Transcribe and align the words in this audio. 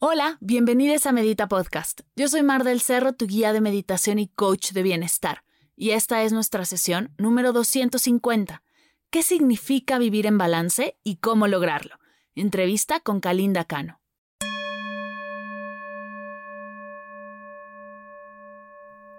Hola, 0.00 0.38
bienvenidos 0.40 1.06
a 1.06 1.12
Medita 1.12 1.48
Podcast. 1.48 2.02
Yo 2.14 2.28
soy 2.28 2.44
Mar 2.44 2.62
del 2.62 2.80
Cerro, 2.80 3.14
tu 3.14 3.26
guía 3.26 3.52
de 3.52 3.60
meditación 3.60 4.20
y 4.20 4.28
coach 4.28 4.70
de 4.70 4.84
bienestar. 4.84 5.42
Y 5.74 5.90
esta 5.90 6.22
es 6.22 6.32
nuestra 6.32 6.64
sesión 6.66 7.12
número 7.18 7.52
250. 7.52 8.62
¿Qué 9.10 9.24
significa 9.24 9.98
vivir 9.98 10.26
en 10.26 10.38
balance 10.38 10.96
y 11.02 11.16
cómo 11.16 11.48
lograrlo? 11.48 11.96
Entrevista 12.36 13.00
con 13.00 13.18
Kalinda 13.18 13.64
Cano. 13.64 14.00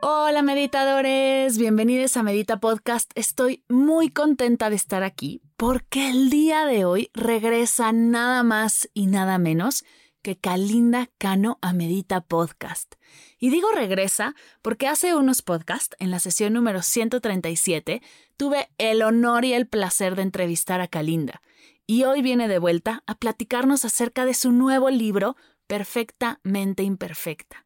Hola 0.01 0.41
meditadores, 0.43 1.57
bienvenidos 1.57 2.15
a 2.15 2.23
Medita 2.23 2.61
Podcast. 2.61 3.11
Estoy 3.15 3.65
muy 3.67 4.11
contenta 4.11 4.69
de 4.69 4.77
estar 4.77 5.03
aquí 5.03 5.41
porque 5.57 6.09
el 6.09 6.29
día 6.29 6.65
de 6.65 6.85
hoy 6.85 7.09
regresa 7.13 7.91
nada 7.91 8.43
más 8.43 8.89
y 8.93 9.07
nada 9.07 9.37
menos 9.39 9.83
que 10.21 10.37
Kalinda 10.37 11.09
Cano 11.17 11.57
a 11.61 11.73
Medita 11.73 12.21
Podcast. 12.21 12.95
Y 13.39 13.49
digo 13.49 13.71
regresa 13.71 14.35
porque 14.61 14.87
hace 14.87 15.15
unos 15.15 15.41
podcasts, 15.41 15.95
en 15.99 16.11
la 16.11 16.19
sesión 16.19 16.53
número 16.53 16.81
137, 16.81 18.01
tuve 18.37 18.69
el 18.77 19.01
honor 19.01 19.45
y 19.45 19.53
el 19.53 19.67
placer 19.67 20.15
de 20.15 20.23
entrevistar 20.23 20.81
a 20.81 20.87
Kalinda. 20.87 21.41
Y 21.87 22.03
hoy 22.03 22.21
viene 22.21 22.47
de 22.47 22.59
vuelta 22.59 23.03
a 23.07 23.15
platicarnos 23.15 23.85
acerca 23.85 24.25
de 24.25 24.33
su 24.33 24.51
nuevo 24.51 24.89
libro, 24.89 25.35
Perfectamente 25.67 26.83
Imperfecta. 26.83 27.65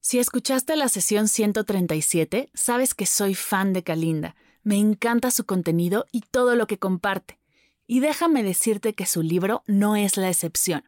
Si 0.00 0.20
escuchaste 0.20 0.76
la 0.76 0.88
sesión 0.88 1.26
137, 1.26 2.50
sabes 2.54 2.94
que 2.94 3.06
soy 3.06 3.34
fan 3.34 3.72
de 3.72 3.82
Kalinda. 3.82 4.36
Me 4.62 4.76
encanta 4.76 5.32
su 5.32 5.46
contenido 5.46 6.06
y 6.12 6.20
todo 6.20 6.54
lo 6.54 6.68
que 6.68 6.78
comparte. 6.78 7.40
Y 7.88 8.00
déjame 8.00 8.42
decirte 8.42 8.94
que 8.94 9.06
su 9.06 9.22
libro 9.22 9.64
no 9.66 9.96
es 9.96 10.16
la 10.16 10.28
excepción. 10.28 10.84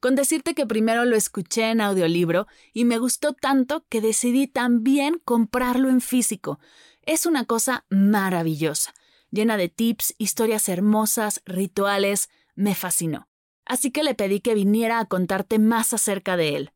Con 0.00 0.14
decirte 0.14 0.54
que 0.54 0.66
primero 0.66 1.04
lo 1.04 1.16
escuché 1.16 1.70
en 1.70 1.80
audiolibro 1.80 2.46
y 2.72 2.84
me 2.84 2.98
gustó 2.98 3.32
tanto 3.32 3.84
que 3.88 4.00
decidí 4.00 4.46
también 4.46 5.20
comprarlo 5.24 5.88
en 5.88 6.00
físico. 6.00 6.60
Es 7.02 7.26
una 7.26 7.44
cosa 7.44 7.86
maravillosa, 7.88 8.92
llena 9.30 9.56
de 9.56 9.68
tips, 9.68 10.14
historias 10.18 10.68
hermosas, 10.68 11.42
rituales. 11.46 12.28
Me 12.54 12.74
fascinó. 12.74 13.28
Así 13.64 13.90
que 13.90 14.04
le 14.04 14.14
pedí 14.14 14.40
que 14.40 14.54
viniera 14.54 15.00
a 15.00 15.06
contarte 15.06 15.58
más 15.58 15.92
acerca 15.92 16.36
de 16.36 16.56
él. 16.56 16.72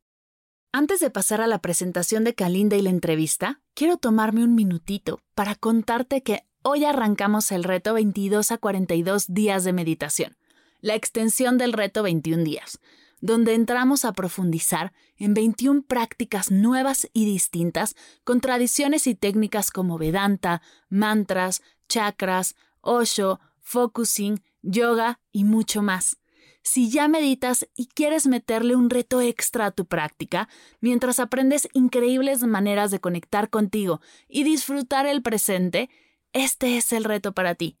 Antes 0.73 1.01
de 1.01 1.09
pasar 1.09 1.41
a 1.41 1.47
la 1.47 1.59
presentación 1.59 2.23
de 2.23 2.33
Kalinda 2.33 2.77
y 2.77 2.81
la 2.81 2.91
entrevista, 2.91 3.61
quiero 3.73 3.97
tomarme 3.97 4.43
un 4.43 4.55
minutito 4.55 5.19
para 5.35 5.55
contarte 5.55 6.23
que 6.23 6.45
hoy 6.63 6.85
arrancamos 6.85 7.51
el 7.51 7.65
reto 7.65 7.93
22 7.93 8.51
a 8.53 8.57
42 8.57 9.33
días 9.33 9.65
de 9.65 9.73
meditación, 9.73 10.37
la 10.79 10.95
extensión 10.95 11.57
del 11.57 11.73
reto 11.73 12.03
21 12.03 12.43
días, 12.43 12.79
donde 13.21 13.53
entramos 13.53 14.03
a 14.03 14.13
profundizar 14.13 14.91
en 15.15 15.33
21 15.33 15.83
prácticas 15.83 16.51
nuevas 16.51 17.07
y 17.13 17.25
distintas 17.25 17.95
con 18.23 18.41
tradiciones 18.41 19.07
y 19.07 19.15
técnicas 19.15 19.71
como 19.71 19.97
Vedanta, 19.97 20.61
mantras, 20.89 21.61
chakras, 21.87 22.55
Osho, 22.81 23.39
focusing, 23.61 24.43
yoga 24.61 25.19
y 25.31 25.43
mucho 25.43 25.81
más. 25.81 26.17
Si 26.63 26.91
ya 26.91 27.07
meditas 27.07 27.67
y 27.75 27.87
quieres 27.87 28.27
meterle 28.27 28.75
un 28.75 28.89
reto 28.89 29.21
extra 29.21 29.67
a 29.67 29.71
tu 29.71 29.85
práctica, 29.85 30.47
mientras 30.79 31.19
aprendes 31.19 31.67
increíbles 31.73 32.43
maneras 32.43 32.91
de 32.91 32.99
conectar 32.99 33.49
contigo 33.49 34.01
y 34.27 34.43
disfrutar 34.43 35.07
el 35.07 35.23
presente, 35.23 35.89
este 36.33 36.77
es 36.77 36.91
el 36.93 37.03
reto 37.03 37.33
para 37.33 37.55
ti. 37.55 37.77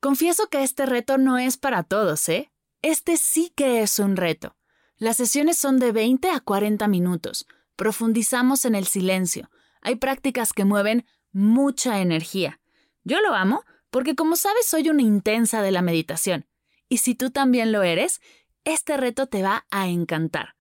Confieso 0.00 0.48
que 0.48 0.62
este 0.62 0.86
reto 0.86 1.18
no 1.18 1.38
es 1.38 1.56
para 1.56 1.82
todos, 1.82 2.28
¿eh? 2.28 2.52
Este 2.82 3.16
sí 3.16 3.52
que 3.56 3.82
es 3.82 3.98
un 3.98 4.16
reto. 4.16 4.55
Las 4.98 5.16
sesiones 5.18 5.58
son 5.58 5.78
de 5.78 5.92
20 5.92 6.30
a 6.30 6.40
40 6.40 6.88
minutos. 6.88 7.46
Profundizamos 7.76 8.64
en 8.64 8.74
el 8.74 8.86
silencio. 8.86 9.50
Hay 9.82 9.96
prácticas 9.96 10.52
que 10.52 10.64
mueven 10.64 11.04
mucha 11.32 12.00
energía. 12.00 12.60
Yo 13.04 13.20
lo 13.20 13.34
amo 13.34 13.64
porque 13.90 14.14
como 14.14 14.36
sabes 14.36 14.66
soy 14.66 14.88
una 14.88 15.02
intensa 15.02 15.62
de 15.62 15.70
la 15.70 15.82
meditación 15.82 16.46
y 16.88 16.98
si 16.98 17.14
tú 17.14 17.30
también 17.30 17.72
lo 17.72 17.82
eres, 17.82 18.20
este 18.64 18.96
reto 18.96 19.26
te 19.26 19.42
va 19.42 19.66
a 19.70 19.88
encantar. 19.88 20.56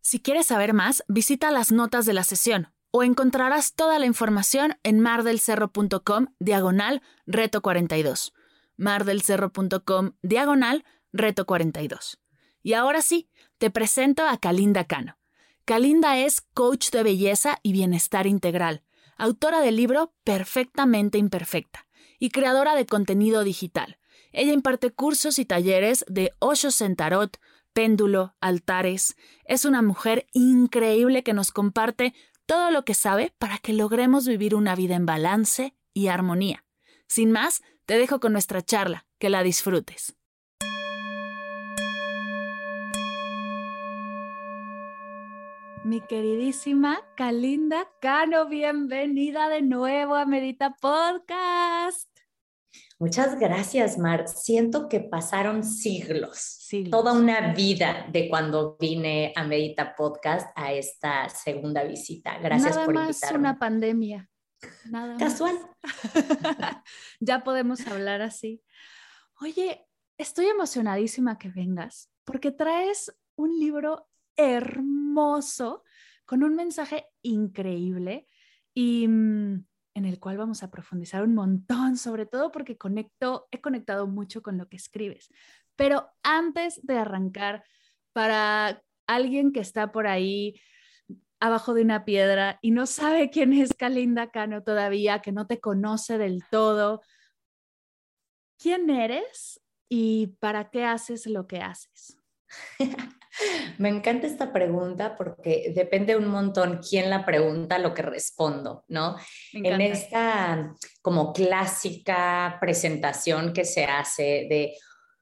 Si 0.00 0.20
quieres 0.20 0.46
saber 0.46 0.72
más, 0.72 1.04
visita 1.08 1.50
las 1.50 1.70
notas 1.70 2.06
de 2.06 2.14
la 2.14 2.24
sesión 2.24 2.72
o 2.90 3.02
encontrarás 3.02 3.74
toda 3.74 3.98
la 3.98 4.06
información 4.06 4.78
en 4.82 5.00
mardelcerro.com 5.00 6.28
diagonal 6.38 7.02
reto 7.26 7.60
42. 7.60 8.32
mardelcerro.com 8.76 10.12
diagonal 10.22 10.84
reto 11.12 11.44
42. 11.46 12.18
Y 12.62 12.72
ahora 12.72 13.02
sí, 13.02 13.28
te 13.58 13.70
presento 13.70 14.26
a 14.26 14.38
Kalinda 14.38 14.84
Cano. 14.84 15.18
Kalinda 15.64 16.18
es 16.18 16.40
coach 16.40 16.90
de 16.90 17.02
belleza 17.02 17.58
y 17.62 17.72
bienestar 17.72 18.26
integral, 18.26 18.82
autora 19.16 19.60
del 19.60 19.76
libro 19.76 20.14
Perfectamente 20.24 21.18
Imperfecta 21.18 21.86
y 22.18 22.30
creadora 22.30 22.74
de 22.74 22.86
contenido 22.86 23.44
digital 23.44 23.98
ella 24.32 24.52
imparte 24.52 24.90
cursos 24.90 25.38
y 25.38 25.44
talleres 25.44 26.04
de 26.08 26.32
Osho 26.38 26.70
Sentarot, 26.70 27.38
péndulo, 27.72 28.34
altares. 28.40 29.16
Es 29.44 29.64
una 29.64 29.82
mujer 29.82 30.26
increíble 30.32 31.22
que 31.22 31.32
nos 31.32 31.50
comparte 31.50 32.14
todo 32.46 32.70
lo 32.70 32.84
que 32.84 32.94
sabe 32.94 33.34
para 33.38 33.58
que 33.58 33.72
logremos 33.72 34.26
vivir 34.26 34.54
una 34.54 34.74
vida 34.74 34.96
en 34.96 35.06
balance 35.06 35.74
y 35.92 36.08
armonía. 36.08 36.64
Sin 37.06 37.30
más, 37.32 37.62
te 37.86 37.98
dejo 37.98 38.20
con 38.20 38.32
nuestra 38.32 38.62
charla, 38.62 39.06
que 39.18 39.30
la 39.30 39.42
disfrutes. 39.42 40.17
Mi 45.84 46.00
queridísima 46.00 46.98
Kalinda 47.16 47.88
Cano, 48.00 48.48
bienvenida 48.48 49.48
de 49.48 49.62
nuevo 49.62 50.14
a 50.14 50.26
Medita 50.26 50.76
Podcast. 50.80 52.08
Muchas 52.98 53.38
gracias, 53.38 53.96
Mar. 53.96 54.28
Siento 54.28 54.88
que 54.88 55.00
pasaron 55.00 55.64
siglos, 55.64 56.66
toda 56.90 57.12
una 57.12 57.54
vida 57.54 58.06
de 58.10 58.28
cuando 58.28 58.76
vine 58.78 59.32
a 59.36 59.44
Medita 59.44 59.94
Podcast 59.94 60.50
a 60.56 60.72
esta 60.72 61.28
segunda 61.28 61.84
visita. 61.84 62.38
Gracias 62.38 62.74
Nada 62.74 62.84
por 62.84 62.94
más 62.94 63.16
invitarme. 63.16 63.38
una 63.38 63.58
pandemia. 63.58 64.30
Nada 64.90 65.14
más. 65.14 65.22
Casual. 65.22 65.56
ya 67.20 67.44
podemos 67.44 67.86
hablar 67.86 68.20
así. 68.20 68.62
Oye, 69.40 69.86
estoy 70.18 70.46
emocionadísima 70.46 71.38
que 71.38 71.48
vengas 71.48 72.10
porque 72.24 72.50
traes 72.50 73.14
un 73.36 73.58
libro 73.58 74.08
hermoso 74.38 75.84
con 76.24 76.42
un 76.42 76.54
mensaje 76.54 77.06
increíble 77.22 78.26
y 78.72 79.06
mm, 79.06 79.66
en 79.94 80.04
el 80.04 80.20
cual 80.20 80.38
vamos 80.38 80.62
a 80.62 80.70
profundizar 80.70 81.22
un 81.22 81.34
montón, 81.34 81.96
sobre 81.96 82.24
todo 82.24 82.50
porque 82.52 82.78
conecto, 82.78 83.48
he 83.50 83.60
conectado 83.60 84.06
mucho 84.06 84.42
con 84.42 84.56
lo 84.56 84.68
que 84.68 84.76
escribes. 84.76 85.28
Pero 85.76 86.08
antes 86.22 86.80
de 86.86 86.96
arrancar, 86.96 87.64
para 88.12 88.82
alguien 89.06 89.52
que 89.52 89.60
está 89.60 89.92
por 89.92 90.06
ahí 90.06 90.60
abajo 91.40 91.74
de 91.74 91.82
una 91.82 92.04
piedra 92.04 92.58
y 92.62 92.70
no 92.70 92.86
sabe 92.86 93.30
quién 93.30 93.52
es 93.52 93.74
Kalinda 93.74 94.30
Cano 94.30 94.62
todavía, 94.62 95.20
que 95.20 95.32
no 95.32 95.46
te 95.46 95.60
conoce 95.60 96.18
del 96.18 96.44
todo, 96.50 97.02
¿quién 98.58 98.90
eres 98.90 99.60
y 99.88 100.28
para 100.40 100.70
qué 100.70 100.84
haces 100.84 101.26
lo 101.26 101.46
que 101.46 101.58
haces? 101.58 102.17
Me 103.78 103.88
encanta 103.88 104.26
esta 104.26 104.52
pregunta 104.52 105.16
porque 105.16 105.72
depende 105.74 106.16
un 106.16 106.28
montón 106.28 106.80
quién 106.86 107.08
la 107.08 107.24
pregunta, 107.24 107.78
lo 107.78 107.94
que 107.94 108.02
respondo, 108.02 108.84
¿no? 108.88 109.16
En 109.52 109.80
esta 109.80 110.74
como 111.02 111.32
clásica 111.32 112.58
presentación 112.60 113.52
que 113.52 113.64
se 113.64 113.84
hace 113.84 114.46
de 114.48 114.76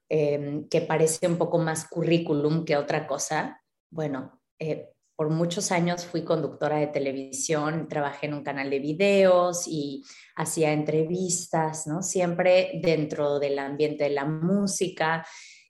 eh, 0.09 0.63
que 0.71 0.81
parece 0.83 1.27
un 1.27 1.37
poco 1.37 1.59
más 1.59 1.89
currículum 1.89 2.65
que 2.65 2.77
otra 2.77 3.07
cosa, 3.07 3.61
bueno, 3.91 4.41
eh, 4.59 4.91
por 5.17 5.31
muchos 5.31 5.73
años 5.73 6.05
fui 6.05 6.23
conductora 6.23 6.77
de 6.77 6.89
televisión, 6.89 7.89
trabajé 7.89 8.27
en 8.27 8.35
un 8.35 8.45
canal 8.45 8.69
de 8.71 8.79
videos 8.79 9.67
y 9.67 10.05
hacía 10.37 10.73
entrevistas, 10.73 11.87
¿no? 11.87 12.03
Siempre 12.03 12.79
dentro 12.83 13.39
del 13.39 13.59
ambiente 13.59 14.05
de 14.05 14.11
la 14.11 14.27
música 14.27 15.27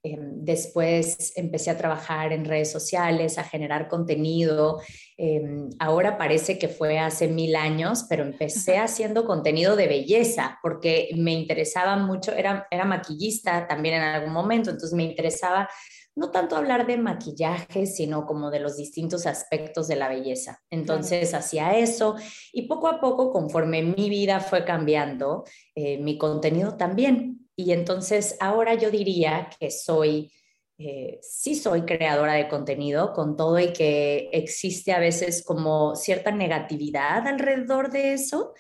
Em, 0.07 0.45
después 0.45 1.33
empecé 1.35 1.71
a 1.71 1.77
trabajar 1.77 2.33
en 2.33 2.45
redes 2.45 2.71
sociales, 2.71 3.39
a 3.39 3.45
generar 3.45 3.89
contenido. 3.89 4.81
Em, 5.17 5.69
ahora 5.81 6.17
parece 6.17 6.59
que 6.61 6.69
fue 6.69 7.01
hace 7.01 7.27
mil 7.27 7.57
años, 7.57 8.07
pero 8.09 8.23
empecé 8.23 8.79
haciendo 8.79 9.25
contenido 9.25 9.75
de 9.75 9.89
belleza 9.89 10.59
porque 10.63 11.09
me 11.17 11.33
interesaba 11.33 11.97
mucho, 11.97 12.33
era, 12.33 12.69
era 12.71 12.85
maquillista 12.85 13.67
también 13.67 13.97
en 13.97 14.03
algún 14.03 14.33
momento, 14.33 14.71
entonces 14.71 14.93
me 14.93 15.03
interesaba 15.03 15.69
no 16.15 16.31
tanto 16.31 16.57
hablar 16.57 16.87
de 16.87 16.97
maquillaje, 16.97 17.87
sino 17.87 18.27
como 18.27 18.51
de 18.51 18.61
los 18.61 18.77
distintos 18.77 19.27
aspectos 19.27 19.89
de 19.89 19.97
la 19.97 20.09
belleza. 20.09 20.63
Entonces 20.71 21.35
hacía 21.35 21.77
eso 21.77 22.15
y 22.53 22.69
poco 22.69 22.89
a 22.89 23.01
poco, 23.01 23.33
conforme 23.33 23.83
mi 23.83 24.09
vida 24.09 24.41
fue 24.41 24.65
cambiando, 24.65 25.45
eh, 25.75 25.99
mi 25.99 26.17
contenido 26.17 26.77
también. 26.77 27.46
Y 27.57 27.73
entonces 27.73 28.37
ahora 28.39 28.75
yo 28.75 28.91
diría 28.91 29.49
que 29.59 29.71
soy, 29.71 30.31
eh, 30.79 31.19
sí 31.23 31.55
soy 31.55 31.83
creadora 31.83 32.35
de 32.35 32.49
contenido 32.49 33.13
con 33.13 33.37
todo 33.37 33.59
y 33.59 33.73
que 33.73 34.29
existe 34.33 34.93
a 34.93 35.01
veces 35.01 35.43
como 35.43 35.97
cierta 35.97 36.31
negatividad 36.31 37.27
alrededor 37.27 37.91
de 37.91 38.13
eso, 38.13 38.53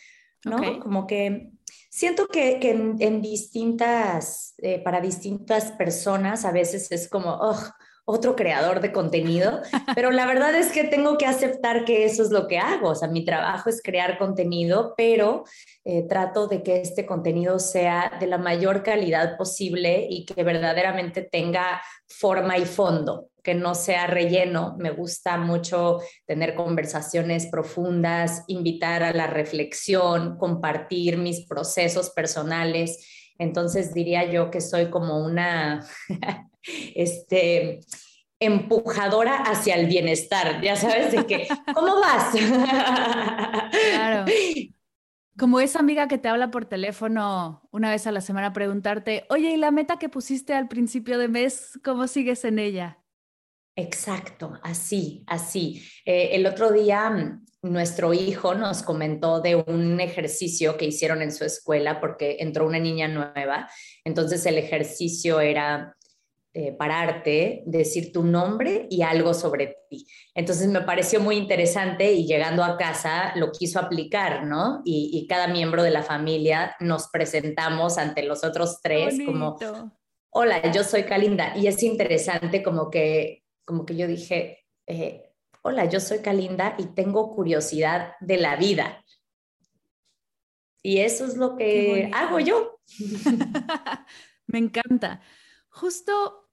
¿no? 0.44 0.80
Como 0.80 1.06
que 1.06 1.52
Siento 1.96 2.28
que, 2.28 2.58
en, 2.60 3.22
distintas, 3.22 4.52
eh, 4.58 4.80
para 4.80 5.00
distintas 5.00 5.72
personas 5.72 6.44
a 6.44 6.52
veces 6.52 6.92
es 6.92 7.08
como, 7.08 7.38
otro 8.06 8.36
creador 8.36 8.80
de 8.80 8.92
contenido, 8.92 9.60
pero 9.94 10.10
la 10.10 10.26
verdad 10.26 10.54
es 10.54 10.72
que 10.72 10.84
tengo 10.84 11.18
que 11.18 11.26
aceptar 11.26 11.84
que 11.84 12.04
eso 12.04 12.22
es 12.22 12.30
lo 12.30 12.46
que 12.46 12.58
hago. 12.58 12.90
O 12.90 12.94
sea, 12.94 13.08
mi 13.08 13.24
trabajo 13.24 13.68
es 13.68 13.82
crear 13.82 14.16
contenido, 14.16 14.94
pero 14.96 15.44
eh, 15.84 16.06
trato 16.08 16.46
de 16.46 16.62
que 16.62 16.80
este 16.80 17.04
contenido 17.04 17.58
sea 17.58 18.16
de 18.18 18.26
la 18.26 18.38
mayor 18.38 18.82
calidad 18.82 19.36
posible 19.36 20.06
y 20.08 20.24
que 20.24 20.42
verdaderamente 20.44 21.22
tenga 21.22 21.82
forma 22.08 22.56
y 22.56 22.64
fondo 22.64 23.28
que 23.46 23.54
no 23.54 23.76
sea 23.76 24.08
relleno. 24.08 24.74
Me 24.76 24.90
gusta 24.90 25.36
mucho 25.36 26.00
tener 26.26 26.56
conversaciones 26.56 27.46
profundas, 27.46 28.42
invitar 28.48 29.04
a 29.04 29.12
la 29.12 29.28
reflexión, 29.28 30.36
compartir 30.36 31.16
mis 31.16 31.46
procesos 31.46 32.10
personales. 32.10 33.06
Entonces 33.38 33.94
diría 33.94 34.28
yo 34.28 34.50
que 34.50 34.60
soy 34.60 34.90
como 34.90 35.24
una, 35.24 35.86
este, 36.94 37.80
empujadora 38.40 39.36
hacia 39.36 39.74
el 39.76 39.86
bienestar, 39.86 40.60
ya 40.62 40.76
sabes 40.76 41.12
de 41.12 41.26
qué, 41.26 41.48
¿cómo 41.74 42.00
vas? 42.00 42.34
Claro. 43.90 44.24
Como 45.38 45.60
esa 45.60 45.80
amiga 45.80 46.08
que 46.08 46.16
te 46.16 46.28
habla 46.28 46.50
por 46.50 46.64
teléfono 46.64 47.68
una 47.70 47.90
vez 47.90 48.06
a 48.06 48.12
la 48.12 48.22
semana 48.22 48.54
preguntarte, 48.54 49.26
oye, 49.28 49.50
¿y 49.50 49.56
la 49.58 49.70
meta 49.70 49.98
que 49.98 50.08
pusiste 50.08 50.54
al 50.54 50.66
principio 50.66 51.18
de 51.18 51.28
mes, 51.28 51.78
cómo 51.84 52.06
sigues 52.06 52.46
en 52.46 52.58
ella? 52.58 53.02
Exacto, 53.76 54.58
así, 54.62 55.22
así. 55.26 55.86
Eh, 56.06 56.30
el 56.32 56.46
otro 56.46 56.72
día 56.72 57.10
mm, 57.10 57.44
nuestro 57.60 58.14
hijo 58.14 58.54
nos 58.54 58.82
comentó 58.82 59.42
de 59.42 59.56
un 59.56 60.00
ejercicio 60.00 60.78
que 60.78 60.86
hicieron 60.86 61.20
en 61.20 61.30
su 61.30 61.44
escuela 61.44 62.00
porque 62.00 62.38
entró 62.40 62.66
una 62.66 62.78
niña 62.78 63.06
nueva. 63.08 63.68
Entonces 64.04 64.46
el 64.46 64.56
ejercicio 64.56 65.40
era 65.40 65.95
eh, 66.58 66.72
pararte, 66.72 67.62
decir 67.66 68.12
tu 68.12 68.24
nombre 68.24 68.86
y 68.88 69.02
algo 69.02 69.34
sobre 69.34 69.76
ti. 69.90 70.06
Entonces 70.34 70.68
me 70.68 70.80
pareció 70.80 71.20
muy 71.20 71.36
interesante 71.36 72.14
y 72.14 72.26
llegando 72.26 72.64
a 72.64 72.78
casa 72.78 73.34
lo 73.36 73.52
quiso 73.52 73.78
aplicar, 73.78 74.46
¿no? 74.46 74.80
Y, 74.82 75.26
cada 75.28 75.48
miembro 75.48 75.82
de 75.82 75.90
la 75.90 76.02
familia 76.02 76.74
nos 76.80 77.08
presentamos 77.08 77.98
ante 77.98 78.22
los 78.22 78.42
otros 78.42 78.80
tres 78.80 79.18
como, 79.26 79.58
hola, 80.30 80.72
yo 80.72 80.82
soy 80.82 81.02
Kalinda. 81.02 81.54
Y 81.58 81.66
es 81.66 81.82
interesante 81.82 82.62
como 82.62 82.88
que 82.88 83.44
como 83.66 83.84
que 83.84 83.94
yo 83.94 84.06
dije, 84.06 84.64
eh, 84.86 85.34
hola, 85.60 85.84
yo 85.84 86.00
soy 86.00 86.20
Kalinda 86.20 86.74
y 86.78 86.86
tengo 86.86 87.34
curiosidad 87.34 88.12
de 88.20 88.38
la 88.38 88.56
vida. 88.56 89.04
Y 90.82 91.00
eso 91.00 91.26
es 91.26 91.36
lo 91.36 91.54
que 91.58 92.10
hago 92.14 92.40
yo. 92.40 92.78
Me 94.46 94.58
encanta. 94.58 95.20
Justo 95.68 96.45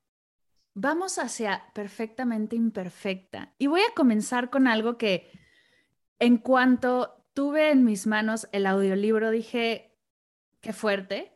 vamos 0.74 1.18
hacia 1.20 1.72
perfectamente 1.74 2.56
imperfecta. 2.56 3.54
Y 3.58 3.68
voy 3.68 3.82
a 3.82 3.94
comenzar 3.96 4.50
con 4.50 4.68
algo 4.68 4.98
que 4.98 5.32
en 6.20 6.38
cuanto 6.38 7.26
tuve 7.34 7.72
en 7.72 7.84
mis 7.84 8.08
manos 8.08 8.48
el 8.52 8.66
audiolibro, 8.66 9.32
dije, 9.32 9.98
qué 10.62 10.74
fuerte, 10.74 11.34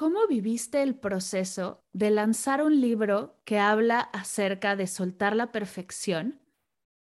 ¿Cómo 0.00 0.26
viviste 0.26 0.82
el 0.82 0.94
proceso 0.94 1.84
de 1.92 2.10
lanzar 2.10 2.62
un 2.62 2.80
libro 2.80 3.38
que 3.44 3.58
habla 3.58 4.00
acerca 4.00 4.74
de 4.74 4.86
soltar 4.86 5.36
la 5.36 5.52
perfección 5.52 6.40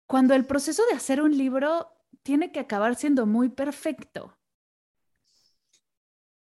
cuando 0.07 0.33
el 0.33 0.45
proceso 0.45 0.83
de 0.89 0.97
hacer 0.97 1.21
un 1.21 1.37
libro 1.37 1.87
tiene 2.21 2.51
que 2.51 2.59
acabar 2.59 2.95
siendo 2.95 3.25
muy 3.25 3.47
perfecto? 3.47 4.37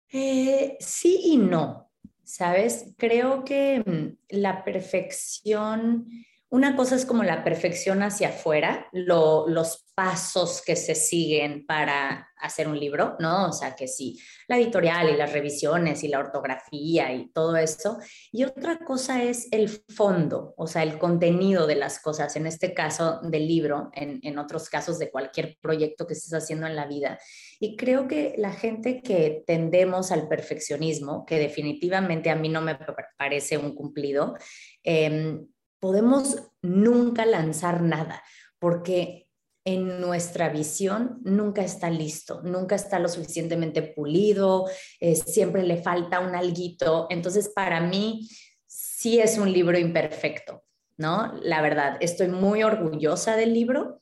Eh, 0.09 0.77
sí 0.79 1.21
y 1.25 1.37
no, 1.37 1.90
¿sabes? 2.31 2.93
Creo 2.97 3.43
que 3.43 3.83
mm, 3.85 4.37
la 4.37 4.63
perfección 4.63 6.07
una 6.51 6.75
cosa 6.75 6.95
es 6.95 7.05
como 7.05 7.23
la 7.23 7.45
perfección 7.45 8.03
hacia 8.03 8.29
afuera, 8.29 8.89
los 8.91 9.85
pasos 9.95 10.61
que 10.61 10.75
se 10.75 10.95
siguen 10.95 11.65
para 11.65 12.27
hacer 12.41 12.67
un 12.67 12.77
libro, 12.77 13.15
¿no? 13.19 13.47
O 13.47 13.53
sea, 13.53 13.73
que 13.73 13.87
sí, 13.87 14.19
la 14.49 14.57
editorial 14.57 15.09
y 15.09 15.15
las 15.15 15.31
revisiones 15.31 16.03
y 16.03 16.09
la 16.09 16.19
ortografía 16.19 17.13
y 17.13 17.31
todo 17.31 17.55
eso. 17.55 17.99
Y 18.33 18.43
otra 18.43 18.79
cosa 18.79 19.23
es 19.23 19.47
el 19.51 19.69
fondo, 19.69 20.53
o 20.57 20.67
sea, 20.67 20.83
el 20.83 20.97
contenido 20.97 21.67
de 21.67 21.75
las 21.75 22.01
cosas, 22.01 22.35
en 22.35 22.45
este 22.45 22.73
caso 22.73 23.21
del 23.23 23.47
libro, 23.47 23.89
en, 23.93 24.19
en 24.21 24.37
otros 24.37 24.69
casos 24.69 24.99
de 24.99 25.09
cualquier 25.09 25.57
proyecto 25.61 26.05
que 26.05 26.15
estés 26.15 26.33
haciendo 26.33 26.67
en 26.67 26.75
la 26.75 26.85
vida. 26.85 27.17
Y 27.61 27.77
creo 27.77 28.09
que 28.09 28.33
la 28.37 28.51
gente 28.51 29.01
que 29.01 29.43
tendemos 29.47 30.11
al 30.11 30.27
perfeccionismo, 30.27 31.25
que 31.25 31.39
definitivamente 31.39 32.29
a 32.29 32.35
mí 32.35 32.49
no 32.49 32.59
me 32.59 32.77
parece 33.17 33.57
un 33.57 33.73
cumplido, 33.73 34.35
eh, 34.83 35.39
podemos 35.81 36.37
nunca 36.61 37.25
lanzar 37.25 37.81
nada, 37.81 38.23
porque 38.59 39.27
en 39.65 39.99
nuestra 39.99 40.49
visión 40.49 41.19
nunca 41.23 41.63
está 41.63 41.89
listo, 41.89 42.41
nunca 42.43 42.75
está 42.75 42.99
lo 42.99 43.09
suficientemente 43.09 43.81
pulido, 43.81 44.67
eh, 44.99 45.15
siempre 45.15 45.63
le 45.63 45.77
falta 45.77 46.19
un 46.19 46.35
alguito. 46.35 47.07
Entonces, 47.09 47.49
para 47.49 47.81
mí, 47.81 48.29
sí 48.65 49.19
es 49.19 49.37
un 49.37 49.51
libro 49.51 49.77
imperfecto, 49.77 50.63
¿no? 50.97 51.33
La 51.41 51.61
verdad, 51.61 51.97
estoy 51.99 52.29
muy 52.29 52.63
orgullosa 52.63 53.35
del 53.35 53.53
libro, 53.53 53.99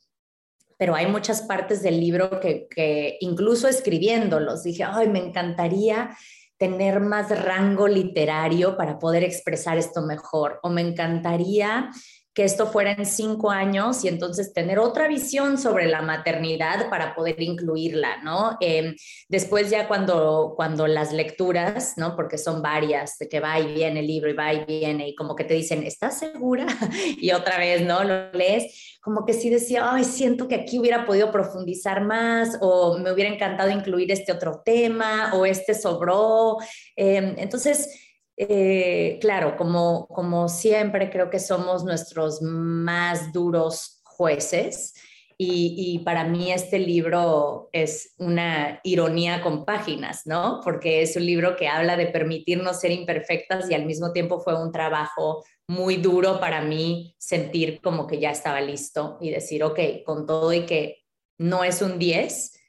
pero 0.78 0.94
hay 0.94 1.06
muchas 1.06 1.42
partes 1.42 1.82
del 1.82 2.00
libro 2.00 2.40
que, 2.40 2.66
que 2.68 3.18
incluso 3.20 3.68
escribiéndolos, 3.68 4.62
dije, 4.62 4.84
ay, 4.84 5.08
me 5.08 5.18
encantaría 5.18 6.16
tener 6.60 7.00
más 7.00 7.30
rango 7.42 7.88
literario 7.88 8.76
para 8.76 8.98
poder 8.98 9.24
expresar 9.24 9.78
esto 9.78 10.02
mejor. 10.02 10.60
O 10.62 10.68
me 10.68 10.82
encantaría 10.82 11.90
que 12.32 12.44
esto 12.44 12.68
fuera 12.68 12.92
en 12.92 13.06
cinco 13.06 13.50
años 13.50 14.04
y 14.04 14.08
entonces 14.08 14.52
tener 14.52 14.78
otra 14.78 15.08
visión 15.08 15.58
sobre 15.58 15.86
la 15.86 16.00
maternidad 16.00 16.88
para 16.88 17.14
poder 17.14 17.42
incluirla, 17.42 18.22
¿no? 18.22 18.56
Em, 18.60 18.94
después 19.28 19.68
ya 19.68 19.88
cuando, 19.88 20.54
cuando 20.54 20.86
las 20.86 21.12
lecturas, 21.12 21.94
¿no? 21.96 22.14
Porque 22.14 22.38
son 22.38 22.62
varias, 22.62 23.18
de 23.18 23.28
que 23.28 23.40
va 23.40 23.58
y 23.58 23.74
viene 23.74 24.00
el 24.00 24.06
libro 24.06 24.30
y 24.30 24.34
va 24.34 24.54
y 24.54 24.64
viene 24.64 25.08
y 25.08 25.14
como 25.16 25.34
que 25.34 25.44
te 25.44 25.54
dicen, 25.54 25.82
¿estás 25.82 26.20
segura? 26.20 26.66
y 27.20 27.32
otra 27.32 27.58
vez, 27.58 27.82
¿no? 27.82 28.04
Lo 28.04 28.30
lees, 28.32 28.98
como 29.00 29.26
que 29.26 29.32
sí 29.32 29.50
decía, 29.50 29.92
ay, 29.92 30.04
siento 30.04 30.46
que 30.46 30.54
aquí 30.54 30.78
hubiera 30.78 31.06
podido 31.06 31.32
profundizar 31.32 32.04
más 32.04 32.56
o 32.60 32.96
me 32.98 33.10
hubiera 33.10 33.32
encantado 33.32 33.70
incluir 33.70 34.12
este 34.12 34.30
otro 34.32 34.62
tema 34.64 35.32
o 35.34 35.46
este 35.46 35.74
sobró. 35.74 36.58
Em, 36.94 37.34
entonces, 37.38 38.09
eh, 38.42 39.18
claro, 39.20 39.54
como, 39.58 40.06
como 40.06 40.48
siempre 40.48 41.10
creo 41.10 41.28
que 41.28 41.38
somos 41.38 41.84
nuestros 41.84 42.40
más 42.40 43.34
duros 43.34 44.00
jueces 44.04 44.94
y, 45.36 45.98
para 46.04 46.24
mí 46.24 46.50
este 46.50 46.78
libro 46.78 47.68
es 47.72 48.14
una 48.18 48.80
ironía 48.82 49.42
con 49.42 49.66
páginas, 49.66 50.26
¿no? 50.26 50.60
Porque 50.64 51.02
es 51.02 51.16
un 51.16 51.24
libro 51.24 51.56
que 51.56 51.68
habla 51.68 51.96
de 51.96 52.06
permitirnos 52.06 52.80
ser 52.80 52.92
imperfectas 52.92 53.70
y 53.70 53.74
al 53.74 53.84
mismo 53.84 54.12
tiempo 54.12 54.40
fue 54.40 54.62
un 54.62 54.72
trabajo 54.72 55.44
muy 55.66 55.96
duro 55.96 56.40
para 56.40 56.62
mí 56.62 57.14
sentir 57.18 57.80
como 57.82 58.06
que 58.06 58.20
ya 58.20 58.30
estaba 58.30 58.60
listo 58.62 59.18
y 59.20 59.30
decir, 59.30 59.64
ok, 59.64 59.80
con 60.04 60.26
todo 60.26 60.52
y 60.52 60.64
que 60.64 61.04
no 61.38 61.64
es 61.64 61.80
un 61.82 61.98
10, 61.98 62.59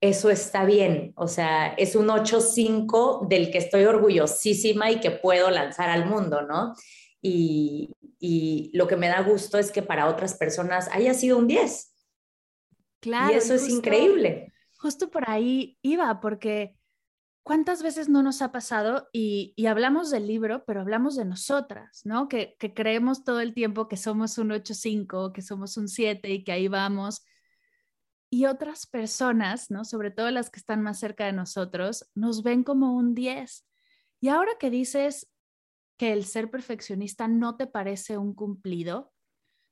eso 0.00 0.30
está 0.30 0.64
bien, 0.64 1.12
o 1.16 1.26
sea, 1.26 1.68
es 1.74 1.96
un 1.96 2.06
8-5 2.06 3.26
del 3.28 3.50
que 3.50 3.58
estoy 3.58 3.84
orgullosísima 3.84 4.90
y 4.90 5.00
que 5.00 5.10
puedo 5.10 5.50
lanzar 5.50 5.90
al 5.90 6.06
mundo, 6.06 6.42
¿no? 6.42 6.74
Y, 7.20 7.94
lo 8.72 8.86
que 8.86 8.96
me 8.96 9.08
da 9.08 9.22
gusto 9.22 9.58
es 9.58 9.70
que 9.70 9.82
para 9.82 10.08
otras 10.08 10.34
personas 10.34 10.88
haya 10.92 11.14
sido 11.14 11.38
un 11.38 11.46
10. 11.46 11.94
Claro. 13.00 13.32
Y 13.32 13.36
eso 13.36 13.54
es 13.54 13.68
increíble. 13.68 14.52
Justo 14.78 15.10
por 15.10 15.28
ahí 15.28 15.78
iba, 15.82 16.20
porque 16.20 16.76
¿cuántas 17.42 17.82
veces 17.82 18.08
no 18.08 18.22
nos 18.22 18.42
ha 18.42 18.50
pasado? 18.50 19.08
Y, 19.12 19.54
hablamos 19.66 20.10
del 20.10 20.26
libro, 20.26 20.64
pero 20.64 20.80
hablamos 20.80 21.16
de 21.16 21.24
nosotras, 21.24 22.02
¿no? 22.04 22.28
Que, 22.28 22.56
que 22.58 22.74
creemos 22.74 23.24
todo 23.24 23.40
el 23.40 23.54
tiempo 23.54 23.88
que 23.88 23.96
somos 23.96 24.38
un 24.38 24.50
8-5, 24.50 25.32
que 25.32 25.42
somos 25.42 25.76
un 25.76 25.88
7 25.88 26.28
y 26.30 26.44
que 26.44 26.52
ahí 26.52 26.68
vamos. 26.68 27.24
Y 28.30 28.46
otras 28.46 28.86
personas, 28.86 29.70
¿no? 29.70 29.84
Sobre 29.84 30.10
todo 30.10 30.30
las 30.30 30.50
que 30.50 30.58
están 30.58 30.82
más 30.82 30.98
cerca 30.98 31.24
de 31.26 31.32
nosotros, 31.32 32.10
nos 32.14 32.42
ven 32.42 32.62
como 32.62 32.94
un 32.94 33.14
10. 33.14 33.66
Y 34.20 34.28
ahora 34.28 34.52
que 34.58 34.70
dices 34.70 35.30
que 35.96 36.12
el 36.12 36.24
ser 36.24 36.50
perfeccionista 36.50 37.26
no 37.28 37.56
te 37.56 37.66
parece 37.66 38.18
un 38.18 38.34
cumplido, 38.34 39.12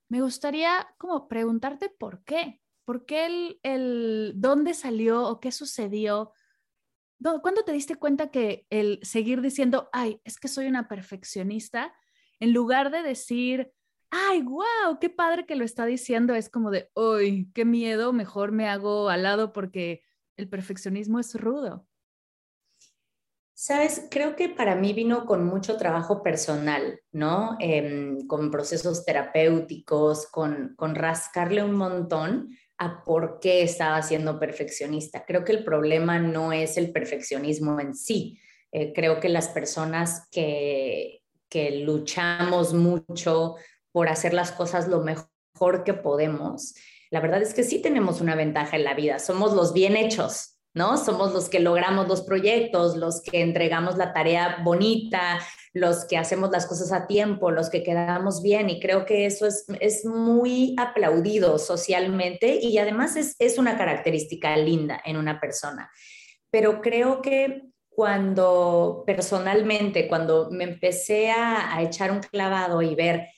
me 0.09 0.21
gustaría 0.21 0.89
como 0.99 1.29
preguntarte 1.29 1.89
por 1.89 2.23
qué. 2.25 2.61
¿Por 2.85 3.05
qué 3.05 3.27
el, 3.27 3.61
el 3.65 4.33
dónde 4.37 4.73
salió 4.75 5.27
o 5.27 5.41
qué 5.41 5.51
sucedió? 5.51 6.33
¿Cuándo 7.21 7.65
te 7.65 7.73
diste 7.73 7.97
cuenta 7.97 8.31
que 8.31 8.67
el 8.71 9.01
seguir 9.03 9.41
diciendo, 9.41 9.89
ay, 9.93 10.21
es 10.25 10.39
que 10.39 10.49
soy 10.49 10.67
una 10.67 10.87
perfeccionista, 10.87 11.93
en 12.39 12.53
lugar 12.53 12.91
de 12.91 13.03
decir, 13.03 13.73
ay, 14.11 14.43
wow, 14.43 14.99
qué 15.01 15.11
padre 15.11 15.47
que 15.47 15.57
lo 15.57 15.65
está 15.65 15.87
diciendo, 15.87 16.35
es 16.35 16.49
como 16.49 16.71
de, 16.71 16.91
uy, 16.95 17.51
qué 17.55 17.65
miedo, 17.65 18.13
mejor 18.13 18.53
me 18.53 18.69
hago 18.69 19.09
al 19.09 19.23
lado 19.23 19.53
porque 19.53 20.03
el 20.37 20.49
perfeccionismo 20.49 21.19
es 21.19 21.35
rudo? 21.35 21.87
Sabes, 23.59 24.07
creo 24.11 24.37
que 24.37 24.51
para 24.51 24.75
mí 24.75 24.93
vino 24.93 25.25
con 25.25 25.47
mucho 25.47 25.79
trabajo 25.79 26.23
personal, 26.23 27.01
¿no? 27.11 27.57
Em, 27.59 28.27
con 28.27 28.51
procesos 28.51 29.07
terapéuticos, 29.07 30.27
con, 30.27 30.75
con 30.77 30.95
rascarle 30.95 31.65
un 31.65 31.73
montón 31.73 32.51
a 32.77 33.03
por 33.03 33.41
qué 33.41 33.63
estaba 33.63 34.03
siendo 34.03 34.39
perfeccionista. 34.39 35.25
Creo 35.25 35.43
que 35.43 35.53
el 35.53 35.65
problema 35.65 36.19
no 36.19 36.53
es 36.53 36.77
el 36.77 36.93
perfeccionismo 36.93 37.81
en 37.81 37.95
sí. 37.95 38.39
Eh, 38.73 38.93
creo 38.93 39.21
que 39.21 39.31
las 39.31 39.49
personas 39.49 40.29
que, 40.31 41.23
que 41.49 41.79
luchamos 41.81 42.75
mucho 42.75 43.57
por 43.97 44.11
hacer 44.11 44.35
las 44.35 44.53
cosas 44.53 44.89
lo 44.89 45.01
mejor 45.01 45.83
que 45.83 45.95
podemos, 45.95 46.75
la 47.11 47.21
verdad 47.21 47.41
es 47.41 47.55
que 47.55 47.63
sí 47.63 47.81
tenemos 47.81 48.21
una 48.21 48.35
ventaja 48.35 48.77
en 48.77 48.85
la 48.85 48.93
vida. 48.93 49.19
Somos 49.19 49.55
los 49.55 49.73
bien 49.73 49.97
hechos, 49.97 50.59
¿no? 50.75 50.99
Somos 50.99 51.33
los 51.33 51.49
que 51.49 51.61
logramos 51.61 52.07
los 52.07 52.21
proyectos, 52.21 52.95
los 52.99 53.23
que 53.23 53.41
entregamos 53.41 53.97
la 53.97 54.13
tarea 54.13 54.59
bonita, 54.63 55.41
los 55.73 56.05
que 56.05 56.19
hacemos 56.19 56.51
las 56.51 56.67
cosas 56.67 56.93
a 56.93 57.07
tiempo, 57.07 57.51
los 57.51 57.71
que 57.71 57.83
quedamos 57.83 58.43
bien 58.43 58.69
y 58.69 58.81
creo 58.81 59.07
que 59.07 59.25
eso 59.25 59.47
es, 59.47 59.65
es 59.81 60.05
muy 60.05 60.77
aplaudido 60.77 61.59
socialmente 61.59 62.59
y 62.61 62.77
además 62.77 63.17
es, 63.17 63.35
es 63.39 63.57
una 63.57 63.79
característica 63.79 64.55
linda 64.59 65.01
en 65.07 65.17
una 65.17 65.41
persona. 65.41 65.91
Pero 66.51 66.83
creo 66.83 67.23
que 67.23 67.63
cuando 67.89 69.05
personalmente, 69.07 70.07
cuando 70.07 70.51
me 70.51 70.65
empecé 70.65 71.31
a, 71.31 71.75
a 71.75 71.81
echar 71.81 72.13
un 72.13 72.21
clavado 72.21 72.83
y 72.83 72.95
ver 72.95 73.29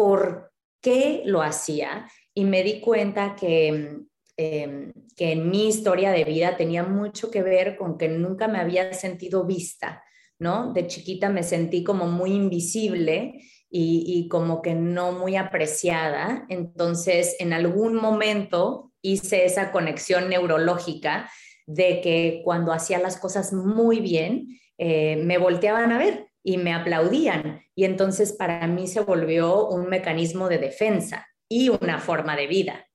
por 0.00 0.52
qué 0.80 1.22
lo 1.26 1.42
hacía 1.42 2.08
y 2.34 2.44
me 2.44 2.62
di 2.62 2.80
cuenta 2.80 3.36
que 3.38 4.06
Em, 4.42 4.94
que 5.16 5.32
en 5.32 5.50
mi 5.50 5.68
historia 5.68 6.12
de 6.12 6.24
vida 6.24 6.56
tenía 6.56 6.82
mucho 6.82 7.30
que 7.30 7.42
ver 7.42 7.76
con 7.76 7.98
que 7.98 8.08
nunca 8.08 8.48
me 8.48 8.58
había 8.58 8.94
sentido 8.94 9.44
vista, 9.44 10.02
¿no? 10.38 10.72
De 10.72 10.86
chiquita 10.86 11.28
me 11.28 11.42
sentí 11.42 11.84
como 11.84 12.06
muy 12.06 12.32
invisible 12.32 13.34
y, 13.68 14.02
y 14.06 14.28
como 14.28 14.62
que 14.62 14.74
no 14.74 15.12
muy 15.12 15.36
apreciada. 15.36 16.46
Entonces, 16.48 17.36
en 17.38 17.52
algún 17.52 17.96
momento 17.96 18.92
hice 19.02 19.44
esa 19.44 19.72
conexión 19.72 20.30
neurológica 20.30 21.30
de 21.66 22.00
que 22.00 22.40
cuando 22.42 22.72
hacía 22.72 22.98
las 22.98 23.18
cosas 23.18 23.52
muy 23.52 24.00
bien, 24.00 24.58
eh, 24.78 25.16
me 25.16 25.36
volteaban 25.36 25.92
a 25.92 25.98
ver 25.98 26.29
y 26.42 26.58
me 26.58 26.72
aplaudían. 26.72 27.62
Y 27.74 27.84
entonces 27.84 28.32
para 28.32 28.66
mí 28.66 28.86
se 28.88 29.00
volvió 29.00 29.68
un 29.68 29.88
mecanismo 29.88 30.48
de 30.48 30.58
defensa 30.58 31.26
y 31.48 31.68
una 31.68 31.98
forma 31.98 32.36
de 32.36 32.46
vida. 32.46 32.86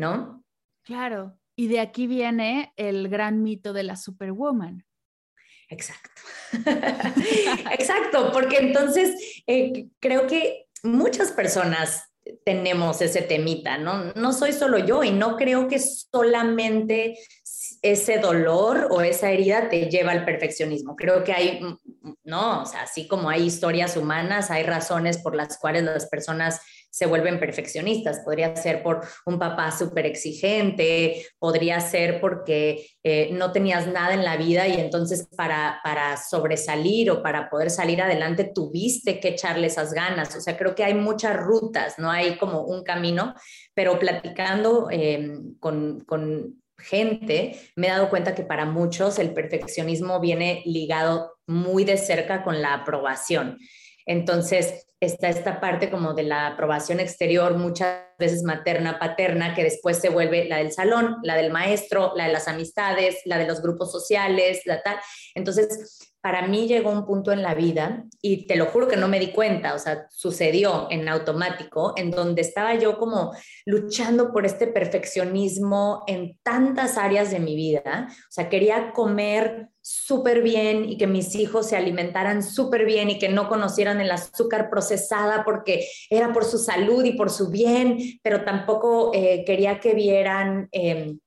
¿no? 0.00 0.42
Claro, 0.82 1.38
y 1.54 1.68
de 1.68 1.78
aquí 1.78 2.06
viene 2.06 2.72
el 2.76 3.08
gran 3.08 3.42
mito 3.42 3.72
de 3.72 3.84
la 3.84 3.96
superwoman. 3.96 4.84
Exacto. 5.68 6.22
Exacto, 7.70 8.32
porque 8.32 8.56
entonces 8.56 9.42
eh, 9.46 9.88
creo 10.00 10.26
que 10.26 10.66
muchas 10.82 11.30
personas 11.30 12.06
tenemos 12.44 13.00
ese 13.02 13.22
temita, 13.22 13.78
¿no? 13.78 14.12
No 14.14 14.32
soy 14.32 14.52
solo 14.52 14.78
yo 14.78 15.04
y 15.04 15.10
no 15.10 15.36
creo 15.36 15.68
que 15.68 15.78
solamente 15.78 17.18
ese 17.82 18.18
dolor 18.18 18.88
o 18.90 19.00
esa 19.00 19.30
herida 19.30 19.68
te 19.68 19.88
lleva 19.88 20.12
al 20.12 20.24
perfeccionismo. 20.24 20.96
Creo 20.96 21.24
que 21.24 21.32
hay, 21.32 21.60
no, 22.24 22.62
o 22.62 22.66
sea, 22.66 22.82
así 22.82 23.08
como 23.08 23.30
hay 23.30 23.46
historias 23.46 23.96
humanas, 23.96 24.50
hay 24.50 24.64
razones 24.64 25.18
por 25.18 25.34
las 25.34 25.58
cuales 25.58 25.84
las 25.84 26.06
personas 26.08 26.60
se 26.90 27.06
vuelven 27.06 27.38
perfeccionistas. 27.40 28.20
Podría 28.20 28.54
ser 28.56 28.82
por 28.82 29.00
un 29.24 29.38
papá 29.38 29.70
súper 29.70 30.06
exigente, 30.06 31.24
podría 31.38 31.80
ser 31.80 32.20
porque 32.20 32.86
eh, 33.02 33.30
no 33.32 33.52
tenías 33.52 33.86
nada 33.86 34.12
en 34.12 34.24
la 34.24 34.36
vida 34.36 34.68
y 34.68 34.74
entonces 34.74 35.28
para, 35.36 35.80
para 35.82 36.16
sobresalir 36.16 37.10
o 37.10 37.22
para 37.22 37.48
poder 37.48 37.70
salir 37.70 38.02
adelante 38.02 38.50
tuviste 38.54 39.20
que 39.20 39.28
echarle 39.28 39.68
esas 39.68 39.94
ganas. 39.94 40.34
O 40.36 40.40
sea, 40.40 40.58
creo 40.58 40.74
que 40.74 40.84
hay 40.84 40.94
muchas 40.94 41.36
rutas, 41.36 41.98
no 41.98 42.10
hay 42.10 42.36
como 42.36 42.62
un 42.62 42.82
camino, 42.82 43.34
pero 43.72 43.98
platicando 43.98 44.88
em, 44.90 45.54
con 45.58 46.04
gente, 46.80 47.58
me 47.76 47.86
he 47.86 47.90
dado 47.90 48.10
cuenta 48.10 48.34
que 48.34 48.42
para 48.42 48.64
muchos 48.64 49.18
el 49.18 49.32
perfeccionismo 49.32 50.20
viene 50.20 50.62
ligado 50.66 51.34
muy 51.46 51.84
de 51.84 51.96
cerca 51.96 52.42
con 52.42 52.60
la 52.60 52.74
aprobación. 52.74 53.58
Entonces, 54.06 54.86
está 55.00 55.28
esta 55.28 55.60
parte 55.60 55.90
como 55.90 56.12
de 56.12 56.24
la 56.24 56.48
aprobación 56.48 57.00
exterior, 57.00 57.56
muchas 57.56 58.02
veces 58.18 58.42
materna, 58.42 58.98
paterna, 58.98 59.54
que 59.54 59.64
después 59.64 59.98
se 59.98 60.10
vuelve 60.10 60.44
la 60.44 60.58
del 60.58 60.72
salón, 60.72 61.16
la 61.22 61.36
del 61.36 61.50
maestro, 61.50 62.12
la 62.16 62.26
de 62.26 62.32
las 62.32 62.48
amistades, 62.48 63.20
la 63.24 63.38
de 63.38 63.46
los 63.46 63.62
grupos 63.62 63.90
sociales, 63.90 64.60
la 64.66 64.82
tal. 64.82 64.98
Entonces, 65.34 66.09
para 66.20 66.46
mí 66.46 66.66
llegó 66.66 66.90
un 66.90 67.06
punto 67.06 67.32
en 67.32 67.42
la 67.42 67.54
vida, 67.54 68.04
y 68.22 68.46
te 68.46 68.56
lo 68.56 68.66
juro 68.66 68.86
que 68.86 68.96
no 68.96 69.08
me 69.08 69.18
di 69.18 69.32
cuenta, 69.32 69.74
o 69.74 69.78
sea, 69.78 70.06
sucedió 70.10 70.88
en 70.90 71.08
automático, 71.08 71.94
en 71.96 72.10
donde 72.10 72.42
estaba 72.42 72.74
yo 72.74 72.98
como 72.98 73.32
luchando 73.64 74.32
por 74.32 74.44
este 74.44 74.66
perfeccionismo 74.66 76.04
en 76.06 76.38
tantas 76.42 76.98
áreas 76.98 77.30
de 77.30 77.40
mi 77.40 77.56
vida. 77.56 78.08
O 78.10 78.32
sea, 78.32 78.50
quería 78.50 78.92
comer 78.92 79.68
súper 79.80 80.42
bien 80.42 80.86
y 80.86 80.98
que 80.98 81.06
mis 81.06 81.34
hijos 81.34 81.68
se 81.68 81.76
alimentaran 81.76 82.42
súper 82.42 82.84
bien 82.84 83.08
y 83.08 83.18
que 83.18 83.30
no 83.30 83.48
conocieran 83.48 84.00
el 84.00 84.10
azúcar 84.10 84.68
procesada 84.68 85.42
porque 85.44 85.86
era 86.10 86.32
por 86.34 86.44
su 86.44 86.58
salud 86.58 87.02
y 87.04 87.12
por 87.12 87.30
su 87.30 87.50
bien, 87.50 87.98
pero 88.22 88.44
tampoco 88.44 89.12
eh, 89.14 89.44
quería 89.46 89.80
que 89.80 89.94
vieran... 89.94 90.68
Em, 90.72 91.18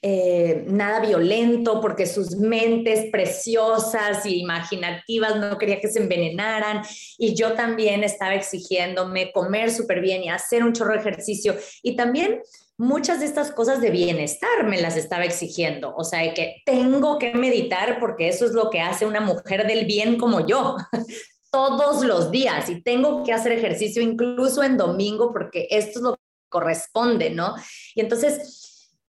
eh, 0.00 0.64
nada 0.68 1.00
violento, 1.00 1.80
porque 1.80 2.06
sus 2.06 2.36
mentes 2.36 3.10
preciosas 3.10 4.24
e 4.24 4.30
imaginativas 4.30 5.36
no 5.36 5.58
quería 5.58 5.80
que 5.80 5.88
se 5.88 6.00
envenenaran. 6.00 6.82
Y 7.18 7.34
yo 7.34 7.54
también 7.54 8.04
estaba 8.04 8.34
exigiéndome 8.34 9.32
comer 9.32 9.70
súper 9.72 10.00
bien 10.00 10.22
y 10.22 10.28
hacer 10.28 10.62
un 10.62 10.72
chorro 10.72 10.92
de 10.92 11.00
ejercicio. 11.00 11.56
Y 11.82 11.96
también 11.96 12.40
muchas 12.76 13.18
de 13.18 13.26
estas 13.26 13.50
cosas 13.50 13.80
de 13.80 13.90
bienestar 13.90 14.64
me 14.64 14.80
las 14.80 14.96
estaba 14.96 15.24
exigiendo. 15.24 15.94
O 15.96 16.04
sea, 16.04 16.32
que 16.32 16.62
tengo 16.64 17.18
que 17.18 17.34
meditar 17.34 17.98
porque 17.98 18.28
eso 18.28 18.44
es 18.46 18.52
lo 18.52 18.70
que 18.70 18.80
hace 18.80 19.04
una 19.04 19.20
mujer 19.20 19.66
del 19.66 19.84
bien 19.84 20.16
como 20.16 20.46
yo. 20.46 20.76
todos 21.50 22.04
los 22.04 22.30
días 22.30 22.68
y 22.68 22.82
tengo 22.82 23.24
que 23.24 23.32
hacer 23.32 23.52
ejercicio 23.52 24.02
incluso 24.02 24.62
en 24.62 24.76
domingo 24.76 25.32
porque 25.32 25.66
esto 25.70 25.98
es 25.98 26.02
lo 26.02 26.14
que 26.16 26.22
corresponde, 26.50 27.30
¿no? 27.30 27.54
Y 27.94 28.00
entonces 28.00 28.67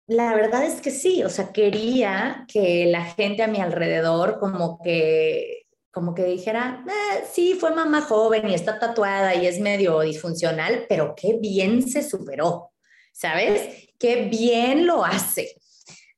la 0.06 0.34
verdad 0.34 0.64
es 0.64 0.80
que 0.80 0.90
sí, 0.90 1.22
o 1.22 1.28
sea, 1.28 1.52
quería 1.52 2.44
que 2.48 2.86
la 2.86 3.04
gente 3.04 3.42
a 3.42 3.48
mi 3.48 3.60
alrededor 3.60 4.38
como 4.40 4.78
que, 4.82 5.66
como 5.92 6.14
que 6.14 6.24
dijera, 6.24 6.84
eh, 6.88 7.24
sí, 7.30 7.54
fue 7.54 7.74
mamá 7.74 8.02
joven 8.02 8.48
y 8.48 8.54
está 8.54 8.78
tatuada 8.78 9.34
y 9.34 9.46
es 9.46 9.60
medio 9.60 10.00
disfuncional, 10.00 10.86
pero 10.88 11.14
qué 11.16 11.38
bien 11.40 11.88
se 11.88 12.02
superó, 12.02 12.72
¿sabes? 13.12 13.90
Qué 13.98 14.24
bien 14.24 14.86
lo 14.86 15.04
hace, 15.04 15.56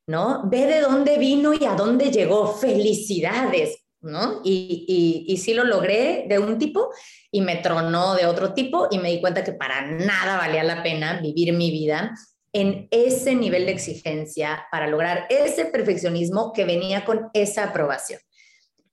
¿no? 0.06 0.42
Ve 0.48 0.66
de 0.66 0.80
dónde 0.80 1.18
vino 1.18 1.52
y 1.52 1.64
a 1.66 1.74
dónde 1.74 2.10
llegó. 2.10 2.54
Felicidades, 2.54 3.84
¿no? 4.00 4.40
Y, 4.44 4.86
y, 4.88 5.32
y, 5.32 5.36
sí 5.36 5.52
lo 5.52 5.64
logré 5.64 6.24
de 6.28 6.38
un 6.38 6.56
tipo 6.58 6.90
y 7.30 7.42
me 7.42 7.56
tronó 7.56 8.14
de 8.14 8.26
otro 8.26 8.54
tipo 8.54 8.88
y 8.90 8.98
me 8.98 9.10
di 9.10 9.20
cuenta 9.20 9.44
que 9.44 9.52
para 9.52 9.82
nada 9.82 10.38
valía 10.38 10.62
la 10.62 10.82
pena 10.82 11.20
vivir 11.20 11.52
mi 11.52 11.70
vida 11.70 12.14
en 12.54 12.87
ese 12.92 13.34
nivel 13.34 13.66
de 13.66 13.73
exigencia 13.73 14.66
para 14.70 14.87
lograr 14.87 15.26
ese 15.28 15.66
perfeccionismo 15.66 16.52
que 16.52 16.64
venía 16.64 17.04
con 17.04 17.28
esa 17.34 17.64
aprobación. 17.64 18.20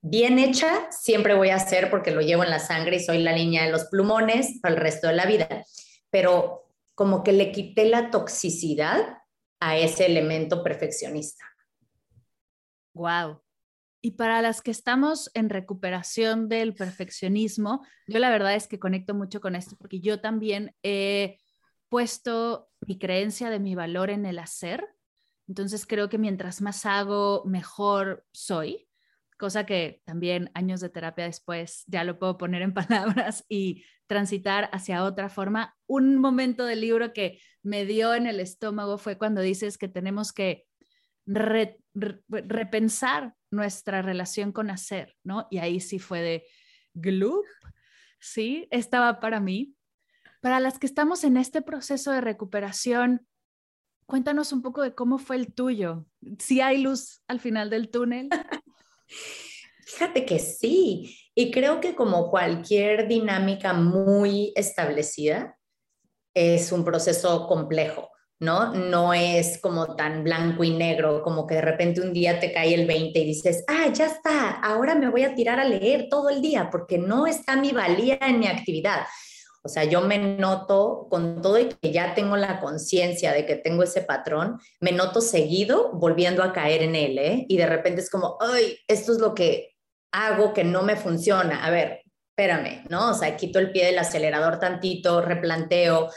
Bien 0.02 0.40
hecha, 0.40 0.90
siempre 0.90 1.36
voy 1.36 1.50
a 1.50 1.58
hacer 1.58 1.92
porque 1.92 2.10
lo 2.10 2.22
llevo 2.22 2.44
en 2.44 2.50
la 2.50 2.58
sangre 2.58 2.96
y 2.96 3.04
soy 3.04 3.20
la 3.20 3.36
niña 3.36 3.64
de 3.64 3.72
los 3.72 3.86
plumones 3.86 4.60
para 4.64 4.74
el 4.74 4.82
resto 4.82 5.08
de 5.08 5.14
la 5.14 5.28
vida, 5.28 5.64
pero 6.10 6.72
como 6.96 7.24
que 7.24 7.34
le 7.34 7.52
quité 7.52 7.86
la 7.86 8.10
toxicidad 8.10 9.20
a 9.60 9.78
ese 9.78 10.08
elemento 10.08 10.64
perfeccionista. 10.64 11.46
Wow. 12.96 13.42
Y 14.02 14.12
para 14.12 14.42
las 14.42 14.64
que 14.64 14.72
estamos 14.72 15.30
en 15.36 15.52
recuperación 15.52 16.50
del 16.50 16.74
perfeccionismo, 16.74 17.86
yo 18.08 18.18
la 18.18 18.32
verdad 18.32 18.56
es 18.56 18.66
que 18.66 18.80
conecto 18.80 19.14
mucho 19.14 19.40
con 19.40 19.56
esto 19.56 19.76
porque 19.78 20.00
yo 20.00 20.20
también 20.20 20.76
he 20.82 21.38
puesto 21.92 22.70
mi 22.80 22.98
creencia 22.98 23.50
de 23.50 23.60
mi 23.60 23.76
valor 23.76 24.10
en 24.10 24.26
el 24.26 24.40
hacer. 24.40 24.88
Entonces 25.50 25.86
creo 25.86 26.08
que 26.08 26.18
mientras 26.18 26.62
más 26.62 26.86
hago, 26.86 27.44
mejor 27.46 28.26
soy, 28.32 28.88
cosa 29.38 29.66
que 29.66 30.02
también 30.06 30.50
años 30.54 30.80
de 30.80 30.88
terapia 30.88 31.26
después 31.26 31.84
ya 31.88 32.06
lo 32.06 32.18
puedo 32.18 32.38
poner 32.38 32.62
en 32.62 32.74
palabras 32.74 33.44
y 33.50 33.84
transitar 34.08 34.70
hacia 34.72 35.04
otra 35.04 35.28
forma. 35.28 35.76
Un 35.86 36.16
momento 36.16 36.64
del 36.66 36.80
libro 36.80 37.12
que 37.12 37.42
me 37.62 37.84
dio 37.84 38.14
en 38.14 38.26
el 38.26 38.40
estómago 38.40 38.98
fue 38.98 39.18
cuando 39.18 39.42
dices 39.42 39.78
que 39.78 39.90
tenemos 39.90 40.32
que 40.32 40.66
repensar 42.30 43.36
nuestra 43.52 44.02
relación 44.02 44.54
con 44.54 44.70
hacer, 44.70 45.18
¿no? 45.26 45.46
Y 45.52 45.58
ahí 45.58 45.82
sí 45.82 46.00
fue 46.00 46.22
de 46.22 46.46
gloop, 46.94 47.46
sí, 48.18 48.70
estaba 48.72 49.20
para 49.20 49.42
mí. 49.42 49.76
Para 50.42 50.60
las 50.60 50.80
que 50.80 50.88
estamos 50.88 51.24
en 51.24 51.38
este 51.38 51.62
proceso 51.62 52.12
de 52.12 52.20
recuperación, 52.20 53.28
cuéntanos 54.08 54.52
un 54.52 54.64
poco 54.64 54.82
de 54.82 54.96
cómo 54.96 55.20
fue 55.20 55.36
el 55.36 55.54
tuyo. 55.54 56.06
Si 56.40 56.62
hay 56.62 56.82
luz 56.82 57.22
al 57.28 57.40
final 57.40 57.70
del 57.70 57.90
túnel. 57.90 58.30
Fíjate 59.86 60.26
que 60.26 60.40
sí, 60.40 61.16
y 61.36 61.52
creo 61.52 61.80
que 61.80 61.96
como 61.96 62.32
cualquier 62.32 63.08
dinámica 63.08 63.74
muy 63.74 64.52
establecida, 64.56 65.58
es 66.34 66.72
un 66.72 66.84
proceso 66.84 67.48
complejo. 67.48 68.10
¿no? 68.40 68.74
No 68.74 69.14
es 69.14 69.60
como 69.62 69.96
tan 69.96 70.24
blanco 70.24 70.64
y 70.64 70.72
negro, 70.72 71.22
como 71.22 71.46
que 71.46 71.56
de 71.56 71.62
repente 71.62 72.02
un 72.02 72.12
día 72.12 72.40
te 72.40 72.52
cae 72.52 72.74
el 72.74 72.88
20 72.88 73.20
y 73.20 73.26
dices, 73.26 73.64
ah, 73.68 73.88
ya 73.94 74.08
está, 74.08 74.60
ahora 74.62 74.96
me 74.96 75.10
voy 75.10 75.24
a 75.24 75.36
tirar 75.36 75.60
a 75.60 75.66
leer 75.66 76.08
todo 76.10 76.30
el 76.30 76.42
día 76.42 76.72
porque 76.72 76.98
no 76.98 77.28
está 77.28 77.56
mi 77.56 77.72
valía 77.72 78.18
en 78.20 78.40
mi 78.40 78.48
actividad. 78.48 79.04
O 79.64 79.70
sea, 79.70 79.84
yo 79.84 80.02
me 80.02 80.18
noto 80.18 81.08
con 81.10 81.42
todo 81.42 81.60
y 81.60 81.70
que 81.70 81.92
ya 81.92 82.16
tengo 82.16 82.36
la 82.36 82.60
conciencia 82.60 83.32
de 83.32 83.46
que 83.46 83.56
tengo 83.56 83.84
ese 83.84 84.02
patrón, 84.02 84.60
me 84.80 84.92
noto 84.92 85.22
seguido 85.22 85.92
volviendo 85.94 86.44
a 86.44 86.52
caer 86.52 86.82
en 86.82 86.96
él, 86.96 87.18
¿eh? 87.20 87.46
Y 87.48 87.58
de 87.58 87.68
repente 87.68 88.02
es 88.02 88.10
como, 88.10 88.38
ay, 88.40 88.78
esto 88.88 89.12
es 89.12 89.20
lo 89.20 89.36
que 89.36 89.76
hago 90.12 90.54
que 90.54 90.64
no 90.64 90.82
me 90.82 90.96
funciona. 90.96 91.64
A 91.64 91.70
ver, 91.70 92.02
espérame, 92.30 92.86
¿no? 92.90 93.12
O 93.12 93.14
sea, 93.14 93.38
quito 93.38 93.60
el 93.60 93.72
pie 93.72 93.86
del 93.86 94.00
acelerador 94.00 94.60
tantito, 94.60 95.22
replanteo, 95.22 96.10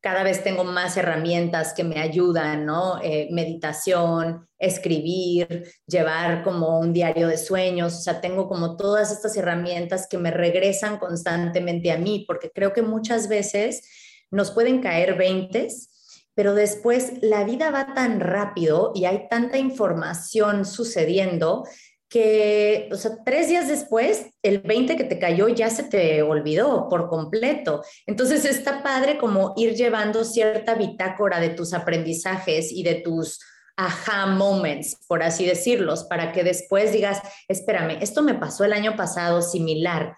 cada 0.00 0.22
vez 0.22 0.44
tengo 0.44 0.64
más 0.64 0.96
herramientas 0.96 1.74
que 1.74 1.82
me 1.82 2.00
ayudan, 2.00 2.64
¿no? 2.64 3.00
Eh, 3.02 3.28
meditación, 3.32 4.48
escribir, 4.58 5.70
llevar 5.86 6.44
como 6.44 6.78
un 6.78 6.92
diario 6.92 7.28
de 7.28 7.38
sueños, 7.38 7.94
o 7.94 8.00
sea, 8.00 8.20
tengo 8.20 8.48
como 8.48 8.76
todas 8.76 9.10
estas 9.10 9.36
herramientas 9.36 10.06
que 10.08 10.18
me 10.18 10.30
regresan 10.30 10.98
constantemente 10.98 11.90
a 11.90 11.98
mí, 11.98 12.24
porque 12.26 12.50
creo 12.50 12.72
que 12.72 12.82
muchas 12.82 13.28
veces 13.28 13.82
nos 14.30 14.50
pueden 14.52 14.80
caer 14.80 15.16
veintes, 15.16 15.90
pero 16.34 16.54
después 16.54 17.14
la 17.20 17.42
vida 17.42 17.70
va 17.72 17.94
tan 17.94 18.20
rápido 18.20 18.92
y 18.94 19.06
hay 19.06 19.28
tanta 19.28 19.58
información 19.58 20.64
sucediendo 20.64 21.64
que, 22.08 22.88
o 22.90 22.96
sea, 22.96 23.22
tres 23.24 23.48
días 23.48 23.68
después, 23.68 24.26
el 24.42 24.60
20 24.60 24.96
que 24.96 25.04
te 25.04 25.18
cayó 25.18 25.48
ya 25.48 25.68
se 25.68 25.84
te 25.84 26.22
olvidó 26.22 26.88
por 26.88 27.08
completo. 27.08 27.82
Entonces 28.06 28.44
está 28.44 28.82
padre 28.82 29.18
como 29.18 29.52
ir 29.56 29.74
llevando 29.74 30.24
cierta 30.24 30.74
bitácora 30.74 31.38
de 31.40 31.50
tus 31.50 31.74
aprendizajes 31.74 32.72
y 32.72 32.82
de 32.82 32.96
tus 32.96 33.40
aha 33.76 34.26
moments, 34.26 34.98
por 35.06 35.22
así 35.22 35.46
decirlos, 35.46 36.04
para 36.04 36.32
que 36.32 36.42
después 36.42 36.92
digas, 36.92 37.20
espérame, 37.46 37.98
esto 38.00 38.22
me 38.22 38.34
pasó 38.34 38.64
el 38.64 38.72
año 38.72 38.96
pasado 38.96 39.40
similar. 39.40 40.16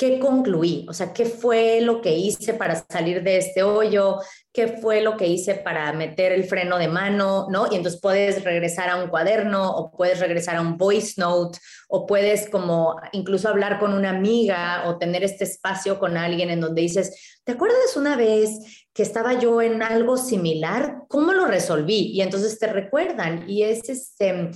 ¿Qué 0.00 0.18
concluí? 0.18 0.86
O 0.88 0.94
sea, 0.94 1.12
¿qué 1.12 1.26
fue 1.26 1.82
lo 1.82 2.00
que 2.00 2.16
hice 2.16 2.54
para 2.54 2.82
salir 2.88 3.22
de 3.22 3.36
este 3.36 3.62
hoyo? 3.62 4.18
qué 4.52 4.66
fue 4.66 5.00
lo 5.00 5.16
que 5.16 5.28
hice 5.28 5.54
para 5.54 5.92
meter 5.92 6.32
el 6.32 6.44
freno 6.44 6.76
de 6.78 6.88
mano, 6.88 7.46
¿no? 7.50 7.70
Y 7.70 7.76
entonces 7.76 8.00
puedes 8.00 8.42
regresar 8.42 8.88
a 8.88 8.96
un 8.96 9.08
cuaderno 9.08 9.70
o 9.70 9.92
puedes 9.92 10.18
regresar 10.18 10.56
a 10.56 10.60
un 10.60 10.76
voice 10.76 11.14
note 11.18 11.58
o 11.88 12.04
puedes 12.04 12.48
como 12.50 12.96
incluso 13.12 13.48
hablar 13.48 13.78
con 13.78 13.92
una 13.92 14.10
amiga 14.10 14.88
o 14.88 14.98
tener 14.98 15.22
este 15.22 15.44
espacio 15.44 16.00
con 16.00 16.16
alguien 16.16 16.50
en 16.50 16.60
donde 16.60 16.82
dices, 16.82 17.40
¿te 17.44 17.52
acuerdas 17.52 17.96
una 17.96 18.16
vez 18.16 18.86
que 18.92 19.04
estaba 19.04 19.38
yo 19.38 19.62
en 19.62 19.82
algo 19.82 20.16
similar? 20.16 21.04
¿Cómo 21.08 21.32
lo 21.32 21.46
resolví? 21.46 22.10
Y 22.12 22.20
entonces 22.20 22.58
te 22.58 22.66
recuerdan 22.66 23.48
y 23.48 23.62
es 23.62 23.88
este 23.88 24.50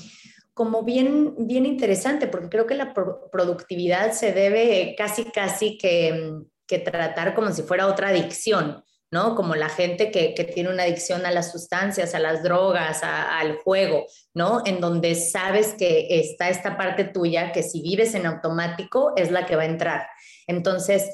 como 0.54 0.84
bien, 0.84 1.34
bien 1.46 1.66
interesante, 1.66 2.28
porque 2.28 2.48
creo 2.48 2.66
que 2.66 2.76
la 2.76 2.94
productividad 2.94 4.12
se 4.12 4.32
debe 4.32 4.94
casi, 4.96 5.24
casi 5.24 5.76
que, 5.76 6.32
que 6.66 6.78
tratar 6.78 7.34
como 7.34 7.52
si 7.52 7.62
fuera 7.62 7.88
otra 7.88 8.08
adicción. 8.08 8.82
¿no? 9.14 9.36
Como 9.36 9.54
la 9.54 9.68
gente 9.68 10.10
que, 10.10 10.34
tiene 10.52 10.70
una 10.70 10.82
adicción 10.82 11.24
a 11.24 11.30
las 11.30 11.52
sustancias, 11.52 12.16
a 12.16 12.18
las 12.18 12.42
drogas, 12.42 13.00
al 13.04 13.58
juego, 13.58 14.06
¿no? 14.34 14.62
En 14.66 14.80
donde 14.80 15.14
sabes 15.14 15.74
que 15.74 16.08
está 16.18 16.48
esta 16.48 16.76
parte 16.76 17.04
tuya 17.04 17.52
que 17.52 17.62
si 17.62 17.80
vives 17.80 18.16
en 18.16 18.26
automático 18.26 19.12
es 19.14 19.30
la 19.30 19.46
que 19.46 19.54
va 19.54 19.62
a 19.62 19.66
entrar. 19.66 20.08
Entonces, 20.48 21.08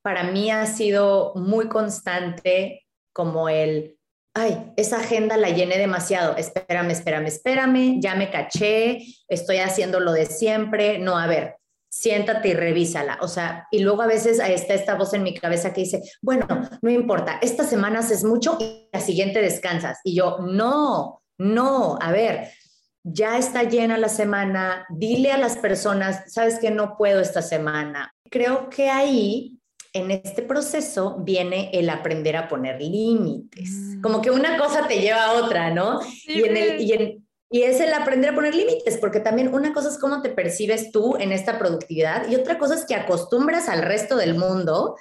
para 0.00 0.24
mí 0.24 0.50
ha 0.50 0.64
sido 0.64 1.34
muy 1.34 1.68
constante 1.68 2.86
como 3.12 3.50
el, 3.50 3.98
ay, 4.34 4.72
esa 4.76 4.96
agenda 4.96 5.36
la 5.36 5.50
llené 5.50 5.78
demasiado, 5.78 6.36
espérame, 6.36 6.90
espérame, 6.90 7.26
espérame, 7.26 8.00
ya 8.00 8.14
me 8.14 8.30
caché, 8.30 9.04
estoy 9.28 9.58
haciendo 9.58 10.00
lo 10.00 10.12
de 10.12 10.26
siempre, 10.26 10.98
no, 10.98 11.18
a 11.18 11.26
ver, 11.26 11.56
siéntate 11.90 12.48
y 12.48 12.54
revísala. 12.54 13.18
O 13.20 13.28
sea, 13.28 13.68
y 13.70 13.80
luego 13.80 14.02
a 14.02 14.06
veces 14.06 14.40
está 14.40 14.74
esta 14.74 14.94
voz 14.94 15.12
en 15.12 15.22
mi 15.22 15.34
cabeza 15.34 15.72
que 15.72 15.82
dice, 15.82 16.02
bueno, 16.22 16.46
no 16.80 16.90
importa, 16.90 17.38
esta 17.42 17.64
semana 17.64 17.98
haces 17.98 18.24
mucho 18.24 18.56
y 18.58 18.88
la 18.92 19.00
siguiente 19.00 19.42
descansas. 19.42 19.98
Y 20.02 20.16
yo, 20.16 20.38
no, 20.38 21.22
no, 21.38 21.98
a 22.00 22.10
ver, 22.10 22.50
ya 23.04 23.36
está 23.36 23.64
llena 23.64 23.98
la 23.98 24.08
semana, 24.08 24.86
dile 24.88 25.32
a 25.32 25.38
las 25.38 25.58
personas, 25.58 26.32
sabes 26.32 26.58
que 26.58 26.70
no 26.70 26.96
puedo 26.96 27.20
esta 27.20 27.42
semana. 27.42 28.14
Creo 28.30 28.70
que 28.70 28.88
ahí 28.88 29.58
en 29.92 30.10
este 30.10 30.42
proceso 30.42 31.18
viene 31.20 31.70
el 31.72 31.90
aprender 31.90 32.36
a 32.36 32.48
poner 32.48 32.80
límites. 32.80 33.70
Mm. 33.70 34.00
Como 34.00 34.22
que 34.22 34.30
una 34.30 34.58
cosa 34.58 34.88
te 34.88 35.00
lleva 35.00 35.24
a 35.24 35.32
otra, 35.34 35.70
¿no? 35.70 36.00
Y, 36.26 36.42
en 36.44 36.56
el, 36.56 36.80
y, 36.80 36.92
en, 36.92 37.26
y 37.50 37.62
es 37.62 37.80
el 37.80 37.92
aprender 37.92 38.30
a 38.30 38.34
poner 38.34 38.54
límites, 38.54 38.96
porque 38.96 39.20
también 39.20 39.52
una 39.52 39.74
cosa 39.74 39.90
es 39.90 39.98
cómo 39.98 40.22
te 40.22 40.30
percibes 40.30 40.90
tú 40.90 41.16
en 41.18 41.32
esta 41.32 41.58
productividad 41.58 42.28
y 42.28 42.34
otra 42.34 42.58
cosa 42.58 42.74
es 42.74 42.86
que 42.86 42.94
acostumbras 42.94 43.68
al 43.68 43.82
resto 43.82 44.16
del 44.16 44.34
mundo 44.34 44.96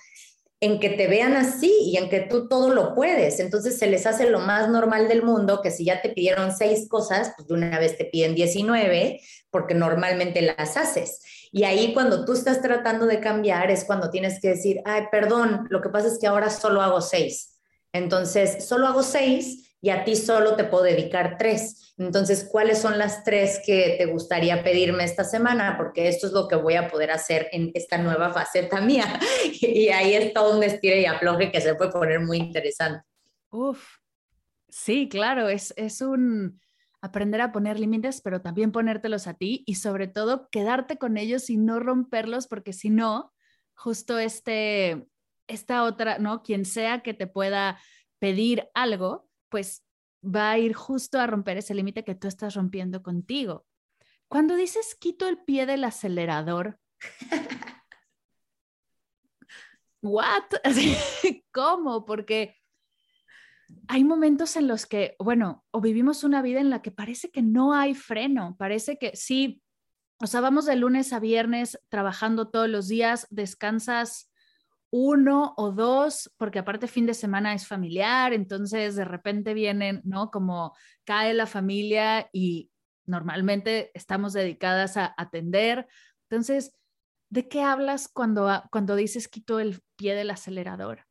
en 0.60 0.80
que 0.80 0.90
te 0.90 1.08
vean 1.08 1.34
así 1.34 1.74
y 1.86 1.98
en 1.98 2.10
que 2.10 2.20
tú 2.20 2.48
todo 2.48 2.70
lo 2.74 2.94
puedes. 2.94 3.40
Entonces 3.40 3.80
se 3.80 3.88
les 3.88 4.06
hace 4.06 4.30
lo 4.30 4.40
más 4.40 4.70
normal 4.70 5.08
del 5.08 5.24
mundo 5.24 5.62
que 5.64 5.72
si 5.72 5.86
ya 5.86 6.02
te 6.02 6.10
pidieron 6.10 6.56
seis 6.56 6.88
cosas, 6.88 7.34
pues 7.36 7.48
de 7.48 7.54
una 7.56 7.80
vez 7.80 7.98
te 7.98 8.06
piden 8.06 8.36
19 8.36 9.22
porque 9.52 9.76
normalmente 9.76 10.42
las 10.42 10.78
haces. 10.78 11.22
Y 11.52 11.66
ahí 11.66 11.94
cuando 11.94 12.26
tú 12.26 12.34
estás 12.34 12.62
tratando 12.62 13.06
de 13.06 13.20
cambiar 13.20 13.70
es 13.70 13.84
cuando 13.84 14.10
tienes 14.10 14.40
que 14.42 14.50
decir, 14.50 14.82
ay, 14.86 15.04
perdón, 15.12 15.68
lo 15.70 15.82
que 15.82 15.90
pasa 15.90 16.08
es 16.08 16.18
que 16.20 16.28
ahora 16.28 16.50
solo 16.50 16.82
hago 16.82 17.02
seis. 17.02 17.60
Entonces, 17.94 18.66
solo 18.66 18.88
hago 18.88 19.04
seis 19.04 19.76
y 19.82 19.90
a 19.90 20.04
ti 20.06 20.16
solo 20.16 20.56
te 20.56 20.64
puedo 20.64 20.84
dedicar 20.84 21.38
tres. 21.38 21.94
Entonces, 21.98 22.48
¿cuáles 22.50 22.80
son 22.80 22.98
las 22.98 23.24
tres 23.24 23.62
que 23.66 23.96
te 23.98 24.06
gustaría 24.06 24.64
pedirme 24.64 25.04
esta 25.04 25.24
semana? 25.24 25.76
Porque 25.78 26.08
esto 26.08 26.28
es 26.28 26.34
lo 26.34 26.48
que 26.48 26.56
voy 26.56 26.76
a 26.76 26.88
poder 26.88 27.12
hacer 27.12 27.50
en 27.52 27.72
esta 27.74 27.98
nueva 27.98 28.34
faceta 28.34 28.80
mía. 28.82 29.20
Y 29.62 29.90
ahí 29.90 30.14
es 30.14 30.34
todo 30.34 30.58
un 30.58 30.64
estire 30.64 31.02
y 31.02 31.06
afloje 31.06 31.52
que 31.52 31.62
se 31.62 31.76
puede 31.76 31.92
poner 31.92 32.20
muy 32.22 32.38
interesante. 32.38 33.06
Uf, 33.50 33.84
sí, 34.70 35.10
claro, 35.10 35.50
es, 35.50 35.74
es 35.76 36.02
un 36.02 36.60
aprender 37.02 37.42
a 37.42 37.52
poner 37.52 37.80
límites, 37.80 38.22
pero 38.22 38.42
también 38.42 38.72
ponértelos 38.72 39.28
a 39.28 39.34
ti 39.34 39.64
y 39.66 39.76
sobre 39.76 40.08
todo 40.08 40.50
quedarte 40.50 40.98
con 40.98 41.18
ellos 41.18 41.50
y 41.50 41.58
no 41.58 41.80
romperlos, 41.80 42.48
porque 42.48 42.74
si 42.74 42.90
no, 42.90 43.34
justo 43.74 44.20
este, 44.20 45.08
esta 45.48 45.84
otra, 45.84 46.20
¿no? 46.20 46.44
Quien 46.44 46.66
sea 46.66 47.02
que 47.02 47.14
te 47.14 47.28
pueda 47.28 47.80
pedir 48.20 48.70
algo, 48.76 49.28
pues 49.50 49.84
va 50.24 50.52
a 50.52 50.60
ir 50.60 50.74
justo 50.74 51.20
a 51.20 51.28
romper 51.28 51.58
ese 51.58 51.74
límite 51.74 52.04
que 52.04 52.16
tú 52.16 52.28
estás 52.28 52.54
rompiendo 52.54 53.02
contigo. 53.02 53.66
Cuando 54.28 54.56
dices 54.56 54.96
quito 54.96 55.28
el 55.28 55.40
pie 55.44 55.66
del 55.66 55.84
acelerador, 55.84 56.80
¿what? 60.02 60.44
¿Cómo? 61.52 62.06
Porque 62.06 62.61
hay 63.88 64.04
momentos 64.04 64.56
en 64.56 64.68
los 64.68 64.86
que, 64.86 65.16
bueno, 65.20 65.66
o 65.72 65.82
vivimos 65.82 66.24
una 66.24 66.42
vida 66.42 66.60
en 66.60 66.70
la 66.70 66.82
que 66.82 66.92
parece 66.92 67.30
que 67.30 67.42
no 67.42 67.74
hay 67.74 67.94
freno, 67.94 68.56
parece 68.58 68.98
que 68.98 69.16
sí, 69.16 69.62
o 70.20 70.28
sea, 70.28 70.40
vamos 70.42 70.66
de 70.66 70.76
lunes 70.76 71.14
a 71.14 71.20
viernes 71.20 71.80
trabajando 71.90 72.50
todos 72.50 72.70
los 72.70 72.88
días, 72.88 73.28
descansas 73.30 74.32
uno 74.92 75.54
o 75.58 75.72
dos, 75.72 76.32
porque 76.38 76.60
aparte 76.60 76.88
fin 76.88 77.06
de 77.06 77.14
semana 77.14 77.54
es 77.54 77.66
familiar, 77.66 78.34
entonces 78.34 78.96
de 78.96 79.06
repente 79.06 79.54
vienen, 79.54 80.02
¿no? 80.04 80.32
Como 80.32 80.76
cae 81.06 81.34
la 81.34 81.48
familia 81.48 82.30
y 82.34 82.70
normalmente 83.06 83.92
estamos 83.94 84.34
dedicadas 84.34 84.98
a 84.98 85.14
atender. 85.18 85.88
Entonces, 86.30 86.78
¿de 87.30 87.48
qué 87.48 87.62
hablas 87.64 88.10
cuando, 88.10 88.64
cuando 88.72 88.96
dices 88.96 89.28
quito 89.28 89.60
el 89.60 89.82
pie 89.96 90.14
del 90.14 90.30
acelerador? 90.30 91.06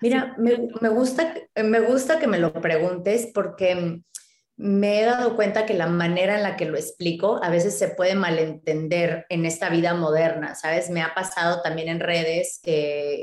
Mira, 0.00 0.34
me, 0.38 0.68
me, 0.80 0.88
gusta, 0.88 1.34
me 1.56 1.80
gusta 1.80 2.18
que 2.18 2.26
me 2.26 2.38
lo 2.38 2.52
preguntes 2.52 3.30
porque 3.34 4.02
me 4.58 5.00
he 5.00 5.04
dado 5.04 5.36
cuenta 5.36 5.66
que 5.66 5.74
la 5.74 5.86
manera 5.86 6.36
en 6.36 6.42
la 6.42 6.56
que 6.56 6.64
lo 6.64 6.78
explico 6.78 7.38
a 7.42 7.50
veces 7.50 7.78
se 7.78 7.88
puede 7.88 8.14
malentender 8.14 9.26
en 9.28 9.44
esta 9.44 9.68
vida 9.68 9.92
moderna, 9.92 10.54
¿sabes? 10.54 10.88
Me 10.88 11.02
ha 11.02 11.14
pasado 11.14 11.60
también 11.60 11.88
en 11.88 12.00
redes, 12.00 12.60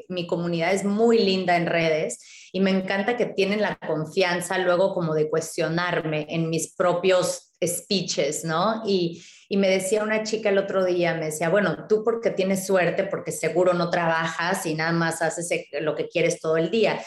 mi 0.10 0.28
comunidad 0.28 0.74
es 0.74 0.86
muy 0.86 1.18
linda 1.18 1.58
en 1.58 1.66
redes 1.66 2.50
y 2.52 2.60
me 2.60 2.70
encanta 2.70 3.18
que 3.18 3.26
tienen 3.26 3.62
la 3.62 3.78
confianza 3.78 4.60
luego 4.60 4.94
como 4.94 5.16
de 5.16 5.28
cuestionarme 5.28 6.28
en 6.30 6.50
mis 6.50 6.76
propios 6.76 7.52
speeches, 7.66 8.46
¿no? 8.46 8.84
Y, 8.86 9.24
y 9.54 9.58
me 9.58 9.70
decía 9.70 10.02
una 10.02 10.24
chica 10.24 10.50
el 10.50 10.58
otro 10.58 10.84
día, 10.84 11.14
me 11.14 11.26
decía, 11.26 11.48
bueno, 11.48 11.86
tú 11.88 12.04
porque 12.04 12.32
tienes 12.32 12.66
suerte, 12.66 13.04
porque 13.04 13.32
seguro 13.32 13.76
no 13.76 13.92
trabajas 13.92 14.66
y 14.66 14.74
nada 14.74 14.94
más 14.94 15.22
haces 15.22 15.48
lo 15.80 15.94
que 15.94 16.08
quieres 16.08 16.40
todo 16.40 16.58
el 16.58 16.72
día 16.72 17.00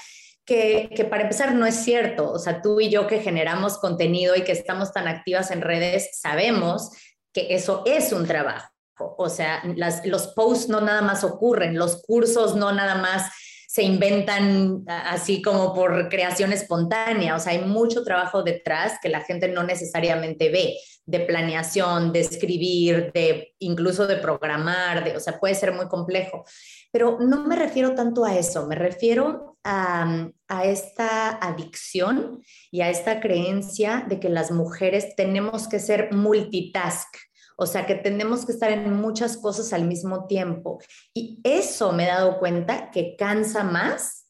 que, 0.44 1.08
para 1.10 1.24
empezar 1.24 1.56
no 1.56 1.66
es 1.66 1.74
cierto. 1.74 2.30
O 2.30 2.38
sea, 2.38 2.62
tú 2.62 2.80
y 2.80 2.88
yo 2.88 3.08
que 3.08 3.18
generamos 3.18 3.78
contenido 3.78 4.36
y 4.36 4.42
que 4.42 4.52
estamos 4.52 4.92
tan 4.92 5.08
activas 5.08 5.50
en 5.50 5.60
redes, 5.60 6.20
sabemos 6.20 6.92
que 7.32 7.48
eso 7.50 7.82
es 7.84 8.12
un 8.12 8.28
trabajo. 8.28 8.68
O 8.96 9.28
sea, 9.28 9.64
los 10.04 10.28
posts 10.28 10.68
no 10.68 10.80
nada 10.80 11.02
más 11.02 11.24
ocurren, 11.24 11.76
los 11.76 12.00
cursos 12.06 12.54
no 12.54 12.70
nada 12.70 12.94
más 12.94 13.28
se 13.76 13.82
inventan 13.82 14.84
así 14.88 15.42
como 15.42 15.74
por 15.74 16.08
creación 16.08 16.50
espontánea. 16.50 17.36
O 17.36 17.38
sea, 17.38 17.52
hay 17.52 17.60
mucho 17.60 18.02
trabajo 18.04 18.42
detrás 18.42 18.94
que 19.02 19.10
la 19.10 19.20
gente 19.20 19.48
no 19.48 19.64
necesariamente 19.64 20.48
ve, 20.48 20.78
de 21.04 21.20
planeación, 21.20 22.10
de 22.10 22.20
escribir, 22.20 23.12
de 23.12 23.54
incluso 23.58 24.06
de 24.06 24.16
programar, 24.16 25.04
de, 25.04 25.14
o 25.14 25.20
sea, 25.20 25.38
puede 25.38 25.54
ser 25.54 25.74
muy 25.74 25.88
complejo. 25.88 26.46
Pero 26.90 27.18
no 27.20 27.46
me 27.46 27.54
refiero 27.54 27.94
tanto 27.94 28.24
a 28.24 28.38
eso, 28.38 28.66
me 28.66 28.76
refiero 28.76 29.58
a, 29.62 30.26
a, 30.48 30.64
esta 30.64 31.36
adicción 31.36 32.40
y 32.70 32.80
a 32.80 32.88
esta 32.88 33.20
creencia 33.20 34.06
de 34.08 34.18
que 34.18 34.30
las 34.30 34.52
mujeres 34.52 35.14
tenemos 35.16 35.68
que 35.68 35.80
ser 35.80 36.14
multitask, 36.14 37.14
o 37.56 37.66
sea, 37.66 37.86
que 37.86 37.94
tenemos 37.94 38.44
que 38.44 38.52
estar 38.52 38.70
en 38.70 38.92
muchas 38.92 39.36
cosas 39.36 39.72
al 39.72 39.86
mismo 39.86 40.26
tiempo. 40.26 40.78
Y 41.14 41.40
eso 41.42 41.92
me 41.92 42.04
he 42.04 42.08
dado 42.08 42.38
cuenta 42.38 42.90
que 42.90 43.16
cansa 43.16 43.64
más 43.64 44.26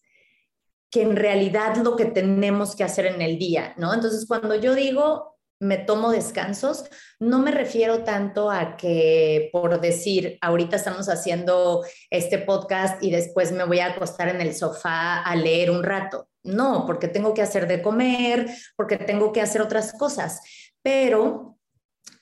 que 0.90 1.02
en 1.02 1.16
realidad 1.16 1.76
lo 1.76 1.96
que 1.96 2.06
tenemos 2.06 2.76
que 2.76 2.84
hacer 2.84 3.06
en 3.06 3.20
el 3.20 3.38
día, 3.38 3.74
¿no? 3.76 3.92
Entonces, 3.92 4.26
cuando 4.26 4.54
yo 4.54 4.74
digo 4.74 5.36
me 5.58 5.78
tomo 5.78 6.10
descansos, 6.10 6.84
no 7.18 7.38
me 7.38 7.50
refiero 7.50 8.04
tanto 8.04 8.50
a 8.50 8.76
que 8.76 9.48
por 9.52 9.80
decir, 9.80 10.38
ahorita 10.42 10.76
estamos 10.76 11.08
haciendo 11.08 11.84
este 12.10 12.38
podcast 12.38 13.02
y 13.02 13.10
después 13.10 13.52
me 13.52 13.64
voy 13.64 13.80
a 13.80 13.86
acostar 13.86 14.28
en 14.28 14.40
el 14.40 14.54
sofá 14.54 15.22
a 15.22 15.34
leer 15.36 15.70
un 15.70 15.82
rato. 15.82 16.28
No, 16.42 16.84
porque 16.86 17.08
tengo 17.08 17.34
que 17.34 17.42
hacer 17.42 17.66
de 17.66 17.82
comer, 17.82 18.46
porque 18.76 18.98
tengo 18.98 19.32
que 19.32 19.40
hacer 19.40 19.62
otras 19.62 19.92
cosas. 19.94 20.40
Pero 20.82 21.55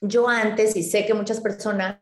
yo 0.09 0.29
antes, 0.29 0.77
y 0.77 0.83
sé 0.83 1.07
que 1.07 1.15
muchas 1.15 1.41
personas, 1.41 1.99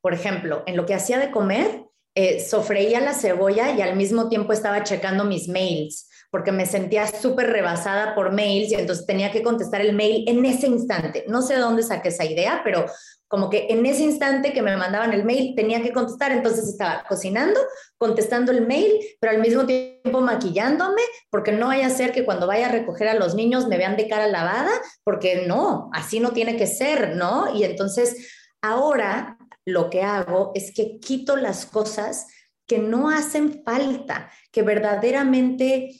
por 0.00 0.14
ejemplo, 0.14 0.62
en 0.66 0.76
lo 0.76 0.86
que 0.86 0.94
hacía 0.94 1.18
de 1.18 1.30
comer, 1.30 1.84
eh, 2.14 2.40
sofreía 2.40 3.00
la 3.00 3.14
cebolla 3.14 3.72
y 3.72 3.82
al 3.82 3.96
mismo 3.96 4.28
tiempo 4.28 4.52
estaba 4.52 4.84
checando 4.84 5.24
mis 5.24 5.48
mails 5.48 6.08
porque 6.34 6.50
me 6.50 6.66
sentía 6.66 7.06
súper 7.06 7.46
rebasada 7.50 8.16
por 8.16 8.32
mails 8.32 8.72
y 8.72 8.74
entonces 8.74 9.06
tenía 9.06 9.30
que 9.30 9.44
contestar 9.44 9.80
el 9.80 9.94
mail 9.94 10.24
en 10.26 10.44
ese 10.44 10.66
instante. 10.66 11.24
No 11.28 11.42
sé 11.42 11.54
de 11.54 11.60
dónde 11.60 11.84
saqué 11.84 12.08
esa 12.08 12.24
idea, 12.24 12.62
pero 12.64 12.86
como 13.28 13.50
que 13.50 13.66
en 13.70 13.84
ese 13.86 14.02
instante 14.02 14.52
que 14.52 14.62
me 14.62 14.76
mandaban 14.76 15.12
el 15.12 15.24
mail 15.24 15.54
tenía 15.56 15.82
que 15.82 15.92
contestar, 15.92 16.32
entonces 16.32 16.68
estaba 16.68 17.04
cocinando, 17.08 17.58
contestando 17.98 18.52
el 18.52 18.66
mail, 18.66 18.92
pero 19.20 19.32
al 19.32 19.40
mismo 19.40 19.66
tiempo 19.66 20.20
maquillándome, 20.20 21.02
porque 21.30 21.52
no 21.52 21.68
vaya 21.68 21.86
a 21.86 21.90
ser 21.90 22.12
que 22.12 22.24
cuando 22.24 22.46
vaya 22.46 22.66
a 22.66 22.72
recoger 22.72 23.08
a 23.08 23.14
los 23.14 23.34
niños 23.34 23.66
me 23.66 23.78
vean 23.78 23.96
de 23.96 24.08
cara 24.08 24.28
lavada, 24.28 24.70
porque 25.02 25.46
no, 25.46 25.90
así 25.92 26.20
no 26.20 26.32
tiene 26.32 26.56
que 26.56 26.66
ser, 26.66 27.16
¿no? 27.16 27.54
Y 27.54 27.64
entonces 27.64 28.30
ahora 28.62 29.38
lo 29.64 29.90
que 29.90 30.02
hago 30.02 30.52
es 30.54 30.72
que 30.74 30.98
quito 31.00 31.36
las 31.36 31.66
cosas 31.66 32.26
que 32.66 32.78
no 32.78 33.10
hacen 33.10 33.62
falta, 33.64 34.30
que 34.50 34.62
verdaderamente 34.62 35.90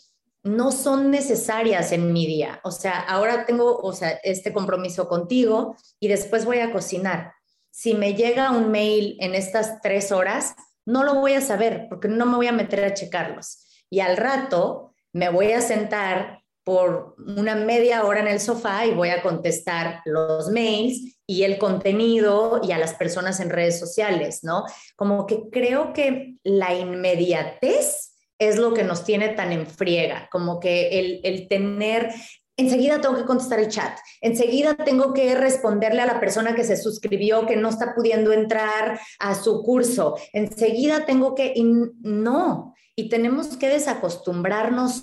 no 0.45 0.71
son 0.71 1.11
necesarias 1.11 1.91
en 1.91 2.13
mi 2.13 2.27
día. 2.27 2.61
O 2.63 2.71
sea, 2.71 3.01
ahora 3.01 3.47
tengo, 3.47 3.79
o 3.79 3.93
sea, 3.93 4.21
este 4.23 4.53
compromiso 4.53 5.09
contigo 5.09 5.77
y 5.99 6.09
después 6.09 6.45
voy 6.45 6.59
a 6.59 6.71
cocinar. 6.71 7.33
Si 7.71 7.95
me 7.95 8.15
llega 8.15 8.53
un 8.53 8.71
mail 8.71 9.17
en 9.21 9.35
estas 9.35 9.81
tres 9.81 10.13
horas, 10.13 10.55
no 10.85 11.03
lo 11.03 11.15
voy 11.15 11.33
a 11.33 11.41
saber 11.41 11.87
porque 11.89 12.09
no 12.09 12.27
me 12.27 12.37
voy 12.37 12.47
a 12.47 12.53
meter 12.53 12.85
a 12.85 12.95
checarlos. 12.95 13.67
Y 13.89 14.01
al 14.01 14.19
rato 14.19 14.93
me 15.13 15.31
voy 15.31 15.53
a 15.53 15.63
sentar 15.63 16.43
por 16.63 17.15
una 17.19 17.55
media 17.55 18.05
hora 18.05 18.21
en 18.21 18.29
el 18.29 18.41
sofá 18.41 18.87
y 18.87 18.93
voy 18.93 19.11
a 19.11 19.23
contestar 19.23 20.01
los 20.05 20.49
mails 20.49 21.19
y 21.27 21.45
el 21.45 21.59
contenido 21.59 22.61
y 22.63 22.73
a 22.73 22.79
las 22.79 22.95
personas 22.95 23.41
en 23.41 23.51
redes 23.51 23.79
sociales, 23.79 24.41
¿no? 24.43 24.65
Como 24.97 25.27
que 25.27 25.49
creo 25.51 25.93
que 25.93 26.37
la 26.43 26.75
inmediatez 26.75 28.14
es 28.49 28.57
lo 28.57 28.75
que 28.75 28.85
nos 28.85 29.05
tiene 29.05 29.31
tan 29.31 29.53
en 29.53 29.67
friega, 29.67 30.29
como 30.31 30.61
que 30.61 30.99
el, 30.99 31.21
el 31.25 31.49
tener 31.49 32.11
enseguida 32.57 33.01
tengo 33.01 33.17
que 33.17 33.25
contestar 33.25 33.59
el 33.59 33.69
chat, 33.69 33.99
enseguida 34.21 34.77
tengo 34.77 35.13
que 35.13 35.35
responderle 35.35 36.03
a 36.03 36.07
la 36.07 36.21
persona 36.21 36.55
que 36.55 36.65
se 36.65 36.77
suscribió 36.77 37.47
que 37.47 37.57
no 37.57 37.69
está 37.69 37.95
pudiendo 37.95 38.33
entrar 38.33 39.01
a 39.19 39.35
su 39.35 39.63
curso, 39.63 40.17
enseguida 40.33 41.05
tengo 41.05 41.35
que, 41.35 41.55
no, 42.03 42.75
y 42.95 43.09
tenemos 43.09 43.57
que 43.57 43.69
desacostumbrarnos 43.69 45.03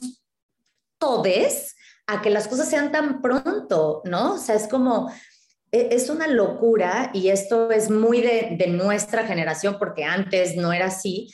todos 0.97 1.75
a 2.07 2.21
que 2.21 2.29
las 2.29 2.47
cosas 2.47 2.69
sean 2.69 2.91
tan 2.91 3.21
pronto, 3.21 4.01
¿no? 4.05 4.35
O 4.35 4.37
sea, 4.37 4.55
es 4.55 4.67
como, 4.67 5.11
e, 5.71 5.89
es 5.91 6.09
una 6.09 6.27
locura 6.27 7.11
y 7.13 7.29
esto 7.29 7.71
es 7.71 7.89
muy 7.89 8.21
de, 8.21 8.55
de 8.57 8.67
nuestra 8.67 9.25
generación 9.25 9.77
porque 9.77 10.03
antes 10.03 10.55
no 10.55 10.71
era 10.71 10.85
así, 10.87 11.29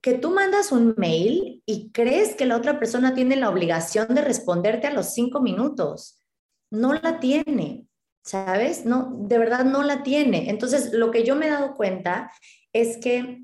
que 0.00 0.14
tú 0.14 0.30
mandas 0.30 0.72
un 0.72 0.94
mail 0.96 1.62
y 1.66 1.90
crees 1.90 2.34
que 2.34 2.46
la 2.46 2.56
otra 2.56 2.78
persona 2.78 3.14
tiene 3.14 3.36
la 3.36 3.50
obligación 3.50 4.14
de 4.14 4.22
responderte 4.22 4.86
a 4.86 4.92
los 4.92 5.12
cinco 5.12 5.40
minutos. 5.40 6.22
No 6.70 6.92
la 6.92 7.18
tiene, 7.18 7.86
¿sabes? 8.24 8.84
No, 8.84 9.10
de 9.12 9.38
verdad 9.38 9.64
no 9.64 9.82
la 9.82 10.02
tiene. 10.02 10.50
Entonces, 10.50 10.92
lo 10.92 11.10
que 11.10 11.24
yo 11.24 11.34
me 11.34 11.46
he 11.46 11.50
dado 11.50 11.74
cuenta 11.74 12.30
es 12.72 12.98
que 12.98 13.42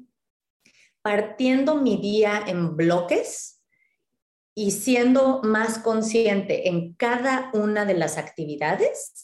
partiendo 1.03 1.77
mi 1.77 1.97
día 1.97 2.43
en 2.47 2.77
bloques 2.77 3.63
y 4.55 4.71
siendo 4.71 5.43
más 5.43 5.79
consciente 5.79 6.69
en 6.69 6.95
cada 6.95 7.51
una 7.53 7.85
de 7.85 7.95
las 7.95 8.17
actividades, 8.17 9.24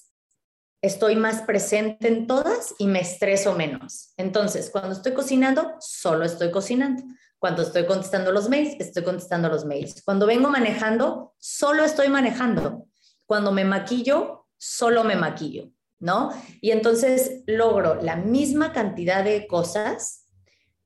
estoy 0.82 1.16
más 1.16 1.42
presente 1.42 2.08
en 2.08 2.26
todas 2.26 2.74
y 2.78 2.86
me 2.86 3.00
estreso 3.00 3.54
menos. 3.54 4.12
Entonces, 4.16 4.70
cuando 4.70 4.92
estoy 4.92 5.12
cocinando, 5.12 5.74
solo 5.80 6.24
estoy 6.24 6.50
cocinando. 6.50 7.02
Cuando 7.38 7.62
estoy 7.62 7.86
contestando 7.86 8.32
los 8.32 8.48
mails, 8.48 8.76
estoy 8.78 9.02
contestando 9.02 9.48
los 9.48 9.64
mails. 9.64 10.02
Cuando 10.04 10.26
vengo 10.26 10.50
manejando, 10.50 11.34
solo 11.38 11.84
estoy 11.84 12.08
manejando. 12.08 12.86
Cuando 13.26 13.52
me 13.52 13.64
maquillo, 13.64 14.46
solo 14.58 15.04
me 15.04 15.16
maquillo, 15.16 15.70
¿no? 15.98 16.30
Y 16.60 16.70
entonces 16.70 17.42
logro 17.46 17.94
la 17.94 18.16
misma 18.16 18.72
cantidad 18.72 19.24
de 19.24 19.46
cosas, 19.46 20.26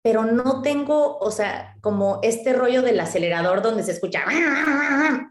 pero 0.01 0.27
no 0.27 0.63
tengo, 0.63 1.17
o 1.19 1.31
sea, 1.31 1.77
como 1.81 2.21
este 2.23 2.53
rollo 2.53 2.83
del 2.83 3.01
acelerador 3.01 3.63
donde 3.63 3.83
se 3.83 3.93
escucha, 3.93 4.23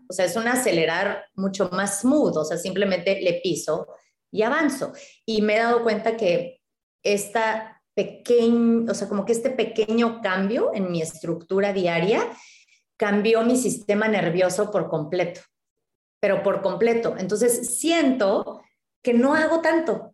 o 0.09 0.13
sea, 0.13 0.25
es 0.25 0.35
un 0.35 0.47
acelerar 0.47 1.25
mucho 1.35 1.69
más 1.71 2.01
smooth, 2.01 2.35
o 2.35 2.43
sea, 2.43 2.57
simplemente 2.57 3.21
le 3.21 3.39
piso 3.41 3.87
y 4.33 4.41
avanzo. 4.41 4.91
Y 5.25 5.41
me 5.43 5.55
he 5.55 5.59
dado 5.59 5.83
cuenta 5.83 6.17
que 6.17 6.59
esta 7.03 7.81
pequeño, 7.95 8.91
o 8.91 8.95
sea, 8.95 9.07
como 9.07 9.23
que 9.23 9.33
este 9.33 9.51
pequeño 9.51 10.21
cambio 10.21 10.71
en 10.73 10.91
mi 10.91 11.01
estructura 11.01 11.71
diaria 11.71 12.27
cambió 12.97 13.43
mi 13.43 13.55
sistema 13.55 14.07
nervioso 14.07 14.71
por 14.71 14.89
completo, 14.89 15.41
pero 16.19 16.41
por 16.41 16.61
completo. 16.61 17.15
Entonces 17.17 17.77
siento 17.77 18.61
que 19.03 19.13
no 19.13 19.35
hago 19.35 19.61
tanto, 19.61 20.13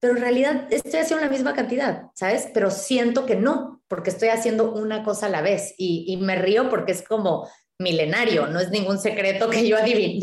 pero 0.00 0.14
en 0.14 0.20
realidad 0.20 0.66
estoy 0.70 1.00
haciendo 1.00 1.24
la 1.24 1.30
misma 1.30 1.54
cantidad, 1.54 2.10
¿sabes? 2.14 2.48
Pero 2.52 2.70
siento 2.70 3.26
que 3.26 3.36
no, 3.36 3.82
porque 3.86 4.10
estoy 4.10 4.28
haciendo 4.28 4.72
una 4.72 5.04
cosa 5.04 5.26
a 5.26 5.30
la 5.30 5.42
vez 5.42 5.74
y, 5.78 6.04
y 6.08 6.16
me 6.16 6.36
río 6.36 6.68
porque 6.68 6.92
es 6.92 7.02
como, 7.02 7.48
milenario, 7.78 8.46
no 8.46 8.58
es 8.58 8.70
ningún 8.70 8.98
secreto 8.98 9.50
que 9.50 9.68
yo 9.68 9.76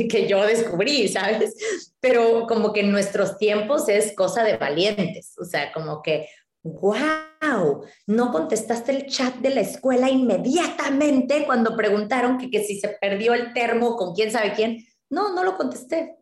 que 0.10 0.28
yo 0.28 0.46
descubrí, 0.46 1.08
¿sabes? 1.08 1.56
Pero 2.00 2.48
como 2.48 2.74
que 2.74 2.82
en 2.82 2.92
nuestros 2.92 3.38
tiempos 3.38 3.89
es 3.89 4.16
cosa 4.16 4.44
de 4.44 4.58
valientes, 4.58 5.36
o 5.39 5.46
sea, 5.46 5.72
como 5.72 6.02
que, 6.02 6.28
wow, 6.63 7.86
no 8.08 8.32
contestaste 8.32 8.92
el 8.92 9.06
chat 9.08 9.36
de 9.36 9.52
la 9.52 9.62
escuela 9.62 10.10
inmediatamente 10.10 11.46
cuando 11.46 11.76
preguntaron 11.76 12.38
que, 12.38 12.50
que 12.50 12.63
si 12.63 12.80
se 12.80 12.89
perdió 13.00 13.34
el 13.34 13.54
termo 13.54 13.96
con 13.96 14.16
quién 14.16 14.32
sabe 14.32 14.54
quién. 14.54 14.86
No, 15.10 15.34
no 15.34 15.44
lo 15.44 15.58
contesté. 15.58 16.16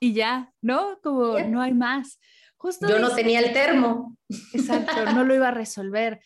y 0.00 0.12
ya, 0.12 0.52
¿no? 0.60 1.00
Como 1.02 1.38
no 1.40 1.60
hay 1.60 1.74
más. 1.74 2.18
Justo 2.56 2.88
yo 2.88 2.98
no 2.98 3.14
tenía 3.14 3.40
el 3.40 3.52
termo. 3.52 4.16
Exacto, 4.52 5.12
no 5.12 5.24
lo 5.24 5.34
iba 5.34 5.48
a 5.48 5.52
resolver. 5.52 6.20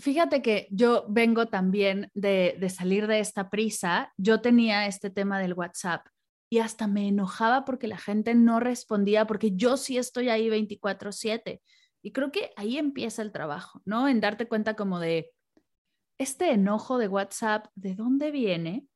Fíjate 0.00 0.40
que 0.40 0.66
yo 0.70 1.04
vengo 1.08 1.46
también 1.46 2.10
de, 2.14 2.58
salir 2.74 3.06
de 3.06 3.20
esta 3.20 3.50
prisa. 3.50 4.12
Yo 4.16 4.40
tenía 4.40 4.86
este 4.86 5.10
tema 5.10 5.38
del 5.38 5.52
WhatsApp 5.52 6.06
y 6.48 6.58
hasta 6.58 6.86
me 6.86 7.08
enojaba 7.08 7.64
porque 7.64 7.86
la 7.86 7.98
gente 7.98 8.34
no 8.34 8.60
respondía, 8.60 9.26
porque 9.26 9.52
yo 9.54 9.76
sí 9.76 9.98
estoy 9.98 10.30
ahí 10.30 10.48
24/7. 10.48 11.60
Y 12.02 12.12
creo 12.12 12.32
que 12.32 12.50
ahí 12.56 12.78
empieza 12.78 13.20
el 13.20 13.30
trabajo, 13.30 13.82
¿no? 13.84 14.08
En 14.08 14.20
darte 14.20 14.48
cuenta 14.48 14.74
como 14.74 15.00
de 15.00 15.30
este 16.18 16.50
enojo 16.52 16.96
de 16.96 17.08
WhatsApp, 17.08 17.66
¿de 17.74 17.94
dónde 17.94 18.30
viene? 18.30 18.86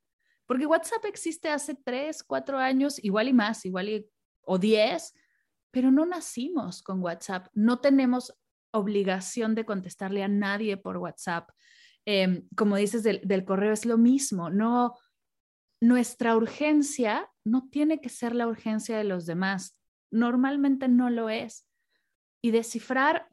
Porque 0.46 0.66
WhatsApp 0.66 1.04
existe 1.04 1.50
hace 1.50 1.74
tres, 1.74 2.22
cuatro 2.22 2.58
años, 2.58 3.02
igual 3.02 3.28
y 3.28 3.32
más, 3.34 3.64
igual 3.66 3.88
y, 3.88 4.10
o 4.42 4.58
diez, 4.58 5.14
pero 5.70 5.90
no 5.90 6.06
nacimos 6.06 6.82
con 6.82 7.02
WhatsApp. 7.02 7.48
No 7.52 7.80
tenemos 7.80 8.34
obligación 8.74 9.54
de 9.54 9.64
contestarle 9.64 10.22
a 10.22 10.28
nadie 10.28 10.76
por 10.76 10.98
WhatsApp. 10.98 11.50
Em, 12.04 12.46
como 12.56 12.76
dices 12.76 13.02
del, 13.02 13.20
del 13.24 13.44
correo, 13.44 13.72
es 13.72 13.86
lo 13.86 13.96
mismo. 13.96 14.50
No, 14.50 14.94
nuestra 15.80 16.36
urgencia 16.36 17.30
no 17.44 17.68
tiene 17.70 18.00
que 18.00 18.08
ser 18.08 18.34
la 18.34 18.46
urgencia 18.46 18.98
de 18.98 19.04
los 19.04 19.26
demás. 19.26 19.78
Normalmente 20.10 20.88
no 20.88 21.10
lo 21.10 21.28
es. 21.28 21.66
Y 22.42 22.50
descifrar 22.50 23.28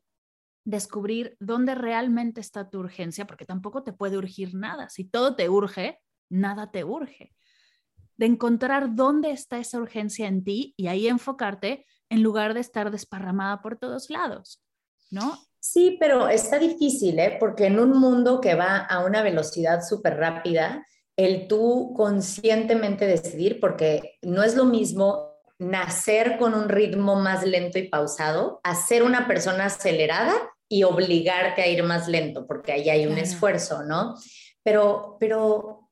descubrir 0.64 1.36
dónde 1.40 1.76
realmente 1.76 2.42
está 2.42 2.70
tu 2.70 2.80
urgencia, 2.80 3.26
porque 3.26 3.46
tampoco 3.46 3.84
te 3.84 3.94
puede 3.94 4.18
urgir 4.18 4.54
nada. 4.54 4.90
Si 4.90 5.06
todo 5.06 5.36
te 5.36 5.50
urge, 5.50 6.00
nada 6.30 6.72
te 6.72 6.84
urge. 6.84 7.34
De 8.18 8.26
encontrar 8.28 8.96
dónde 8.96 9.32
está 9.32 9.58
esa 9.58 9.80
urgencia 9.80 10.28
en 10.28 10.44
ti 10.44 10.74
y 10.78 10.88
ahí 10.88 11.08
enfocarte 11.08 11.86
en 12.10 12.22
lugar 12.22 12.54
de 12.54 12.60
estar 12.60 12.92
desparramada 12.92 13.62
por 13.62 13.78
todos 13.78 14.10
lados, 14.10 14.64
¿no? 15.12 15.38
Sí, 15.60 15.98
pero 16.00 16.28
está 16.28 16.58
difícil, 16.58 17.20
¿eh? 17.20 17.38
Porque 17.40 17.68
en 17.68 17.80
un 17.80 17.92
mundo 17.92 18.42
que 18.42 18.56
va 18.56 18.78
a 18.78 19.06
una 19.06 19.22
velocidad 19.22 19.84
súper 19.84 20.18
rápida, 20.18 20.86
el 21.16 21.48
tú 21.48 21.94
conscientemente 21.96 23.06
decidir, 23.06 23.60
porque 23.60 24.18
no 24.24 24.42
es 24.42 24.56
lo 24.56 24.66
mismo 24.66 25.32
nacer 25.60 26.40
con 26.40 26.56
un 26.56 26.70
ritmo 26.70 27.16
más 27.16 27.46
lento 27.46 27.78
y 27.78 27.88
pausado, 27.88 28.60
a 28.64 28.74
ser 28.76 29.04
una 29.04 29.28
persona 29.28 29.66
acelerada 29.66 30.34
y 30.68 30.84
obligarte 30.84 31.62
a 31.62 31.68
ir 31.68 31.84
más 31.84 32.08
lento, 32.08 32.48
porque 32.48 32.72
ahí 32.72 32.90
hay 32.90 33.06
un 33.06 33.20
esfuerzo, 33.20 33.84
¿no? 33.84 34.16
Pero, 34.64 35.18
pero 35.20 35.92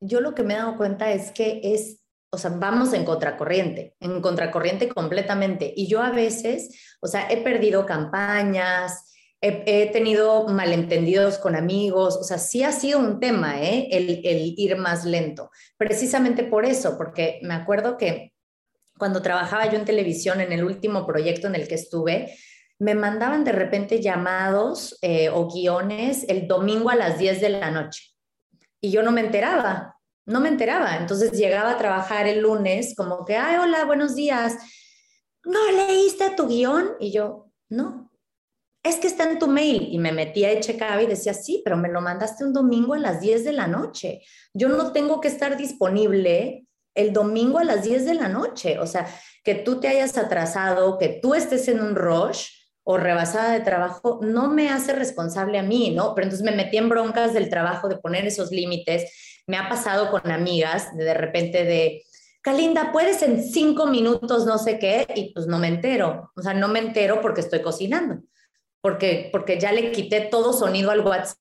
yo 0.00 0.20
lo 0.20 0.34
que 0.34 0.42
me 0.42 0.54
he 0.54 0.58
dado 0.58 0.76
cuenta 0.76 1.12
es 1.12 1.32
que 1.32 1.60
es, 1.62 2.02
o 2.36 2.38
sea, 2.38 2.50
vamos 2.50 2.92
en 2.92 3.04
contracorriente, 3.04 3.96
en 3.98 4.20
contracorriente 4.20 4.88
completamente. 4.88 5.72
Y 5.74 5.88
yo 5.88 6.02
a 6.02 6.10
veces, 6.10 6.96
o 7.00 7.06
sea, 7.06 7.26
he 7.30 7.38
perdido 7.38 7.86
campañas, 7.86 9.14
he, 9.40 9.90
tenido 9.90 10.46
malentendidos 10.48 11.38
con 11.38 11.56
amigos, 11.56 12.16
o 12.16 12.24
sea, 12.24 12.36
sí 12.36 12.62
ha 12.62 12.72
sido 12.72 12.98
un 12.98 13.20
tema, 13.20 13.62
¿eh? 13.62 13.88
El, 13.90 14.20
el 14.24 14.54
ir 14.56 14.76
más 14.76 15.06
lento. 15.06 15.50
Precisamente 15.78 16.44
por 16.44 16.66
eso, 16.66 16.98
porque 16.98 17.40
me 17.42 17.54
acuerdo 17.54 17.96
que 17.96 18.34
cuando 18.98 19.22
trabajaba 19.22 19.66
yo 19.70 19.78
en 19.78 19.86
televisión, 19.86 20.42
en 20.42 20.52
el 20.52 20.62
último 20.62 21.06
proyecto 21.06 21.46
en 21.46 21.54
el 21.54 21.66
que 21.66 21.76
estuve, 21.76 22.36
me 22.78 22.94
mandaban 22.94 23.44
de 23.44 23.52
repente 23.52 24.02
llamados 24.02 24.98
eh, 25.00 25.30
o 25.30 25.50
guiones 25.50 26.26
el 26.28 26.46
domingo 26.46 26.90
a 26.90 26.96
las 26.96 27.18
10 27.18 27.40
de 27.40 27.48
la 27.48 27.70
noche 27.70 28.16
y 28.80 28.90
yo 28.90 29.02
no 29.02 29.12
me 29.12 29.20
enteraba, 29.20 29.95
no 30.26 30.40
me 30.40 30.48
enteraba. 30.48 30.96
Entonces 30.96 31.32
llegaba 31.32 31.72
a 31.72 31.78
trabajar 31.78 32.26
el 32.26 32.40
lunes 32.40 32.94
como 32.96 33.24
que, 33.24 33.36
ay, 33.36 33.56
hola, 33.56 33.84
buenos 33.84 34.14
días. 34.14 34.56
¿No 35.44 35.58
leíste 35.70 36.30
tu 36.30 36.48
guion? 36.48 36.96
Y 37.00 37.12
yo, 37.12 37.50
no, 37.68 38.10
es 38.82 38.96
que 38.96 39.06
está 39.06 39.30
en 39.30 39.38
tu 39.38 39.46
mail. 39.46 39.88
Y 39.90 39.98
me 39.98 40.12
metía 40.12 40.52
y 40.52 40.60
checaba 40.60 41.02
y 41.02 41.06
decía, 41.06 41.32
sí, 41.32 41.62
pero 41.64 41.76
me 41.76 41.88
lo 41.88 42.00
mandaste 42.00 42.44
un 42.44 42.52
domingo 42.52 42.94
a 42.94 42.98
las 42.98 43.20
10 43.20 43.44
de 43.44 43.52
la 43.52 43.66
noche. 43.66 44.22
Yo 44.52 44.68
no 44.68 44.92
tengo 44.92 45.20
que 45.20 45.28
estar 45.28 45.56
disponible 45.56 46.66
el 46.94 47.12
domingo 47.12 47.58
a 47.58 47.64
las 47.64 47.84
10 47.84 48.04
de 48.06 48.14
la 48.14 48.28
noche. 48.28 48.78
O 48.78 48.86
sea, 48.86 49.06
que 49.44 49.54
tú 49.54 49.80
te 49.80 49.88
hayas 49.88 50.18
atrasado, 50.18 50.98
que 50.98 51.20
tú 51.22 51.34
estés 51.34 51.68
en 51.68 51.80
un 51.80 51.94
rush, 51.94 52.48
o 52.88 52.96
rebasada 52.96 53.50
de 53.50 53.60
trabajo 53.60 54.20
no 54.22 54.48
me 54.48 54.70
hace 54.70 54.92
responsable 54.92 55.58
a 55.58 55.64
mí, 55.64 55.90
¿no? 55.90 56.14
Pero 56.14 56.26
entonces 56.26 56.44
me 56.44 56.54
metí 56.54 56.76
en 56.76 56.88
broncas 56.88 57.34
del 57.34 57.50
trabajo 57.50 57.88
de 57.88 57.96
poner 57.96 58.24
esos 58.26 58.52
límites. 58.52 59.35
Me 59.46 59.56
ha 59.56 59.68
pasado 59.68 60.10
con 60.10 60.30
amigas 60.30 60.96
de, 60.96 61.14
repente 61.14 61.64
de, 61.64 62.02
Calinda, 62.42 62.92
¿puedes 62.92 63.22
en 63.22 63.42
cinco 63.42 63.86
minutos 63.86 64.46
no 64.46 64.58
sé 64.58 64.78
qué? 64.78 65.06
Y 65.14 65.32
pues 65.32 65.46
no 65.46 65.58
me 65.58 65.68
entero. 65.68 66.32
O 66.36 66.42
sea, 66.42 66.54
no 66.54 66.68
me 66.68 66.78
entero 66.78 67.20
porque 67.20 67.40
estoy 67.40 67.62
cocinando, 67.62 68.22
porque, 68.80 69.28
porque 69.32 69.58
ya 69.58 69.72
le 69.72 69.92
quité 69.92 70.20
todo 70.22 70.52
sonido 70.52 70.90
al 70.90 71.00
WhatsApp, 71.00 71.36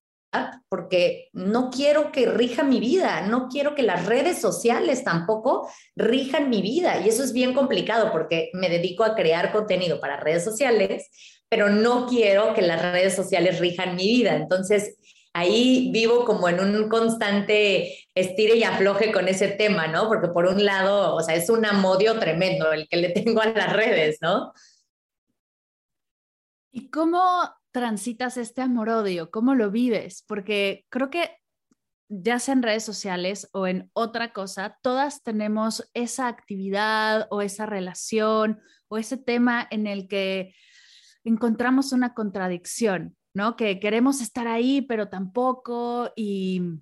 porque 0.70 1.30
no 1.34 1.70
quiero 1.70 2.12
que 2.12 2.26
rija 2.26 2.64
mi 2.64 2.80
vida, 2.80 3.22
no 3.22 3.48
quiero 3.48 3.76
que 3.76 3.84
las 3.84 4.06
redes 4.06 4.40
sociales 4.40 5.04
tampoco 5.04 5.70
rijan 5.96 6.50
mi 6.50 6.62
vida. 6.62 7.00
Y 7.00 7.10
eso 7.10 7.24
es 7.24 7.34
bien 7.34 7.54
complicado 7.54 8.12
porque 8.12 8.50
me 8.54 8.70
dedico 8.70 9.04
a 9.04 9.16
crear 9.16 9.52
contenido 9.52 10.00
para 10.00 10.20
redes 10.20 10.44
sociales 10.44 11.10
pero 11.50 11.70
no 11.70 12.08
quiero 12.08 12.54
que 12.54 12.62
las 12.62 12.82
redes 12.82 13.16
sociales 13.16 13.60
rijan 13.60 13.96
mi 13.96 14.08
vida. 14.08 14.36
Entonces, 14.36 14.98
ahí 15.36 15.92
vivo 15.92 16.24
como 16.24 16.48
en 16.48 16.62
un 16.62 16.88
constante 16.88 17.94
estire 18.16 18.56
y 18.56 18.64
afloje 18.64 19.12
con 19.12 19.28
ese 19.28 19.50
tema, 19.50 19.86
¿no? 19.86 20.08
Porque 20.08 20.30
por 20.30 20.46
un 20.46 20.64
lado, 20.64 21.14
o 21.14 21.22
sea, 21.22 21.36
es 21.36 21.50
un 21.50 21.66
amodio 21.66 22.18
tremendo 22.20 22.72
el 22.72 22.88
que 22.88 22.96
le 22.96 23.10
tengo 23.10 23.42
a 23.42 23.48
las 23.48 23.74
redes, 23.74 24.20
¿no? 24.22 24.54
¿Y 26.72 26.90
cómo 26.90 27.22
transitas 27.72 28.38
este 28.38 28.62
amor-odio? 28.62 29.30
¿Cómo 29.30 29.56
lo 29.56 29.72
vives? 29.72 30.24
Porque 30.26 30.86
creo 30.88 31.10
que 31.10 31.38
ya 32.08 32.40
sea 32.40 32.54
en 32.54 32.64
redes 32.64 32.86
sociales 32.86 33.50
o 33.52 33.68
en 33.68 33.90
otra 33.92 34.32
cosa, 34.32 34.78
todas 34.82 35.22
tenemos 35.22 35.90
esa 35.94 36.30
actividad 36.30 37.28
o 37.30 37.42
esa 37.42 37.66
relación 37.66 38.62
o 38.88 38.98
ese 38.98 39.18
tema 39.18 39.68
en 39.70 39.86
el 39.86 40.08
que 40.08 40.56
encontramos 41.26 41.92
una 41.92 42.14
contradicción, 42.14 43.18
¿no? 43.36 43.56
Que 43.56 43.80
queremos 43.80 44.22
estar 44.22 44.48
ahí, 44.48 44.82
pero 44.82 45.10
tampoco. 45.10 46.12
¿Y 46.16 46.82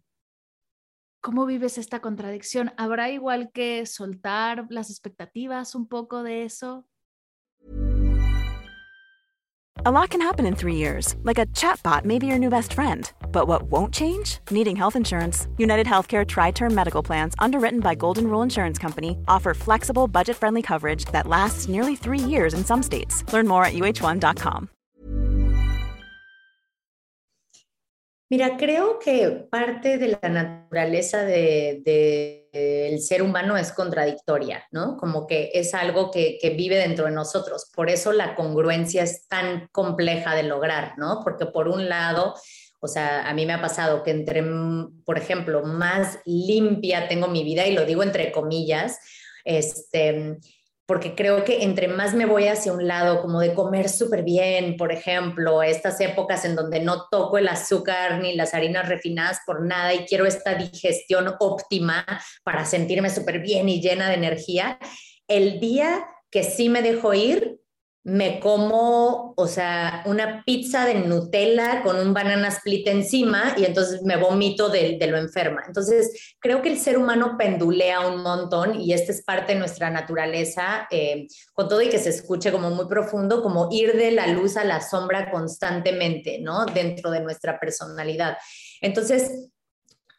cómo 1.22 1.46
vives 1.46 1.78
esta 1.78 2.00
contradicción? 2.00 2.72
¿Habrá 2.78 3.10
igual 3.10 3.52
que 3.52 3.86
soltar 3.86 4.68
las 4.70 4.90
expectativas 4.90 5.76
un 5.76 5.88
poco 5.88 6.24
de 6.24 6.44
eso? 6.44 6.86
A 9.86 9.92
lot 9.92 10.12
can 10.12 10.22
happen 10.22 10.46
in 10.46 10.56
three 10.56 10.76
years, 10.76 11.16
like 11.24 11.40
a 11.40 11.46
chatbot 11.48 12.06
may 12.06 12.18
be 12.18 12.28
your 12.28 12.40
new 12.40 12.50
best 12.50 12.74
friend. 12.74 13.12
But 13.34 13.48
what 13.48 13.64
won't 13.64 13.94
change? 13.94 14.40
Needing 14.50 14.78
health 14.78 14.96
insurance. 14.96 15.48
United 15.58 15.88
Healthcare 15.88 16.26
Tri 16.26 16.52
Term 16.52 16.74
Medical 16.74 17.04
Plans, 17.04 17.34
underwritten 17.40 17.82
by 17.82 17.96
Golden 17.96 18.28
Rule 18.28 18.44
Insurance 18.44 18.78
Company, 18.78 19.18
offer 19.28 19.54
flexible, 19.54 20.08
budget 20.08 20.38
friendly 20.38 20.62
coverage 20.62 21.06
that 21.06 21.28
lasts 21.28 21.68
nearly 21.68 21.98
three 21.98 22.20
years 22.20 22.54
in 22.54 22.64
some 22.64 22.82
states. 22.82 23.26
Learn 23.34 23.48
more 23.48 23.66
at 23.66 23.74
uh1.com. 23.74 24.70
Mira, 28.30 28.58
creo 28.58 29.00
que 29.00 29.48
parte 29.52 29.98
de 29.98 30.18
la 30.22 30.30
naturaleza 30.30 31.24
del 31.24 31.84
de, 31.84 32.48
de 32.52 32.98
ser 33.00 33.22
humano 33.22 33.58
es 33.58 33.72
contradictoria, 33.72 34.66
¿no? 34.72 34.98
Como 34.98 35.28
que 35.28 35.52
es 35.54 35.74
algo 35.74 36.10
que, 36.10 36.38
que, 36.42 36.52
vive 36.52 36.78
dentro 36.78 37.06
de 37.06 37.12
nosotros. 37.12 37.70
Por 37.76 37.90
eso 37.90 38.12
la 38.12 38.36
congruencia 38.36 39.04
es 39.04 39.28
tan 39.28 39.68
compleja 39.72 40.34
de 40.36 40.44
lograr, 40.44 40.94
¿no? 40.98 41.20
Porque 41.24 41.46
por 41.46 41.68
un 41.68 41.90
lado, 41.90 42.34
o 42.80 42.88
sea, 42.88 43.30
a 43.30 43.34
mí 43.34 43.46
me 43.46 43.54
ha 43.54 43.62
pasado 43.62 44.04
que 44.04 44.12
entre, 44.12 44.44
por 45.06 45.18
ejemplo, 45.18 45.64
más 45.64 46.20
limpia 46.26 47.08
tengo 47.08 47.28
mi 47.28 47.44
vida, 47.44 47.68
y 47.68 47.74
lo 47.74 47.86
digo 47.86 48.04
entre 48.04 48.32
comillas, 48.32 49.00
este 49.46 50.38
porque 50.86 51.16
creo 51.16 51.44
que 51.46 51.64
entre 51.64 51.88
más 51.88 52.14
me 52.14 52.26
voy 52.26 52.48
hacia 52.48 52.74
un 52.74 52.88
lado, 52.88 53.22
como 53.22 53.40
de 53.40 53.54
comer 53.54 53.88
súper 53.88 54.24
bien, 54.24 54.76
por 54.76 54.92
ejemplo, 54.92 55.64
estas 55.64 56.00
épocas 56.02 56.44
en 56.44 56.56
donde 56.56 56.82
no 56.82 57.08
toco 57.10 57.38
el 57.38 57.48
azúcar 57.48 58.20
ni 58.22 58.36
las 58.36 58.54
harinas 58.54 58.90
refinadas 58.90 59.40
por 59.46 59.66
nada 59.66 59.94
y 59.94 60.06
quiero 60.06 60.26
esta 60.26 60.56
digestión 60.56 61.34
óptima 61.40 62.06
para 62.44 62.66
sentirme 62.66 63.10
súper 63.10 63.40
bien 63.40 63.70
y 63.70 63.82
llena 63.82 64.10
de 64.10 64.16
energía, 64.16 64.78
el 65.28 65.60
día 65.60 66.06
que 66.30 66.44
sí 66.44 66.68
me 66.68 66.82
dejo 66.82 67.14
ir, 67.14 67.60
me 68.06 68.42
como, 68.42 69.34
o 69.38 69.48
sea, 69.48 70.04
una 70.06 70.44
pizza 70.46 70.86
de 70.86 70.96
Nutella 70.96 71.82
con 71.84 71.96
un 71.96 72.14
banana 72.14 72.50
split 72.50 72.86
encima 72.90 73.56
y 73.56 73.64
entonces 73.64 74.02
me 74.04 74.18
vomito 74.18 74.68
de, 74.68 74.98
lo 75.08 75.18
enferma. 75.18 75.64
Entonces, 75.66 76.36
creo 76.40 76.62
que 76.62 76.70
el 76.70 76.80
ser 76.80 76.98
humano 76.98 77.36
pendulea 77.38 78.02
un 78.02 78.22
montón 78.22 78.82
y 78.82 78.92
esta 78.92 79.14
es 79.14 79.24
parte 79.24 79.54
de 79.54 79.60
nuestra 79.60 79.90
naturaleza, 79.90 80.86
eh, 80.92 81.28
con 81.54 81.70
todo 81.70 81.82
y 81.82 81.90
que 81.90 81.98
se 81.98 82.10
escuche 82.10 82.52
como 82.52 82.72
muy 82.72 82.88
profundo, 82.88 83.42
como 83.42 83.70
ir 83.72 83.94
de 83.94 84.12
la 84.12 84.28
luz 84.28 84.58
a 84.58 84.66
la 84.66 84.82
sombra 84.82 85.32
constantemente, 85.32 86.40
¿no? 86.40 86.66
Dentro 86.66 87.10
de 87.10 87.22
nuestra 87.22 87.58
personalidad. 87.58 88.38
Entonces, 88.82 89.50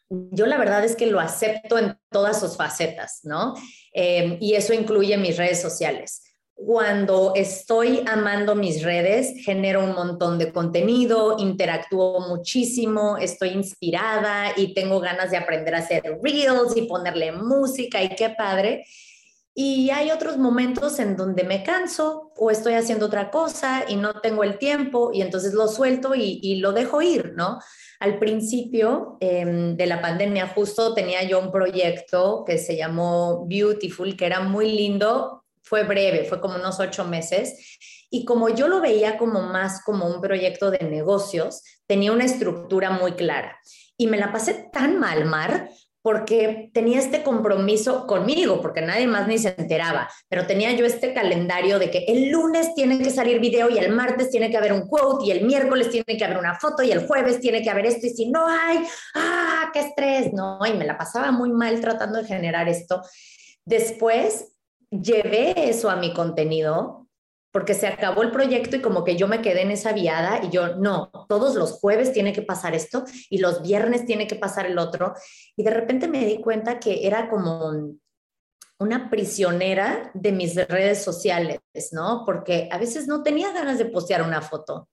yo 0.08 0.46
la 0.46 0.56
verdad 0.56 0.84
es 0.84 0.96
que 0.96 1.06
lo 1.06 1.20
acepto 1.20 1.76
en 1.76 1.98
todas 2.10 2.40
sus 2.40 2.56
facetas, 2.56 3.20
¿no? 3.24 3.54
Eh, 3.92 4.38
y 4.40 4.54
eso 4.54 4.72
incluye 4.72 5.18
mis 5.18 5.36
redes 5.36 5.60
sociales 5.60 6.23
cuando 6.54 7.32
estoy 7.34 8.02
amando 8.06 8.54
mis 8.54 8.82
redes, 8.82 9.34
genero 9.44 9.82
un 9.82 9.92
montón 9.92 10.38
de 10.38 10.52
contenido, 10.52 11.36
interactúo 11.38 12.20
muchísimo, 12.28 13.18
estoy 13.18 13.50
inspirada 13.50 14.52
y 14.56 14.72
tengo 14.72 15.00
ganas 15.00 15.30
de 15.30 15.36
aprender 15.36 15.74
a 15.74 15.78
hacer 15.78 16.02
reels 16.22 16.76
y 16.76 16.82
ponerle 16.82 17.32
música 17.32 18.02
y 18.02 18.10
qué 18.10 18.30
padre. 18.30 18.84
Y 19.56 19.90
hay 19.90 20.10
otros 20.10 20.36
momentos 20.36 20.98
en 20.98 21.16
donde 21.16 21.44
me 21.44 21.62
canso 21.62 22.32
o 22.36 22.50
estoy 22.50 22.74
haciendo 22.74 23.06
otra 23.06 23.30
cosa 23.30 23.84
y 23.86 23.96
no 23.96 24.20
tengo 24.20 24.42
el 24.42 24.58
tiempo 24.58 25.10
y 25.12 25.22
entonces 25.22 25.54
lo 25.54 25.68
suelto 25.68 26.14
y, 26.16 26.56
lo 26.56 26.72
dejo 26.72 27.02
ir, 27.02 27.34
¿no? 27.36 27.60
Al 28.00 28.18
principio 28.18 29.16
em, 29.20 29.76
de 29.76 29.86
la 29.86 30.00
pandemia 30.00 30.48
justo 30.48 30.92
tenía 30.92 31.22
yo 31.22 31.38
un 31.38 31.52
proyecto 31.52 32.42
que 32.44 32.58
se 32.58 32.76
llamó 32.76 33.46
Beautiful, 33.46 34.16
que 34.16 34.26
era 34.26 34.40
muy 34.40 34.72
lindo, 34.72 35.43
fue 35.64 35.82
breve, 35.84 36.24
fue 36.24 36.40
como 36.40 36.56
unos 36.56 36.78
ocho 36.78 37.04
meses. 37.04 37.78
Y 38.10 38.24
como 38.24 38.50
yo 38.50 38.68
lo 38.68 38.80
veía 38.80 39.18
como 39.18 39.42
más 39.42 39.82
como 39.82 40.06
un 40.06 40.20
proyecto 40.20 40.70
de 40.70 40.78
negocios, 40.78 41.62
tenía 41.86 42.12
una 42.12 42.24
estructura 42.24 42.90
muy 42.90 43.12
clara. 43.12 43.58
Y 43.96 44.06
me 44.06 44.18
la 44.18 44.30
pasé 44.30 44.68
tan 44.72 44.98
mal, 44.98 45.24
Mar, 45.24 45.70
porque 46.02 46.70
tenía 46.74 46.98
este 46.98 47.22
compromiso 47.22 48.06
conmigo, 48.06 48.60
porque 48.60 48.82
nadie 48.82 49.06
más 49.06 49.26
ni 49.26 49.38
se 49.38 49.54
enteraba, 49.56 50.10
pero 50.28 50.46
tenía 50.46 50.70
yo 50.72 50.84
este 50.84 51.14
calendario 51.14 51.78
de 51.78 51.90
que 51.90 52.04
el 52.06 52.28
lunes 52.28 52.74
tiene 52.74 52.98
que 52.98 53.08
salir 53.08 53.40
video 53.40 53.70
y 53.70 53.78
el 53.78 53.90
martes 53.90 54.28
tiene 54.28 54.50
que 54.50 54.58
haber 54.58 54.74
un 54.74 54.86
quote 54.86 55.24
y 55.24 55.30
el 55.30 55.46
miércoles 55.46 55.88
tiene 55.88 56.18
que 56.18 56.24
haber 56.24 56.36
una 56.36 56.58
foto 56.60 56.82
y 56.82 56.92
el 56.92 57.06
jueves 57.06 57.40
tiene 57.40 57.62
que 57.62 57.70
haber 57.70 57.86
esto 57.86 58.06
y 58.06 58.10
si 58.10 58.30
no 58.30 58.46
hay, 58.46 58.80
ah, 59.14 59.70
qué 59.72 59.80
estrés, 59.80 60.30
no, 60.34 60.58
y 60.66 60.74
me 60.74 60.84
la 60.84 60.98
pasaba 60.98 61.30
muy 61.30 61.50
mal 61.50 61.80
tratando 61.80 62.18
de 62.20 62.28
generar 62.28 62.68
esto. 62.68 63.00
Después 63.64 64.53
llevé 65.02 65.68
eso 65.68 65.90
a 65.90 65.96
mi 65.96 66.12
contenido 66.12 67.04
porque 67.54 67.74
se 67.74 67.86
acabó 67.86 68.22
el 68.22 68.32
proyecto 68.32 68.74
y 68.74 68.82
como 68.82 69.04
que 69.04 69.16
yo 69.16 69.28
me 69.28 69.40
quedé 69.40 69.62
en 69.62 69.70
esa 69.70 69.92
viada 69.92 70.40
y 70.42 70.50
yo, 70.50 70.74
no, 70.74 71.12
todos 71.28 71.54
los 71.54 71.74
jueves 71.74 72.12
tiene 72.12 72.32
que 72.32 72.42
pasar 72.42 72.74
esto 72.74 73.04
y 73.30 73.38
los 73.38 73.62
viernes 73.62 74.06
tiene 74.06 74.26
que 74.26 74.34
pasar 74.34 74.66
el 74.66 74.76
otro. 74.76 75.14
Y 75.54 75.62
de 75.62 75.70
repente 75.70 76.08
me 76.08 76.26
di 76.26 76.40
cuenta 76.40 76.80
que 76.80 77.06
era 77.06 77.30
como 77.30 77.94
una 78.80 79.08
prisionera 79.08 80.10
de 80.14 80.32
mis 80.32 80.56
redes 80.56 81.04
sociales, 81.04 81.60
¿no? 81.92 82.24
Porque 82.26 82.68
a 82.72 82.78
veces 82.78 83.06
no 83.06 83.22
tenía 83.22 83.52
ganas 83.52 83.78
de 83.78 83.84
postear 83.84 84.22
una 84.22 84.42
foto, 84.42 84.88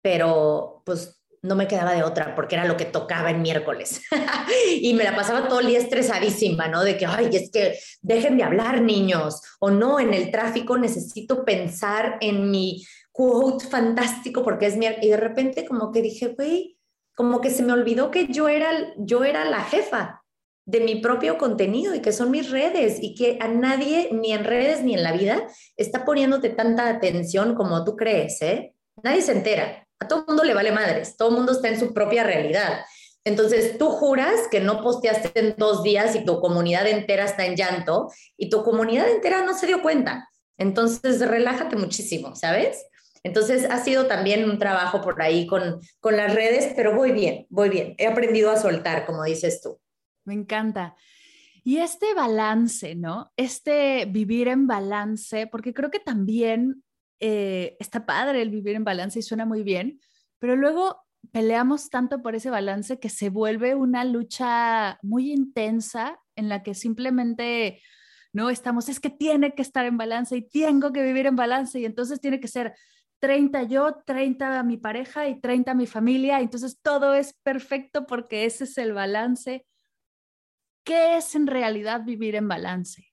pero 0.00 0.82
pues 0.86 1.19
no 1.42 1.56
me 1.56 1.66
quedaba 1.66 1.92
de 1.92 2.02
otra 2.02 2.34
porque 2.34 2.54
era 2.54 2.66
lo 2.66 2.76
que 2.76 2.84
tocaba 2.84 3.30
en 3.30 3.42
miércoles. 3.42 4.02
y 4.80 4.94
me 4.94 5.04
la 5.04 5.16
pasaba 5.16 5.48
todo 5.48 5.60
el 5.60 5.68
día 5.68 5.78
estresadísima, 5.78 6.68
¿no? 6.68 6.82
De 6.82 6.96
que, 6.96 7.06
ay, 7.06 7.30
es 7.32 7.50
que 7.50 7.78
dejen 8.02 8.36
de 8.36 8.44
hablar 8.44 8.82
niños 8.82 9.42
o 9.58 9.70
no, 9.70 10.00
en 10.00 10.12
el 10.14 10.30
tráfico 10.30 10.76
necesito 10.76 11.44
pensar 11.44 12.18
en 12.20 12.50
mi 12.50 12.84
quote 13.12 13.66
fantástico 13.66 14.42
porque 14.42 14.66
es 14.66 14.76
mi... 14.76 14.86
Y 15.02 15.08
de 15.08 15.16
repente 15.16 15.64
como 15.64 15.92
que 15.92 16.02
dije, 16.02 16.28
güey, 16.28 16.78
como 17.14 17.40
que 17.40 17.50
se 17.50 17.62
me 17.62 17.72
olvidó 17.72 18.10
que 18.10 18.26
yo 18.28 18.48
era, 18.48 18.70
yo 18.96 19.24
era 19.24 19.44
la 19.44 19.62
jefa 19.64 20.22
de 20.66 20.80
mi 20.80 20.96
propio 20.96 21.36
contenido 21.36 21.94
y 21.94 22.00
que 22.00 22.12
son 22.12 22.30
mis 22.30 22.50
redes 22.50 22.98
y 23.00 23.14
que 23.14 23.38
a 23.40 23.48
nadie, 23.48 24.10
ni 24.12 24.32
en 24.32 24.44
redes 24.44 24.82
ni 24.84 24.94
en 24.94 25.02
la 25.02 25.12
vida, 25.12 25.48
está 25.76 26.04
poniéndote 26.04 26.50
tanta 26.50 26.88
atención 26.88 27.54
como 27.54 27.84
tú 27.84 27.96
crees, 27.96 28.40
¿eh? 28.42 28.74
Nadie 29.02 29.22
se 29.22 29.32
entera. 29.32 29.88
A 30.00 30.08
todo 30.08 30.20
el 30.20 30.26
mundo 30.26 30.44
le 30.44 30.54
vale 30.54 30.72
madres, 30.72 31.16
todo 31.16 31.28
el 31.28 31.36
mundo 31.36 31.52
está 31.52 31.68
en 31.68 31.78
su 31.78 31.92
propia 31.94 32.24
realidad. 32.24 32.80
Entonces 33.24 33.76
tú 33.76 33.90
juras 33.90 34.48
que 34.50 34.60
no 34.60 34.82
posteaste 34.82 35.38
en 35.38 35.54
dos 35.58 35.82
días 35.82 36.16
y 36.16 36.24
tu 36.24 36.40
comunidad 36.40 36.86
entera 36.86 37.24
está 37.24 37.44
en 37.44 37.54
llanto 37.54 38.10
y 38.36 38.48
tu 38.48 38.64
comunidad 38.64 39.10
entera 39.10 39.44
no 39.44 39.54
se 39.54 39.66
dio 39.66 39.82
cuenta. 39.82 40.28
Entonces 40.56 41.20
relájate 41.26 41.76
muchísimo, 41.76 42.34
¿sabes? 42.34 42.86
Entonces 43.22 43.66
ha 43.70 43.78
sido 43.84 44.06
también 44.06 44.48
un 44.48 44.58
trabajo 44.58 45.02
por 45.02 45.20
ahí 45.20 45.46
con, 45.46 45.80
con 46.00 46.16
las 46.16 46.34
redes, 46.34 46.72
pero 46.74 46.96
voy 46.96 47.12
bien, 47.12 47.46
voy 47.50 47.68
bien. 47.68 47.94
He 47.98 48.06
aprendido 48.06 48.50
a 48.50 48.56
soltar, 48.56 49.04
como 49.04 49.24
dices 49.24 49.60
tú. 49.60 49.78
Me 50.24 50.32
encanta. 50.32 50.96
Y 51.62 51.78
este 51.78 52.14
balance, 52.14 52.94
¿no? 52.94 53.30
Este 53.36 54.06
vivir 54.06 54.48
en 54.48 54.66
balance, 54.66 55.46
porque 55.46 55.74
creo 55.74 55.90
que 55.90 56.00
también 56.00 56.82
eh, 57.20 57.76
está 57.78 58.06
padre 58.06 58.42
el 58.42 58.50
vivir 58.50 58.74
en 58.74 58.84
balance 58.84 59.18
y 59.18 59.22
suena 59.22 59.46
muy 59.46 59.62
bien, 59.62 60.00
pero 60.38 60.56
luego 60.56 61.02
peleamos 61.32 61.90
tanto 61.90 62.22
por 62.22 62.34
ese 62.34 62.50
balance 62.50 62.98
que 62.98 63.10
se 63.10 63.28
vuelve 63.28 63.74
una 63.74 64.04
lucha 64.04 64.98
muy 65.02 65.30
intensa 65.30 66.18
en 66.34 66.48
la 66.48 66.62
que 66.62 66.74
simplemente 66.74 67.82
no 68.32 68.48
estamos, 68.48 68.88
es 68.88 69.00
que 69.00 69.10
tiene 69.10 69.54
que 69.54 69.62
estar 69.62 69.84
en 69.84 69.98
balance 69.98 70.36
y 70.36 70.48
tengo 70.48 70.92
que 70.92 71.02
vivir 71.02 71.26
en 71.26 71.36
balance 71.36 71.78
y 71.78 71.84
entonces 71.84 72.20
tiene 72.20 72.40
que 72.40 72.48
ser 72.48 72.74
30 73.18 73.64
yo, 73.64 74.02
30 74.06 74.62
mi 74.62 74.78
pareja 74.78 75.28
y 75.28 75.40
30 75.40 75.74
mi 75.74 75.86
familia, 75.86 76.40
entonces 76.40 76.78
todo 76.80 77.14
es 77.14 77.34
perfecto 77.42 78.06
porque 78.06 78.46
ese 78.46 78.64
es 78.64 78.78
el 78.78 78.92
balance. 78.92 79.66
¿Qué 80.84 81.16
es 81.16 81.34
en 81.34 81.46
realidad 81.46 82.02
vivir 82.04 82.34
en 82.34 82.48
balance? 82.48 83.06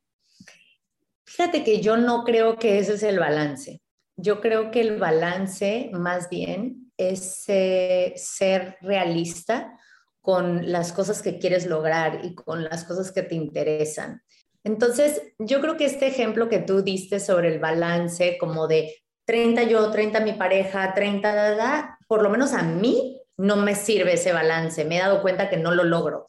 Fíjate 1.25 1.63
que 1.63 1.81
yo 1.81 1.97
no 1.97 2.23
creo 2.23 2.57
que 2.57 2.79
ese 2.79 2.93
es 2.93 3.03
el 3.03 3.19
balance. 3.19 3.81
Yo 4.17 4.41
creo 4.41 4.71
que 4.71 4.81
el 4.81 4.97
balance 4.97 5.91
más 5.93 6.27
bien 6.29 6.91
es 6.97 7.43
eh, 7.47 8.13
ser 8.17 8.77
realista 8.81 9.77
con 10.21 10.71
las 10.71 10.91
cosas 10.91 11.21
que 11.21 11.37
quieres 11.37 11.67
lograr 11.67 12.25
y 12.25 12.35
con 12.35 12.63
las 12.63 12.83
cosas 12.83 13.11
que 13.11 13.21
te 13.21 13.35
interesan. 13.35 14.23
Entonces, 14.63 15.21
yo 15.39 15.61
creo 15.61 15.77
que 15.77 15.85
este 15.85 16.07
ejemplo 16.07 16.49
que 16.49 16.59
tú 16.59 16.81
diste 16.81 17.19
sobre 17.19 17.47
el 17.53 17.59
balance, 17.59 18.37
como 18.37 18.67
de 18.67 18.93
30 19.25 19.63
yo, 19.63 19.89
30 19.91 20.19
mi 20.21 20.33
pareja, 20.33 20.93
30, 20.93 21.55
da, 21.55 21.97
por 22.07 22.23
lo 22.23 22.29
menos 22.29 22.53
a 22.53 22.63
mí 22.63 23.21
no 23.37 23.55
me 23.55 23.75
sirve 23.75 24.13
ese 24.13 24.33
balance. 24.33 24.83
Me 24.83 24.97
he 24.97 24.99
dado 24.99 25.21
cuenta 25.21 25.49
que 25.49 25.57
no 25.57 25.73
lo 25.73 25.83
logro. 25.83 26.27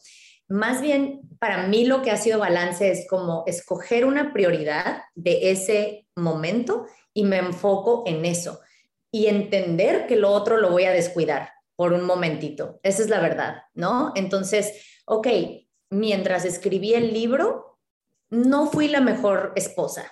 Más 0.49 0.81
bien, 0.81 1.21
para 1.39 1.67
mí 1.67 1.85
lo 1.85 2.03
que 2.03 2.11
ha 2.11 2.17
sido 2.17 2.39
balance 2.39 2.91
es 2.91 3.07
como 3.09 3.45
escoger 3.47 4.05
una 4.05 4.33
prioridad 4.33 5.03
de 5.15 5.51
ese 5.51 6.07
momento 6.17 6.87
y 7.13 7.25
me 7.25 7.37
enfoco 7.37 8.03
en 8.07 8.25
eso 8.25 8.61
y 9.11 9.27
entender 9.27 10.07
que 10.07 10.17
lo 10.17 10.31
otro 10.31 10.57
lo 10.57 10.71
voy 10.71 10.85
a 10.85 10.93
descuidar 10.93 11.53
por 11.77 11.93
un 11.93 12.05
momentito. 12.05 12.81
Esa 12.83 13.03
es 13.03 13.09
la 13.09 13.21
verdad, 13.21 13.63
¿no? 13.75 14.13
Entonces, 14.15 15.01
ok, 15.07 15.29
mientras 15.91 16.45
escribí 16.45 16.95
el 16.95 17.13
libro, 17.13 17.79
no 18.31 18.67
fui 18.67 18.89
la 18.89 19.01
mejor 19.01 19.53
esposa, 19.55 20.11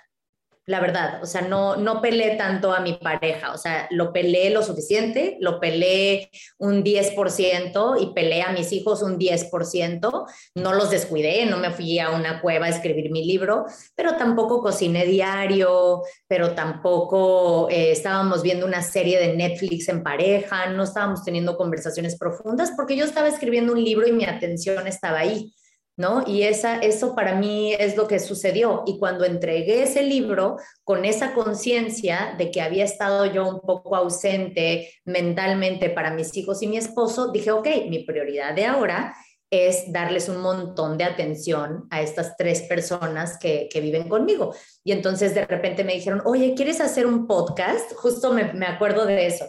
la 0.66 0.80
verdad, 0.80 1.22
o 1.22 1.26
sea, 1.26 1.42
no, 1.42 1.76
no 1.76 2.02
peleé 2.02 2.36
tanto 2.36 2.72
a 2.72 2.80
mi 2.80 2.94
pareja, 2.94 3.52
o 3.52 3.58
sea, 3.58 3.86
lo 3.90 4.12
peleé 4.12 4.50
lo 4.50 4.64
suficiente, 4.64 5.36
lo 5.40 5.60
peleé 5.60 6.28
un 6.58 6.82
10% 6.82 7.96
y 8.00 8.12
peleé 8.12 8.42
a 8.42 8.50
mis 8.50 8.72
hijos 8.72 9.00
un 9.02 9.16
10%, 9.16 10.26
no 10.56 10.72
los 10.74 10.90
descuidé, 10.90 11.46
no 11.46 11.58
me 11.58 11.70
fui 11.70 12.00
a 12.00 12.10
una 12.10 12.40
cueva 12.40 12.66
a 12.66 12.70
escribir 12.70 13.12
mi 13.12 13.24
libro, 13.24 13.66
pero 13.94 14.16
tampoco 14.16 14.60
cociné 14.60 15.06
diario, 15.06 16.02
pero 16.26 16.52
tampoco 16.56 17.68
eh, 17.70 17.92
estábamos 17.92 18.42
viendo 18.42 18.66
una 18.66 18.82
serie 18.82 19.20
de 19.20 19.36
Netflix 19.36 19.88
en 19.88 20.02
pareja, 20.02 20.66
no 20.66 20.82
estábamos 20.82 21.22
teniendo 21.22 21.56
conversaciones 21.56 22.18
profundas 22.18 22.72
porque 22.76 22.96
yo 22.96 23.04
estaba 23.04 23.28
escribiendo 23.28 23.72
un 23.72 23.84
libro 23.84 24.08
y 24.08 24.12
mi 24.12 24.24
atención 24.24 24.88
estaba 24.88 25.20
ahí. 25.20 25.52
¿No? 25.96 26.24
Y 26.26 26.42
esa, 26.42 26.78
eso 26.78 27.14
para 27.14 27.34
mí 27.34 27.72
es 27.72 27.96
lo 27.96 28.06
que 28.06 28.18
sucedió. 28.18 28.82
Y 28.86 28.98
cuando 28.98 29.24
entregué 29.24 29.82
ese 29.82 30.02
libro 30.02 30.56
con 30.84 31.04
esa 31.04 31.32
conciencia 31.32 32.34
de 32.38 32.50
que 32.50 32.60
había 32.60 32.84
estado 32.84 33.26
yo 33.26 33.48
un 33.48 33.60
poco 33.60 33.96
ausente 33.96 34.92
mentalmente 35.04 35.88
para 35.90 36.10
mis 36.10 36.36
hijos 36.36 36.62
y 36.62 36.66
mi 36.66 36.76
esposo, 36.76 37.32
dije, 37.32 37.50
ok, 37.50 37.66
mi 37.88 38.00
prioridad 38.00 38.54
de 38.54 38.66
ahora 38.66 39.14
es 39.48 39.90
darles 39.92 40.28
un 40.28 40.38
montón 40.38 40.98
de 40.98 41.04
atención 41.04 41.86
a 41.90 42.02
estas 42.02 42.36
tres 42.36 42.62
personas 42.62 43.38
que, 43.38 43.68
viven 43.74 44.08
conmigo. 44.08 44.54
Y 44.84 44.92
entonces 44.92 45.34
de 45.34 45.46
repente 45.46 45.84
me 45.84 45.94
dijeron, 45.94 46.20
oye, 46.24 46.54
¿quieres 46.54 46.80
hacer 46.80 47.06
un 47.06 47.26
podcast? 47.26 47.92
Justo 47.94 48.32
me, 48.32 48.52
me 48.54 48.66
acuerdo 48.66 49.06
de 49.06 49.26
eso, 49.26 49.46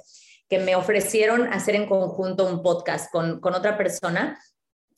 que 0.48 0.60
me 0.60 0.76
ofrecieron 0.76 1.52
hacer 1.52 1.76
en 1.76 1.88
conjunto 1.88 2.46
un 2.46 2.62
podcast 2.62 3.12
con, 3.12 3.40
con 3.40 3.56
otra 3.56 3.78
persona 3.78 4.38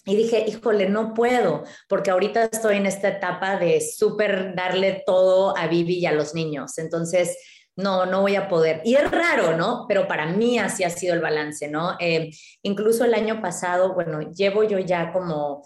y 0.06 0.16
dije, 0.16 0.46
híjole, 0.48 0.90
no 0.90 1.14
puedo, 1.14 1.64
porque 1.88 2.12
ahorita 2.12 2.46
estoy 2.46 2.78
en 2.78 2.86
esta 2.86 3.10
etapa 3.10 3.58
de 3.58 3.82
súper 3.82 4.56
darle 4.56 5.04
todo 5.06 5.56
a 5.58 5.68
Vivi 5.68 6.00
y 6.00 6.06
a 6.06 6.12
los 6.12 6.34
niños. 6.34 6.78
Entonces, 6.78 7.38
no, 7.76 8.06
no 8.06 8.22
voy 8.22 8.36
a 8.36 8.48
poder. 8.48 8.82
Y 8.84 8.96
es 8.96 9.10
raro, 9.10 9.56
¿no? 9.56 9.86
Pero 9.88 10.08
para 10.08 10.26
mí 10.28 10.60
así 10.60 10.84
ha 10.84 10.90
sido 10.90 11.14
el 11.14 11.22
balance, 11.22 11.68
¿no? 11.68 11.96
Eh, 12.00 12.32
incluso 12.62 13.06
el 13.06 13.14
año 13.14 13.42
pasado, 13.42 13.94
bueno, 13.94 14.22
llevo 14.32 14.64
yo 14.64 14.80
ya 14.80 15.12
como 15.12 15.64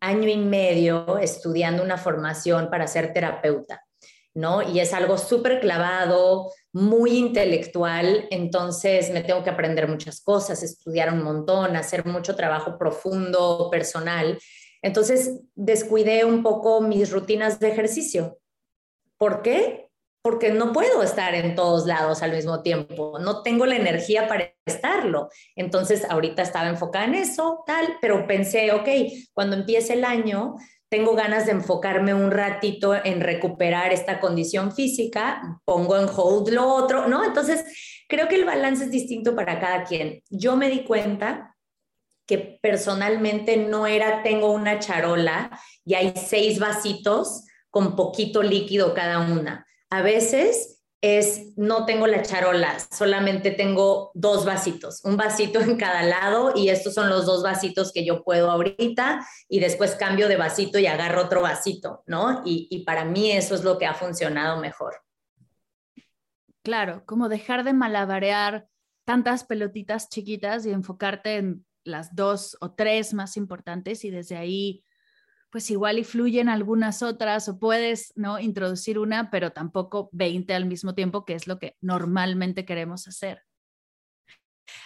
año 0.00 0.28
y 0.28 0.36
medio 0.36 1.18
estudiando 1.18 1.82
una 1.82 1.96
formación 1.96 2.68
para 2.70 2.86
ser 2.86 3.12
terapeuta. 3.12 3.82
¿No? 4.36 4.60
Y 4.62 4.80
es 4.80 4.92
algo 4.92 5.16
súper 5.16 5.60
clavado, 5.60 6.52
muy 6.72 7.16
intelectual, 7.16 8.28
entonces 8.30 9.10
me 9.10 9.22
tengo 9.22 9.42
que 9.42 9.48
aprender 9.48 9.88
muchas 9.88 10.20
cosas, 10.20 10.62
estudiar 10.62 11.10
un 11.10 11.22
montón, 11.22 11.74
hacer 11.74 12.04
mucho 12.04 12.36
trabajo 12.36 12.76
profundo, 12.76 13.68
personal. 13.70 14.38
Entonces 14.82 15.40
descuidé 15.54 16.26
un 16.26 16.42
poco 16.42 16.82
mis 16.82 17.10
rutinas 17.10 17.58
de 17.60 17.70
ejercicio. 17.70 18.38
¿Por 19.16 19.40
qué? 19.40 19.88
Porque 20.20 20.50
no 20.50 20.70
puedo 20.72 21.02
estar 21.02 21.34
en 21.34 21.54
todos 21.54 21.86
lados 21.86 22.22
al 22.22 22.32
mismo 22.32 22.60
tiempo, 22.60 23.18
no 23.18 23.42
tengo 23.42 23.64
la 23.64 23.76
energía 23.76 24.28
para 24.28 24.52
estarlo. 24.66 25.30
Entonces 25.54 26.04
ahorita 26.10 26.42
estaba 26.42 26.68
enfocada 26.68 27.06
en 27.06 27.14
eso, 27.14 27.64
tal, 27.66 27.96
pero 28.02 28.26
pensé, 28.26 28.70
ok, 28.72 28.88
cuando 29.32 29.56
empiece 29.56 29.94
el 29.94 30.04
año, 30.04 30.56
tengo 30.88 31.14
ganas 31.14 31.46
de 31.46 31.52
enfocarme 31.52 32.14
un 32.14 32.30
ratito 32.30 32.94
en 32.94 33.20
recuperar 33.20 33.92
esta 33.92 34.20
condición 34.20 34.72
física, 34.72 35.60
pongo 35.64 35.96
en 35.96 36.08
hold 36.08 36.50
lo 36.50 36.68
otro, 36.68 37.08
¿no? 37.08 37.24
Entonces, 37.24 37.64
creo 38.08 38.28
que 38.28 38.36
el 38.36 38.44
balance 38.44 38.84
es 38.84 38.90
distinto 38.90 39.34
para 39.34 39.58
cada 39.58 39.84
quien. 39.84 40.22
Yo 40.30 40.56
me 40.56 40.70
di 40.70 40.84
cuenta 40.84 41.56
que 42.26 42.58
personalmente 42.60 43.56
no 43.56 43.86
era, 43.86 44.22
tengo 44.22 44.52
una 44.52 44.78
charola 44.78 45.60
y 45.84 45.94
hay 45.94 46.12
seis 46.16 46.58
vasitos 46.58 47.44
con 47.70 47.96
poquito 47.96 48.42
líquido 48.42 48.94
cada 48.94 49.20
una. 49.20 49.66
A 49.90 50.02
veces 50.02 50.75
es 51.00 51.52
no 51.56 51.84
tengo 51.84 52.06
la 52.06 52.22
charola, 52.22 52.78
solamente 52.78 53.50
tengo 53.50 54.10
dos 54.14 54.44
vasitos, 54.44 55.04
un 55.04 55.16
vasito 55.16 55.60
en 55.60 55.76
cada 55.76 56.02
lado 56.02 56.52
y 56.54 56.70
estos 56.70 56.94
son 56.94 57.08
los 57.08 57.26
dos 57.26 57.42
vasitos 57.42 57.92
que 57.92 58.04
yo 58.04 58.24
puedo 58.24 58.50
ahorita 58.50 59.26
y 59.48 59.60
después 59.60 59.94
cambio 59.94 60.28
de 60.28 60.36
vasito 60.36 60.78
y 60.78 60.86
agarro 60.86 61.24
otro 61.24 61.42
vasito, 61.42 62.02
¿no? 62.06 62.42
Y, 62.44 62.66
y 62.70 62.84
para 62.84 63.04
mí 63.04 63.30
eso 63.30 63.54
es 63.54 63.62
lo 63.62 63.78
que 63.78 63.86
ha 63.86 63.94
funcionado 63.94 64.58
mejor. 64.60 64.94
Claro, 66.62 67.04
como 67.06 67.28
dejar 67.28 67.62
de 67.62 67.72
malabarear 67.72 68.66
tantas 69.04 69.44
pelotitas 69.44 70.08
chiquitas 70.08 70.66
y 70.66 70.70
enfocarte 70.70 71.36
en 71.36 71.66
las 71.84 72.14
dos 72.16 72.56
o 72.60 72.72
tres 72.72 73.14
más 73.14 73.36
importantes 73.36 74.04
y 74.04 74.10
desde 74.10 74.36
ahí 74.36 74.82
pues 75.50 75.70
igual 75.70 75.98
y 75.98 76.04
fluyen 76.04 76.48
algunas 76.48 77.02
otras 77.02 77.48
o 77.48 77.58
puedes 77.58 78.12
no 78.16 78.38
introducir 78.38 78.98
una, 78.98 79.30
pero 79.30 79.52
tampoco 79.52 80.08
20 80.12 80.54
al 80.54 80.66
mismo 80.66 80.94
tiempo, 80.94 81.24
que 81.24 81.34
es 81.34 81.46
lo 81.46 81.58
que 81.58 81.76
normalmente 81.80 82.64
queremos 82.64 83.06
hacer. 83.08 83.42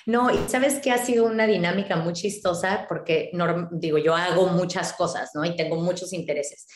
No, 0.07 0.31
y 0.31 0.49
sabes 0.49 0.81
que 0.81 0.91
ha 0.91 0.99
sido 0.99 1.27
una 1.27 1.47
dinámica 1.47 1.97
muy 1.97 2.13
chistosa 2.13 2.87
porque, 2.89 3.31
digo, 3.73 3.99
yo 3.99 4.15
hago 4.15 4.49
muchas 4.49 4.93
cosas, 4.93 5.31
¿no? 5.35 5.45
Y 5.45 5.57
tengo 5.57 5.77
muchos 5.77 6.13
intereses. 6.13 6.67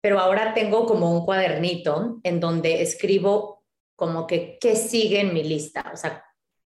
Pero 0.00 0.18
ahora 0.18 0.54
tengo 0.54 0.86
como 0.86 1.10
un 1.12 1.24
cuadernito 1.24 2.20
en 2.22 2.40
donde 2.40 2.82
escribo 2.82 3.64
como 3.96 4.26
que 4.26 4.56
qué 4.60 4.76
sigue 4.76 5.20
en 5.20 5.34
mi 5.34 5.44
lista, 5.44 5.90
o 5.92 5.96
sea, 5.96 6.24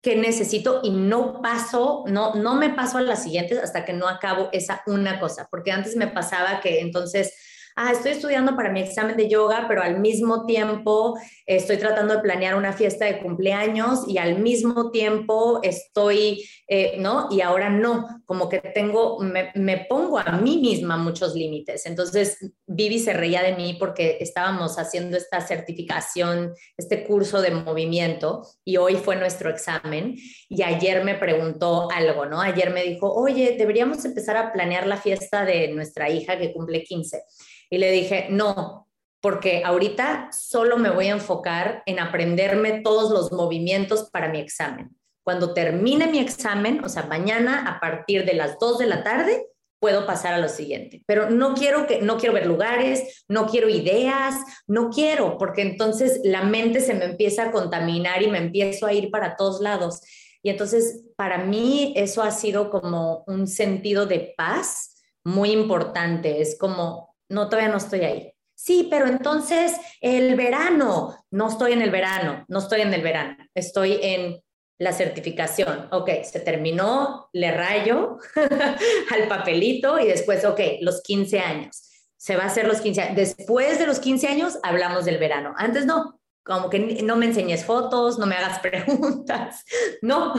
que 0.05 0.15
necesito 0.15 0.81
y 0.83 0.91
no 0.91 1.41
paso, 1.41 2.03
no, 2.05 2.35
no 2.35 2.53
me 2.53 2.69
paso 2.69 2.99
a 2.99 3.01
las 3.01 3.23
siguientes 3.23 3.57
hasta 3.57 3.85
que 3.85 3.93
no 3.93 4.07
acabo 4.07 4.49
esa 4.51 4.83
una 4.85 5.19
cosa, 5.19 5.47
porque 5.49 5.71
antes 5.71 5.95
me 5.95 6.05
pasaba 6.05 6.61
que 6.61 6.79
entonces 6.81 7.33
ah, 7.75 7.91
estoy 7.91 8.13
estudiando 8.13 8.55
para 8.55 8.71
mi 8.71 8.81
examen 8.81 9.17
de 9.17 9.29
yoga, 9.29 9.65
pero 9.67 9.81
al 9.81 9.99
mismo 9.99 10.45
tiempo 10.45 11.17
estoy 11.45 11.77
tratando 11.77 12.15
de 12.15 12.21
planear 12.21 12.55
una 12.55 12.73
fiesta 12.73 13.05
de 13.05 13.19
cumpleaños 13.19 14.07
y 14.07 14.17
al 14.17 14.39
mismo 14.39 14.91
tiempo 14.91 15.59
estoy, 15.61 16.47
eh, 16.67 16.95
¿no? 16.99 17.27
Y 17.29 17.41
ahora 17.41 17.69
no, 17.69 18.23
como 18.25 18.47
que 18.47 18.59
tengo, 18.59 19.19
me, 19.19 19.51
me, 19.55 19.85
pongo 19.89 20.19
a 20.19 20.31
mí 20.37 20.57
misma 20.57 20.97
muchos 20.97 21.35
límites. 21.35 21.85
Entonces, 21.85 22.37
Vivi 22.65 22.99
se 22.99 23.13
reía 23.13 23.43
de 23.43 23.55
mí 23.55 23.75
porque 23.79 24.17
estábamos 24.21 24.79
haciendo 24.79 25.17
esta 25.17 25.41
certificación, 25.41 26.53
este 26.77 27.03
curso 27.03 27.41
de 27.41 27.51
movimiento 27.51 28.47
y 28.63 28.77
hoy 28.77 28.95
fue 28.95 29.17
nuestro 29.17 29.49
examen 29.49 30.15
y 30.49 30.63
ayer 30.63 31.03
me 31.03 31.15
preguntó 31.15 31.89
algo, 31.91 32.25
¿no? 32.25 32.41
Ayer 32.41 32.71
me 32.71 32.83
dijo, 32.83 33.13
oye, 33.13 33.55
deberíamos 33.57 34.05
empezar 34.05 34.37
a 34.37 34.53
planear 34.53 34.87
la 34.87 34.97
fiesta 34.97 35.43
de 35.43 35.67
nuestra 35.69 36.09
hija 36.09 36.37
que 36.37 36.53
cumple 36.53 36.83
15. 36.83 37.21
Y 37.69 37.77
le 37.77 37.91
dije, 37.91 38.27
no, 38.29 38.87
porque 39.21 39.63
ahorita 39.65 40.29
solo 40.31 40.77
me 40.77 40.91
voy 40.91 41.07
a 41.07 41.13
enfocar 41.13 41.81
en 41.85 41.99
aprenderme 41.99 42.81
todos 42.81 43.11
los 43.11 43.31
movimientos 43.31 44.09
para 44.11 44.29
mi 44.29 44.39
examen. 44.39 44.95
Cuando 45.23 45.53
termine 45.53 46.05
mi 46.07 46.19
examen, 46.19 46.83
o 46.83 46.89
sea, 46.89 47.03
mañana 47.03 47.67
a 47.67 47.79
partir 47.79 48.25
de 48.25 48.35
las 48.35 48.59
2 48.59 48.77
de 48.77 48.85
la 48.85 49.03
tarde, 49.03 49.47
puedo 49.79 50.05
pasar 50.05 50.33
a 50.35 50.37
lo 50.37 50.47
siguiente. 50.47 51.03
Pero 51.07 51.29
no 51.29 51.55
quiero 51.55 51.87
que 51.87 52.01
no 52.01 52.17
quiero 52.17 52.33
ver 52.33 52.45
lugares, 52.45 53.23
no 53.27 53.47
quiero 53.47 53.69
ideas, 53.69 54.35
no 54.67 54.89
quiero, 54.89 55.37
porque 55.37 55.63
entonces 55.63 56.21
la 56.23 56.43
mente 56.43 56.79
se 56.79 56.93
me 56.93 57.05
empieza 57.05 57.45
a 57.45 57.51
contaminar 57.51 58.21
y 58.21 58.27
me 58.29 58.37
empiezo 58.37 58.85
a 58.85 58.93
ir 58.93 59.09
para 59.09 59.35
todos 59.35 59.61
lados. 59.61 60.01
Y 60.43 60.51
entonces 60.51 61.03
para 61.15 61.39
mí 61.39 61.93
eso 61.95 62.21
ha 62.21 62.29
sido 62.29 62.69
como 62.69 63.23
un 63.25 63.47
sentido 63.47 64.05
de 64.05 64.35
paz 64.37 65.01
muy 65.23 65.51
importante, 65.51 66.41
es 66.41 66.57
como 66.59 67.14
no, 67.29 67.49
todavía 67.49 67.71
no 67.71 67.77
estoy 67.77 68.01
ahí. 68.01 68.31
Sí, 68.53 68.87
pero 68.89 69.07
entonces 69.07 69.73
el 69.99 70.35
verano, 70.35 71.15
no 71.29 71.49
estoy 71.49 71.73
en 71.73 71.81
el 71.81 71.91
verano, 71.91 72.45
no 72.47 72.59
estoy 72.59 72.81
en 72.81 72.93
el 72.93 73.01
verano, 73.01 73.37
estoy 73.53 73.99
en 74.01 74.41
la 74.77 74.93
certificación. 74.93 75.87
Ok, 75.91 76.09
se 76.23 76.39
terminó, 76.39 77.29
le 77.33 77.51
rayo 77.51 78.17
al 79.11 79.27
papelito 79.27 79.99
y 79.99 80.07
después, 80.07 80.45
ok, 80.45 80.59
los 80.81 81.01
15 81.01 81.39
años. 81.39 81.81
Se 82.17 82.35
va 82.35 82.43
a 82.43 82.47
hacer 82.47 82.67
los 82.67 82.81
15 82.81 83.01
años. 83.01 83.15
Después 83.15 83.77
de 83.77 83.87
los 83.87 83.99
15 83.99 84.27
años 84.27 84.57
hablamos 84.63 85.05
del 85.05 85.17
verano. 85.17 85.53
Antes 85.57 85.85
no, 85.85 86.19
como 86.43 86.69
que 86.69 86.79
no 86.79 87.17
me 87.17 87.25
enseñes 87.25 87.65
fotos, 87.65 88.19
no 88.19 88.25
me 88.25 88.35
hagas 88.35 88.59
preguntas, 88.61 89.63
no, 90.01 90.33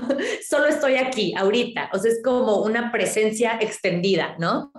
solo 0.49 0.67
estoy 0.67 0.97
aquí, 0.97 1.35
ahorita. 1.37 1.91
O 1.93 1.99
sea, 1.99 2.13
es 2.13 2.23
como 2.25 2.63
una 2.63 2.93
presencia 2.93 3.59
extendida, 3.61 4.37
¿no? 4.39 4.73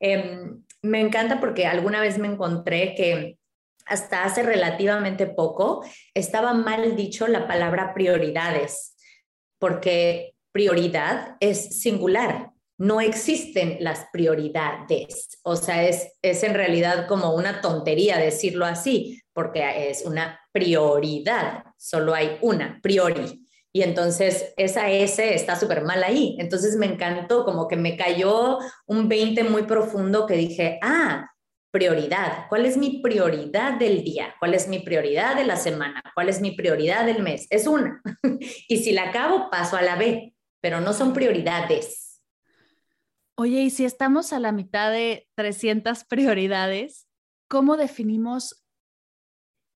Em, 0.00 0.63
me 0.84 1.00
encanta 1.00 1.40
porque 1.40 1.66
alguna 1.66 2.00
vez 2.00 2.18
me 2.18 2.28
encontré 2.28 2.94
que 2.94 3.38
hasta 3.86 4.24
hace 4.24 4.42
relativamente 4.42 5.26
poco 5.26 5.84
estaba 6.12 6.52
mal 6.52 6.94
dicho 6.94 7.26
la 7.26 7.48
palabra 7.48 7.94
prioridades, 7.94 8.94
porque 9.58 10.34
prioridad 10.52 11.36
es 11.40 11.80
singular, 11.80 12.50
no 12.78 13.00
existen 13.00 13.78
las 13.80 14.06
prioridades. 14.12 15.38
O 15.42 15.56
sea, 15.56 15.84
es, 15.84 16.12
es 16.20 16.42
en 16.42 16.54
realidad 16.54 17.06
como 17.08 17.34
una 17.34 17.62
tontería 17.62 18.18
decirlo 18.18 18.66
así, 18.66 19.22
porque 19.32 19.90
es 19.90 20.04
una 20.04 20.38
prioridad, 20.52 21.64
solo 21.78 22.14
hay 22.14 22.36
una, 22.42 22.78
priori. 22.82 23.43
Y 23.76 23.82
entonces 23.82 24.54
esa 24.56 24.88
S 24.88 25.34
está 25.34 25.56
súper 25.56 25.82
mal 25.82 26.04
ahí. 26.04 26.36
Entonces 26.38 26.76
me 26.76 26.86
encantó, 26.86 27.44
como 27.44 27.66
que 27.66 27.74
me 27.74 27.96
cayó 27.96 28.60
un 28.86 29.08
20 29.08 29.42
muy 29.42 29.64
profundo 29.64 30.26
que 30.26 30.34
dije, 30.34 30.78
ah, 30.80 31.28
prioridad. 31.72 32.46
¿Cuál 32.48 32.66
es 32.66 32.76
mi 32.76 33.00
prioridad 33.00 33.72
del 33.76 34.04
día? 34.04 34.36
¿Cuál 34.38 34.54
es 34.54 34.68
mi 34.68 34.78
prioridad 34.78 35.34
de 35.34 35.42
la 35.42 35.56
semana? 35.56 36.00
¿Cuál 36.14 36.28
es 36.28 36.40
mi 36.40 36.52
prioridad 36.52 37.04
del 37.04 37.20
mes? 37.20 37.48
Es 37.50 37.66
una. 37.66 38.00
y 38.68 38.76
si 38.76 38.92
la 38.92 39.08
acabo, 39.08 39.50
paso 39.50 39.76
a 39.76 39.82
la 39.82 39.96
B, 39.96 40.36
pero 40.60 40.80
no 40.80 40.92
son 40.92 41.12
prioridades. 41.12 42.22
Oye, 43.34 43.62
y 43.62 43.70
si 43.70 43.84
estamos 43.84 44.32
a 44.32 44.38
la 44.38 44.52
mitad 44.52 44.92
de 44.92 45.26
300 45.34 46.04
prioridades, 46.04 47.08
¿cómo 47.48 47.76
definimos, 47.76 48.64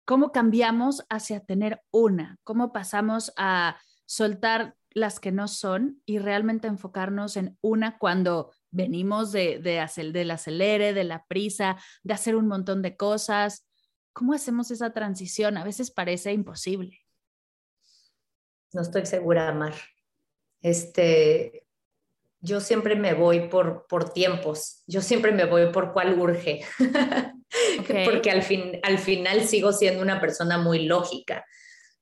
cómo 0.05 0.31
cambiamos 0.31 1.05
hacia 1.11 1.41
tener 1.41 1.83
una? 1.91 2.37
¿Cómo 2.45 2.73
pasamos 2.73 3.33
a 3.37 3.77
soltar 4.09 4.75
las 4.91 5.21
que 5.21 5.33
no 5.33 5.49
son 5.49 6.03
y 6.07 6.19
realmente 6.19 6.67
enfocarnos 6.67 7.37
en 7.37 7.59
una 7.61 7.99
cuando 7.99 8.53
venimos 8.71 9.33
de, 9.33 9.59
de 9.59 9.81
hacer, 9.81 10.13
del 10.13 10.31
acelere, 10.31 10.95
de 10.95 11.05
la 11.05 11.27
prisa, 11.27 11.77
de 12.03 12.15
hacer 12.15 12.35
un 12.35 12.49
montón 12.49 12.81
de 12.81 12.97
cosas. 12.97 13.69
¿Cómo 14.15 14.33
hacemos 14.33 14.71
esa 14.71 14.93
transición? 14.93 15.59
A 15.59 15.65
veces 15.65 15.91
parece 15.91 16.33
imposible. 16.33 16.99
No 18.73 18.81
estoy 18.81 19.05
segura, 19.05 19.53
Mar. 19.53 19.75
Este, 20.63 21.67
yo 22.41 22.61
siempre 22.61 22.97
me 22.97 23.13
voy 23.15 23.49
por, 23.49 23.87
por 23.89 24.13
tiempos, 24.13 24.83
yo 24.87 25.03
siempre 25.03 25.33
me 25.33 25.45
voy 25.45 25.71
por 25.71 25.93
cuál 25.93 26.19
urge, 26.19 26.63
porque 28.05 28.31
al, 28.31 28.43
fin, 28.43 28.81
al 28.83 28.99
final 28.99 29.43
sigo 29.43 29.73
siendo 29.73 30.03
una 30.03 30.21
persona 30.21 30.57
muy 30.59 30.87
lógica. 30.87 31.45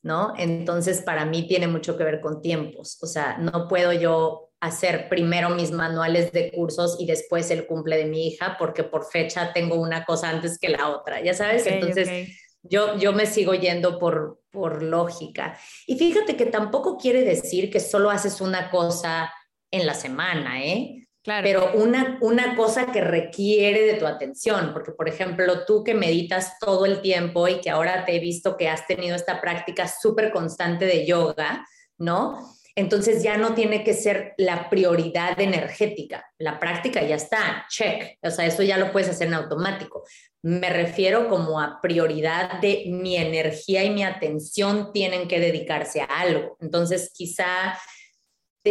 ¿No? 0.06 0.32
Entonces, 0.38 1.02
para 1.02 1.26
mí 1.26 1.48
tiene 1.48 1.66
mucho 1.66 1.98
que 1.98 2.04
ver 2.04 2.20
con 2.20 2.40
tiempos. 2.40 2.96
O 3.02 3.06
sea, 3.06 3.36
no 3.38 3.66
puedo 3.68 3.92
yo 3.92 4.52
hacer 4.60 5.08
primero 5.08 5.50
mis 5.50 5.72
manuales 5.72 6.30
de 6.32 6.50
cursos 6.52 6.96
y 6.98 7.06
después 7.06 7.50
el 7.50 7.66
cumple 7.66 7.98
de 7.98 8.06
mi 8.06 8.28
hija 8.28 8.56
porque 8.58 8.84
por 8.84 9.04
fecha 9.04 9.52
tengo 9.52 9.74
una 9.74 10.04
cosa 10.04 10.30
antes 10.30 10.58
que 10.58 10.68
la 10.70 10.88
otra, 10.90 11.20
ya 11.20 11.34
sabes. 11.34 11.66
Entonces, 11.66 12.28
Yo, 12.62 12.96
yo 12.96 13.12
me 13.12 13.26
sigo 13.26 13.54
yendo 13.54 13.98
por, 13.98 14.40
por 14.50 14.82
lógica. 14.82 15.58
Y 15.86 15.96
fíjate 15.96 16.36
que 16.36 16.46
tampoco 16.46 16.96
quiere 16.96 17.22
decir 17.22 17.70
que 17.70 17.78
solo 17.80 18.10
haces 18.10 18.40
una 18.40 18.70
cosa 18.70 19.32
en 19.70 19.86
la 19.86 19.94
semana, 19.94 20.64
¿eh? 20.64 21.05
Pero 21.26 21.72
una, 21.74 22.18
una 22.20 22.54
cosa 22.54 22.92
que 22.92 23.00
requiere 23.00 23.82
de 23.82 23.94
tu 23.94 24.06
atención, 24.06 24.72
porque 24.72 24.92
por 24.92 25.08
ejemplo, 25.08 25.64
tú 25.64 25.82
que 25.82 25.94
meditas 25.94 26.58
todo 26.60 26.86
el 26.86 27.00
tiempo 27.00 27.48
y 27.48 27.60
que 27.60 27.70
ahora 27.70 28.04
te 28.04 28.16
he 28.16 28.20
visto 28.20 28.56
que 28.56 28.68
has 28.68 28.86
tenido 28.86 29.16
esta 29.16 29.40
práctica 29.40 29.88
súper 29.88 30.32
constante 30.32 30.84
de 30.84 31.04
yoga, 31.04 31.66
¿no? 31.98 32.38
Entonces 32.78 33.22
ya 33.22 33.38
no 33.38 33.54
tiene 33.54 33.82
que 33.82 33.94
ser 33.94 34.34
la 34.36 34.68
prioridad 34.68 35.40
energética. 35.40 36.30
La 36.38 36.60
práctica 36.60 37.02
ya 37.02 37.16
está, 37.16 37.64
check. 37.70 38.18
O 38.22 38.30
sea, 38.30 38.44
eso 38.44 38.62
ya 38.62 38.76
lo 38.76 38.92
puedes 38.92 39.08
hacer 39.08 39.28
en 39.28 39.34
automático. 39.34 40.04
Me 40.42 40.68
refiero 40.68 41.26
como 41.28 41.58
a 41.58 41.80
prioridad 41.80 42.60
de 42.60 42.84
mi 42.88 43.16
energía 43.16 43.82
y 43.82 43.90
mi 43.90 44.04
atención 44.04 44.92
tienen 44.92 45.26
que 45.26 45.40
dedicarse 45.40 46.02
a 46.02 46.04
algo. 46.04 46.58
Entonces 46.60 47.10
quizá 47.14 47.78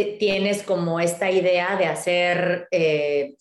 tienes 0.04 0.62
como 0.62 1.00
esta 1.00 1.30
idea 1.30 1.76
de 1.76 1.86
hacer 1.86 2.68
eh, 2.70 3.36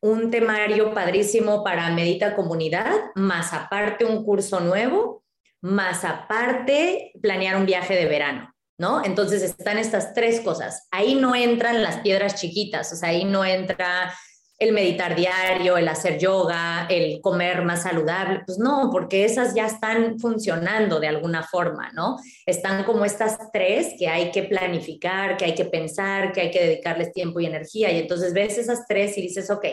un 0.00 0.30
temario 0.30 0.92
padrísimo 0.94 1.64
para 1.64 1.90
Medita 1.90 2.36
Comunidad, 2.36 2.92
más 3.14 3.52
aparte 3.52 4.04
un 4.04 4.24
curso 4.24 4.60
nuevo, 4.60 5.24
más 5.60 6.04
aparte 6.04 7.12
planear 7.20 7.56
un 7.56 7.66
viaje 7.66 7.94
de 7.94 8.06
verano, 8.06 8.54
¿no? 8.78 9.04
Entonces 9.04 9.42
están 9.42 9.78
estas 9.78 10.14
tres 10.14 10.40
cosas. 10.40 10.86
Ahí 10.90 11.14
no 11.14 11.34
entran 11.34 11.82
las 11.82 11.98
piedras 11.98 12.36
chiquitas, 12.36 12.92
o 12.92 12.96
sea, 12.96 13.08
ahí 13.10 13.24
no 13.24 13.44
entra 13.44 14.14
el 14.58 14.72
meditar 14.72 15.14
diario, 15.14 15.76
el 15.76 15.86
hacer 15.86 16.18
yoga, 16.18 16.86
el 16.90 17.20
comer 17.20 17.62
más 17.62 17.82
saludable, 17.82 18.42
pues 18.44 18.58
no, 18.58 18.90
porque 18.90 19.24
esas 19.24 19.54
ya 19.54 19.66
están 19.66 20.18
funcionando 20.18 20.98
de 20.98 21.06
alguna 21.06 21.44
forma, 21.44 21.92
¿no? 21.92 22.16
Están 22.44 22.82
como 22.82 23.04
estas 23.04 23.38
tres 23.52 23.94
que 23.96 24.08
hay 24.08 24.32
que 24.32 24.42
planificar, 24.42 25.36
que 25.36 25.44
hay 25.44 25.54
que 25.54 25.66
pensar, 25.66 26.32
que 26.32 26.40
hay 26.40 26.50
que 26.50 26.64
dedicarles 26.64 27.12
tiempo 27.12 27.38
y 27.38 27.46
energía. 27.46 27.92
Y 27.92 27.98
entonces 27.98 28.34
ves 28.34 28.58
esas 28.58 28.84
tres 28.88 29.16
y 29.16 29.22
dices, 29.22 29.48
ok, 29.48 29.64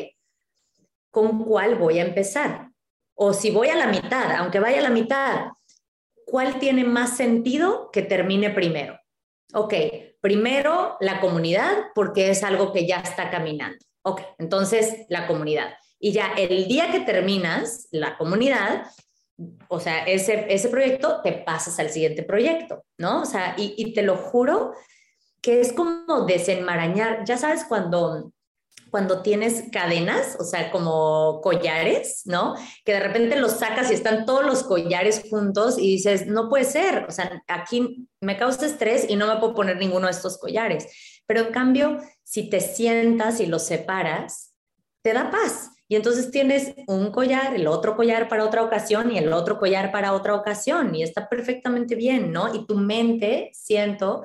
¿con 1.09 1.43
cuál 1.43 1.75
voy 1.75 1.97
a 1.97 2.05
empezar? 2.05 2.69
O 3.15 3.33
si 3.33 3.49
voy 3.49 3.69
a 3.69 3.75
la 3.75 3.87
mitad, 3.87 4.35
aunque 4.35 4.59
vaya 4.59 4.79
a 4.79 4.83
la 4.83 4.91
mitad, 4.91 5.47
¿cuál 6.27 6.59
tiene 6.59 6.83
más 6.83 7.17
sentido 7.17 7.89
que 7.91 8.03
termine 8.03 8.51
primero? 8.51 8.99
Ok, 9.53 9.73
primero 10.21 10.97
la 10.99 11.19
comunidad 11.21 11.85
porque 11.95 12.29
es 12.29 12.43
algo 12.43 12.71
que 12.71 12.85
ya 12.85 12.97
está 12.97 13.31
caminando. 13.31 13.83
Ok, 14.07 14.21
entonces 14.37 15.07
la 15.09 15.25
comunidad. 15.25 15.73
Y 15.99 16.11
ya 16.11 16.33
el 16.37 16.67
día 16.67 16.91
que 16.91 16.99
terminas 16.99 17.87
la 17.89 18.17
comunidad, 18.17 18.85
o 19.67 19.79
sea, 19.79 20.03
ese, 20.05 20.45
ese 20.47 20.69
proyecto, 20.69 21.21
te 21.23 21.31
pasas 21.31 21.79
al 21.79 21.89
siguiente 21.89 22.21
proyecto, 22.21 22.85
¿no? 22.99 23.23
O 23.23 23.25
sea, 23.25 23.55
y, 23.57 23.73
y 23.77 23.93
te 23.93 24.03
lo 24.03 24.15
juro 24.15 24.73
que 25.41 25.59
es 25.59 25.73
como 25.73 26.25
desenmarañar, 26.27 27.25
ya 27.25 27.37
sabes, 27.37 27.65
cuando 27.67 28.31
cuando 28.95 29.21
tienes 29.21 29.65
cadenas, 29.73 30.37
o 30.39 30.45
sea, 30.45 30.71
como 30.71 31.41
collares, 31.41 32.21
¿no? 32.23 32.55
Que 32.85 32.93
de 32.93 33.01
repente 33.01 33.35
los 33.35 33.51
sacas 33.51 33.91
y 33.91 33.93
están 33.93 34.25
todos 34.25 34.45
los 34.45 34.63
collares 34.63 35.23
juntos 35.29 35.77
y 35.77 35.95
dices, 35.95 36.27
no 36.27 36.47
puede 36.47 36.63
ser, 36.63 37.03
o 37.05 37.11
sea, 37.11 37.43
aquí 37.49 38.07
me 38.21 38.37
causa 38.37 38.65
estrés 38.65 39.05
y 39.09 39.17
no 39.17 39.27
me 39.27 39.37
puedo 39.41 39.53
poner 39.53 39.75
ninguno 39.75 40.07
de 40.07 40.13
estos 40.13 40.37
collares. 40.37 40.87
Pero 41.27 41.41
en 41.41 41.51
cambio, 41.51 41.99
si 42.23 42.49
te 42.49 42.59
sientas 42.59 43.39
y 43.39 43.45
los 43.45 43.63
separas, 43.65 44.53
te 45.01 45.13
da 45.13 45.29
paz. 45.29 45.71
Y 45.87 45.95
entonces 45.95 46.31
tienes 46.31 46.73
un 46.87 47.11
collar, 47.11 47.53
el 47.53 47.67
otro 47.67 47.95
collar 47.95 48.27
para 48.27 48.43
otra 48.43 48.63
ocasión 48.63 49.11
y 49.11 49.19
el 49.19 49.31
otro 49.31 49.59
collar 49.59 49.91
para 49.91 50.13
otra 50.13 50.33
ocasión 50.33 50.95
y 50.95 51.03
está 51.03 51.29
perfectamente 51.29 51.93
bien, 51.93 52.31
¿no? 52.31 52.53
Y 52.55 52.65
tu 52.65 52.75
mente, 52.75 53.51
siento 53.53 54.23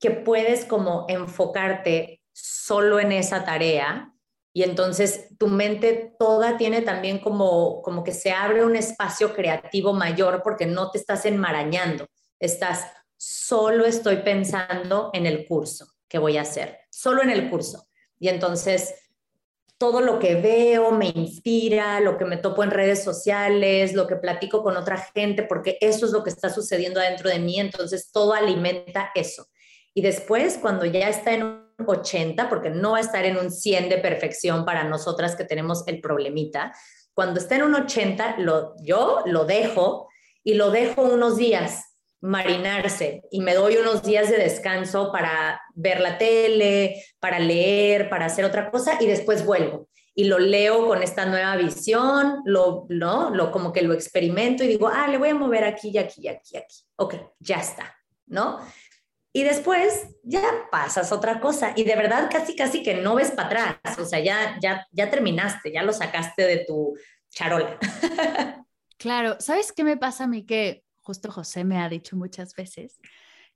que 0.00 0.10
puedes 0.10 0.64
como 0.64 1.04
enfocarte 1.08 2.22
solo 2.32 2.98
en 2.98 3.12
esa 3.12 3.44
tarea 3.44 4.10
y 4.54 4.62
entonces 4.62 5.36
tu 5.38 5.48
mente 5.48 6.14
toda 6.18 6.56
tiene 6.56 6.80
también 6.80 7.18
como, 7.18 7.82
como 7.82 8.02
que 8.02 8.12
se 8.12 8.32
abre 8.32 8.64
un 8.64 8.74
espacio 8.74 9.34
creativo 9.34 9.92
mayor 9.92 10.42
porque 10.42 10.64
no 10.64 10.90
te 10.90 10.96
estás 10.96 11.26
enmarañando, 11.26 12.06
estás 12.40 12.86
solo 13.18 13.84
estoy 13.84 14.16
pensando 14.18 15.10
en 15.12 15.26
el 15.26 15.46
curso 15.46 15.95
que 16.08 16.18
voy 16.18 16.36
a 16.36 16.42
hacer, 16.42 16.78
solo 16.90 17.22
en 17.22 17.30
el 17.30 17.50
curso. 17.50 17.88
Y 18.18 18.28
entonces 18.28 18.94
todo 19.78 20.00
lo 20.00 20.18
que 20.18 20.36
veo 20.36 20.90
me 20.90 21.08
inspira, 21.08 22.00
lo 22.00 22.16
que 22.16 22.24
me 22.24 22.38
topo 22.38 22.64
en 22.64 22.70
redes 22.70 23.04
sociales, 23.04 23.92
lo 23.92 24.06
que 24.06 24.16
platico 24.16 24.62
con 24.62 24.76
otra 24.76 24.96
gente, 25.14 25.42
porque 25.42 25.76
eso 25.80 26.06
es 26.06 26.12
lo 26.12 26.24
que 26.24 26.30
está 26.30 26.48
sucediendo 26.48 27.00
adentro 27.00 27.28
de 27.28 27.38
mí, 27.38 27.60
entonces 27.60 28.10
todo 28.10 28.32
alimenta 28.32 29.10
eso. 29.14 29.46
Y 29.92 30.02
después, 30.02 30.58
cuando 30.60 30.84
ya 30.86 31.08
está 31.08 31.34
en 31.34 31.42
un 31.42 31.66
80, 31.86 32.48
porque 32.48 32.70
no 32.70 32.92
va 32.92 32.98
a 32.98 33.02
estar 33.02 33.24
en 33.24 33.36
un 33.36 33.50
100 33.50 33.88
de 33.90 33.98
perfección 33.98 34.64
para 34.64 34.84
nosotras 34.84 35.36
que 35.36 35.44
tenemos 35.44 35.86
el 35.86 36.00
problemita, 36.00 36.72
cuando 37.12 37.40
está 37.40 37.56
en 37.56 37.62
un 37.62 37.74
80, 37.74 38.36
lo, 38.38 38.74
yo 38.82 39.22
lo 39.26 39.44
dejo 39.44 40.08
y 40.42 40.54
lo 40.54 40.70
dejo 40.70 41.02
unos 41.02 41.36
días 41.36 41.95
marinarse 42.20 43.22
y 43.30 43.40
me 43.40 43.54
doy 43.54 43.76
unos 43.76 44.02
días 44.02 44.30
de 44.30 44.38
descanso 44.38 45.12
para 45.12 45.60
ver 45.74 46.00
la 46.00 46.18
tele, 46.18 47.02
para 47.20 47.38
leer, 47.38 48.08
para 48.08 48.26
hacer 48.26 48.44
otra 48.44 48.70
cosa 48.70 48.96
y 49.00 49.06
después 49.06 49.44
vuelvo 49.44 49.88
y 50.14 50.24
lo 50.24 50.38
leo 50.38 50.86
con 50.86 51.02
esta 51.02 51.26
nueva 51.26 51.56
visión, 51.56 52.40
lo, 52.46 52.86
¿no? 52.88 53.30
lo 53.30 53.52
como 53.52 53.72
que 53.72 53.82
lo 53.82 53.92
experimento 53.92 54.64
y 54.64 54.68
digo, 54.68 54.88
ah, 54.88 55.08
le 55.08 55.18
voy 55.18 55.28
a 55.28 55.34
mover 55.34 55.64
aquí 55.64 55.90
y 55.90 55.98
aquí 55.98 56.22
y 56.22 56.28
aquí 56.28 56.54
y 56.54 56.56
aquí. 56.56 56.76
Ok, 56.96 57.14
ya 57.38 57.56
está, 57.56 57.94
¿no? 58.26 58.60
y 59.36 59.42
después 59.42 60.06
ya 60.22 60.40
pasas 60.72 61.12
otra 61.12 61.40
cosa 61.40 61.74
y 61.76 61.84
de 61.84 61.94
verdad 61.94 62.30
casi 62.32 62.56
casi 62.56 62.82
que 62.82 62.94
no 62.94 63.16
ves 63.16 63.32
para 63.32 63.72
atrás, 63.72 63.98
o 63.98 64.06
sea, 64.06 64.18
ya 64.18 64.58
ya 64.62 64.86
ya 64.92 65.10
terminaste, 65.10 65.70
ya 65.70 65.82
lo 65.82 65.92
sacaste 65.92 66.42
de 66.46 66.64
tu 66.64 66.96
charola. 67.30 67.78
Claro, 68.98 69.36
¿sabes 69.40 69.72
qué 69.72 69.84
me 69.84 69.98
pasa 69.98 70.24
a 70.24 70.26
mí 70.26 70.46
que 70.46 70.82
justo 71.06 71.30
José 71.30 71.62
me 71.62 71.78
ha 71.78 71.88
dicho 71.88 72.16
muchas 72.16 72.54
veces 72.56 72.98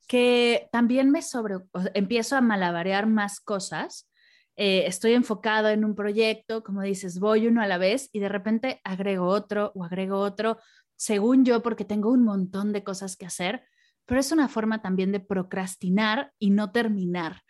que 0.07 0.69
también 0.71 1.11
me 1.11 1.21
sobre 1.21 1.55
empiezo 1.93 2.35
a 2.35 2.41
malabarear 2.41 3.07
más 3.07 3.39
cosas. 3.39 4.09
Eh, 4.55 4.85
estoy 4.87 5.13
enfocado 5.13 5.69
en 5.69 5.85
un 5.85 5.95
proyecto, 5.95 6.63
como 6.63 6.81
dices, 6.81 7.19
voy 7.19 7.47
uno 7.47 7.61
a 7.61 7.67
la 7.67 7.77
vez 7.77 8.09
y 8.11 8.19
de 8.19 8.29
repente 8.29 8.81
agrego 8.83 9.27
otro 9.27 9.71
o 9.75 9.83
agrego 9.83 10.19
otro, 10.19 10.59
según 10.95 11.45
yo, 11.45 11.61
porque 11.61 11.85
tengo 11.85 12.09
un 12.09 12.23
montón 12.23 12.73
de 12.73 12.83
cosas 12.83 13.15
que 13.15 13.25
hacer, 13.25 13.63
pero 14.05 14.19
es 14.19 14.31
una 14.31 14.47
forma 14.47 14.81
también 14.81 15.11
de 15.11 15.19
procrastinar 15.19 16.33
y 16.39 16.49
no 16.49 16.71
terminar. 16.71 17.41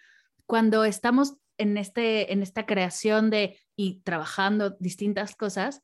Cuando 0.46 0.84
estamos 0.84 1.38
en, 1.58 1.78
este, 1.78 2.34
en 2.34 2.42
esta 2.42 2.66
creación 2.66 3.30
de 3.30 3.60
y 3.76 4.02
trabajando 4.02 4.72
distintas 4.80 5.36
cosas, 5.36 5.82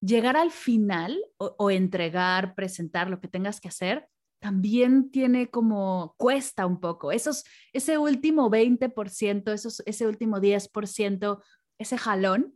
llegar 0.00 0.36
al 0.36 0.50
final 0.50 1.18
o, 1.36 1.70
entregar, 1.70 2.54
presentar 2.54 3.10
lo 3.10 3.20
que 3.20 3.28
tengas 3.28 3.60
que 3.60 3.68
hacer, 3.68 4.08
también 4.40 5.10
tiene 5.10 5.50
como 5.50 6.14
cuesta 6.16 6.66
un 6.66 6.80
poco. 6.80 7.10
Esos, 7.10 7.44
ese 7.72 7.98
último 7.98 8.50
20%, 8.50 9.52
esos, 9.52 9.82
ese 9.86 10.06
último 10.06 10.40
10%, 10.40 11.42
ese 11.78 11.98
jalón, 11.98 12.54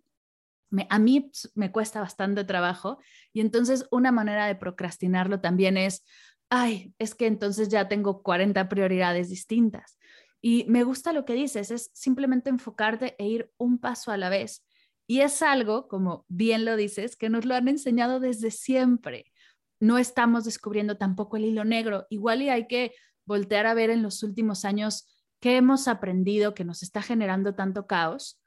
a 0.89 0.99
mí 0.99 1.31
me 1.55 1.73
cuesta 1.73 2.01
bastante 2.01 2.45
trabajo. 2.45 2.99
Y 3.33 3.41
entonces 3.41 3.87
una 3.91 4.13
manera 4.13 4.47
de 4.47 4.55
procrastinarlo 4.55 5.41
también 5.41 5.77
es, 5.77 6.05
ay, 6.51 6.95
es 6.99 7.15
que 7.15 7.27
entonces 7.27 7.69
ya 7.69 7.89
tengo 7.89 8.23
40 8.23 8.69
prioridades 8.69 9.29
distintas. 9.29 9.99
Y 10.41 10.65
me 10.69 10.83
gusta 10.85 11.13
lo 11.13 11.25
que 11.25 11.35
dices, 11.35 11.71
es 11.71 11.91
simplemente 11.95 12.51
enfocarte 12.51 13.15
e 13.19 13.27
ir 13.27 13.51
un 13.59 13.79
paso 13.79 14.11
a 14.11 14.17
la 14.17 14.29
vez. 14.29 14.65
Y 15.13 15.21
es 15.21 15.43
algo, 15.43 15.89
como 15.89 16.25
bien 16.29 16.65
lo 16.65 16.75
dices, 16.75 17.17
que 17.17 17.29
nos 17.29 17.45
lo 17.45 17.55
han 17.55 17.69
enseñado 17.69 18.19
desde 18.19 18.51
siempre. 18.51 19.31
No 19.79 19.99
estamos 19.99 20.47
descubriendo 20.47 20.97
tampoco 20.97 21.37
el 21.37 21.45
hilo 21.45 21.67
negro. 21.67 22.07
Igual 22.09 22.41
y 22.41 22.49
hay 22.49 22.67
que 22.67 22.95
voltear 23.27 23.67
a 23.67 23.75
ver 23.75 23.91
en 23.91 24.03
los 24.03 24.23
últimos 24.23 24.65
años 24.65 25.15
qué 25.39 25.59
hemos 25.59 25.87
aprendido 25.87 26.55
que 26.55 26.65
nos 26.65 26.83
está 26.83 27.03
generando 27.03 27.55
tanto 27.55 27.87
caos 27.87 28.41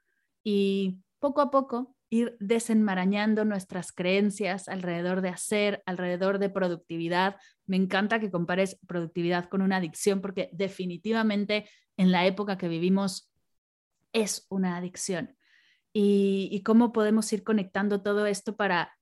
y 0.43 0.97
poco 1.19 1.41
a 1.41 1.51
poco 1.51 1.95
ir 2.09 2.35
desenmarañando 2.39 3.45
nuestras 3.45 3.91
creencias 3.91 4.67
alrededor 4.67 5.21
de 5.21 5.29
hacer, 5.29 5.83
alrededor 5.85 6.39
de 6.39 6.49
productividad. 6.49 7.35
Me 7.67 7.77
encanta 7.77 8.19
que 8.19 8.31
compares 8.31 8.79
productividad 8.87 9.49
con 9.49 9.61
una 9.61 9.77
adicción 9.77 10.19
porque 10.19 10.49
definitivamente 10.51 11.69
en 11.95 12.11
la 12.11 12.25
época 12.25 12.57
que 12.57 12.69
vivimos 12.69 13.31
es 14.13 14.47
una 14.49 14.77
adicción. 14.77 15.35
Y, 15.97 16.61
cómo 16.65 16.91
podemos 16.91 17.31
ir 17.31 17.45
conectando 17.45 18.01
todo 18.01 18.25
esto 18.25 18.57
para, 18.57 18.97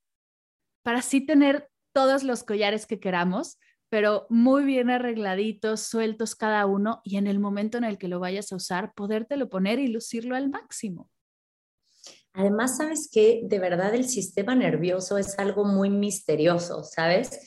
para 0.84 1.00
así 1.00 1.20
tener 1.20 1.68
todos 1.92 2.22
los 2.22 2.44
collares 2.44 2.86
que 2.86 3.00
queramos, 3.00 3.58
pero 3.88 4.28
muy 4.30 4.64
bien 4.64 4.90
arregladitos, 4.90 5.80
sueltos 5.80 6.36
cada 6.36 6.66
uno 6.66 7.00
y 7.02 7.16
en 7.16 7.26
el 7.26 7.40
momento 7.40 7.78
en 7.78 7.84
el 7.84 7.98
que 7.98 8.06
lo 8.06 8.20
vayas 8.20 8.52
a 8.52 8.56
usar, 8.56 8.92
podértelo 8.94 9.48
poner 9.48 9.80
y 9.80 9.88
lucirlo 9.88 10.36
al 10.36 10.50
máximo. 10.50 11.10
Además, 12.32 12.76
sabes 12.76 13.10
que 13.12 13.42
de 13.44 13.58
verdad 13.58 13.92
el 13.92 14.04
sistema 14.04 14.54
nervioso 14.54 15.18
es 15.18 15.36
algo 15.36 15.64
muy 15.64 15.90
misterioso, 15.90 16.84
¿sabes? 16.84 17.40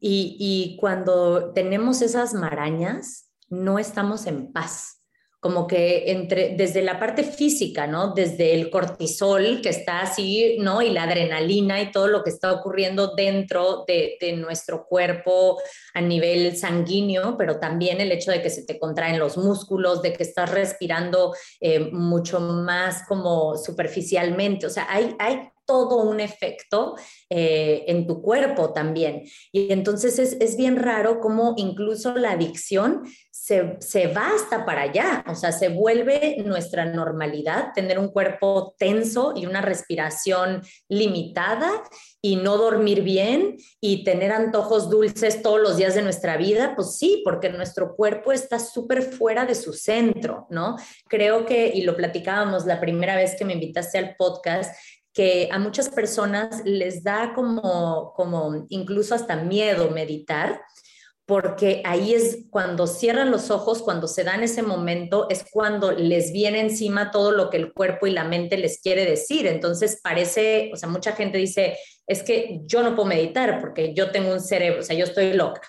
Y, 0.00 0.36
y, 0.40 0.76
cuando 0.78 1.52
tenemos 1.52 2.02
esas 2.02 2.34
marañas, 2.34 3.30
no 3.48 3.78
estamos 3.78 4.26
en 4.26 4.52
paz. 4.52 5.01
Como 5.42 5.66
que 5.66 6.12
entre, 6.12 6.50
desde 6.50 6.82
la 6.82 7.00
parte 7.00 7.24
física, 7.24 7.88
¿no? 7.88 8.14
Desde 8.14 8.54
el 8.54 8.70
cortisol 8.70 9.60
que 9.60 9.70
está 9.70 10.02
así, 10.02 10.56
¿no? 10.60 10.82
Y 10.82 10.90
la 10.90 11.02
adrenalina 11.02 11.82
y 11.82 11.90
todo 11.90 12.06
lo 12.06 12.22
que 12.22 12.30
está 12.30 12.52
ocurriendo 12.52 13.16
dentro 13.16 13.84
de, 13.84 14.16
nuestro 14.36 14.86
cuerpo 14.86 15.60
a 15.94 16.00
nivel 16.00 16.56
sanguíneo, 16.56 17.36
pero 17.36 17.58
también 17.58 18.00
el 18.00 18.12
hecho 18.12 18.30
de 18.30 18.40
que 18.40 18.50
se 18.50 18.64
te 18.64 18.78
contraen 18.78 19.18
los 19.18 19.36
músculos, 19.36 20.00
de 20.00 20.12
que 20.12 20.22
estás 20.22 20.48
respirando 20.48 21.34
eh, 21.60 21.80
mucho 21.90 22.38
más 22.38 23.02
como 23.08 23.56
superficialmente. 23.56 24.66
O 24.66 24.70
sea, 24.70 24.86
hay, 24.88 25.16
hay 25.18 25.50
todo 25.72 25.96
un 25.96 26.20
efecto 26.20 26.94
eh, 27.28 27.84
en 27.88 28.06
tu 28.06 28.22
cuerpo 28.22 28.72
también. 28.72 29.22
Y 29.50 29.72
entonces 29.72 30.18
es, 30.18 30.36
es, 30.40 30.56
bien 30.56 30.76
raro 30.76 31.20
cómo 31.20 31.54
incluso 31.56 32.14
la 32.14 32.32
adicción 32.32 33.02
se, 33.30 33.76
se, 33.80 34.06
va 34.06 34.30
hasta 34.34 34.64
para 34.64 34.82
allá, 34.82 35.24
o 35.26 35.34
sea, 35.34 35.50
se 35.50 35.68
vuelve 35.68 36.36
nuestra 36.44 36.84
normalidad 36.84 37.72
tener 37.74 37.98
un 37.98 38.08
cuerpo 38.08 38.74
tenso 38.78 39.32
y 39.34 39.46
una 39.46 39.62
respiración 39.62 40.62
limitada 40.88 41.82
y 42.24 42.36
no 42.36 42.56
dormir 42.56 43.02
bien 43.02 43.56
y 43.80 44.04
tener 44.04 44.30
antojos 44.30 44.88
dulces 44.88 45.42
todos 45.42 45.60
los 45.60 45.76
días 45.76 45.96
de 45.96 46.02
nuestra 46.02 46.36
vida, 46.36 46.74
pues 46.76 46.96
sí, 46.96 47.20
porque 47.24 47.48
nuestro 47.48 47.96
cuerpo 47.96 48.30
está 48.30 48.60
súper 48.60 49.02
fuera 49.02 49.44
de 49.44 49.56
su 49.56 49.72
centro, 49.72 50.46
¿no? 50.48 50.76
Creo 51.08 51.44
que, 51.44 51.72
y 51.74 51.82
lo 51.82 51.96
platicábamos 51.96 52.64
la 52.64 52.80
primera 52.80 53.16
vez 53.16 53.34
que 53.36 53.44
me 53.44 53.54
invitaste 53.54 53.98
al 53.98 54.14
podcast, 54.16 54.72
que 55.12 55.48
a 55.52 55.58
muchas 55.58 55.88
personas 55.88 56.62
les 56.64 57.02
da 57.02 57.32
como, 57.34 58.12
como 58.14 58.66
incluso 58.68 59.14
hasta 59.14 59.36
miedo 59.36 59.90
meditar, 59.90 60.62
porque 61.26 61.82
ahí 61.84 62.14
es 62.14 62.46
cuando 62.50 62.86
cierran 62.86 63.30
los 63.30 63.50
ojos, 63.50 63.82
cuando 63.82 64.08
se 64.08 64.24
dan 64.24 64.42
ese 64.42 64.62
momento, 64.62 65.28
es 65.30 65.44
cuando 65.50 65.92
les 65.92 66.32
viene 66.32 66.60
encima 66.60 67.10
todo 67.10 67.30
lo 67.30 67.48
que 67.48 67.58
el 67.58 67.72
cuerpo 67.72 68.06
y 68.06 68.10
la 68.10 68.24
mente 68.24 68.56
les 68.58 68.80
quiere 68.80 69.04
decir. 69.04 69.46
Entonces 69.46 70.00
parece, 70.02 70.70
o 70.74 70.76
sea, 70.76 70.88
mucha 70.88 71.12
gente 71.12 71.38
dice, 71.38 71.78
es 72.06 72.22
que 72.22 72.60
yo 72.64 72.82
no 72.82 72.96
puedo 72.96 73.08
meditar 73.08 73.60
porque 73.60 73.94
yo 73.94 74.10
tengo 74.10 74.32
un 74.32 74.40
cerebro, 74.40 74.80
o 74.80 74.82
sea, 74.82 74.96
yo 74.96 75.04
estoy 75.04 75.32
loca. 75.32 75.62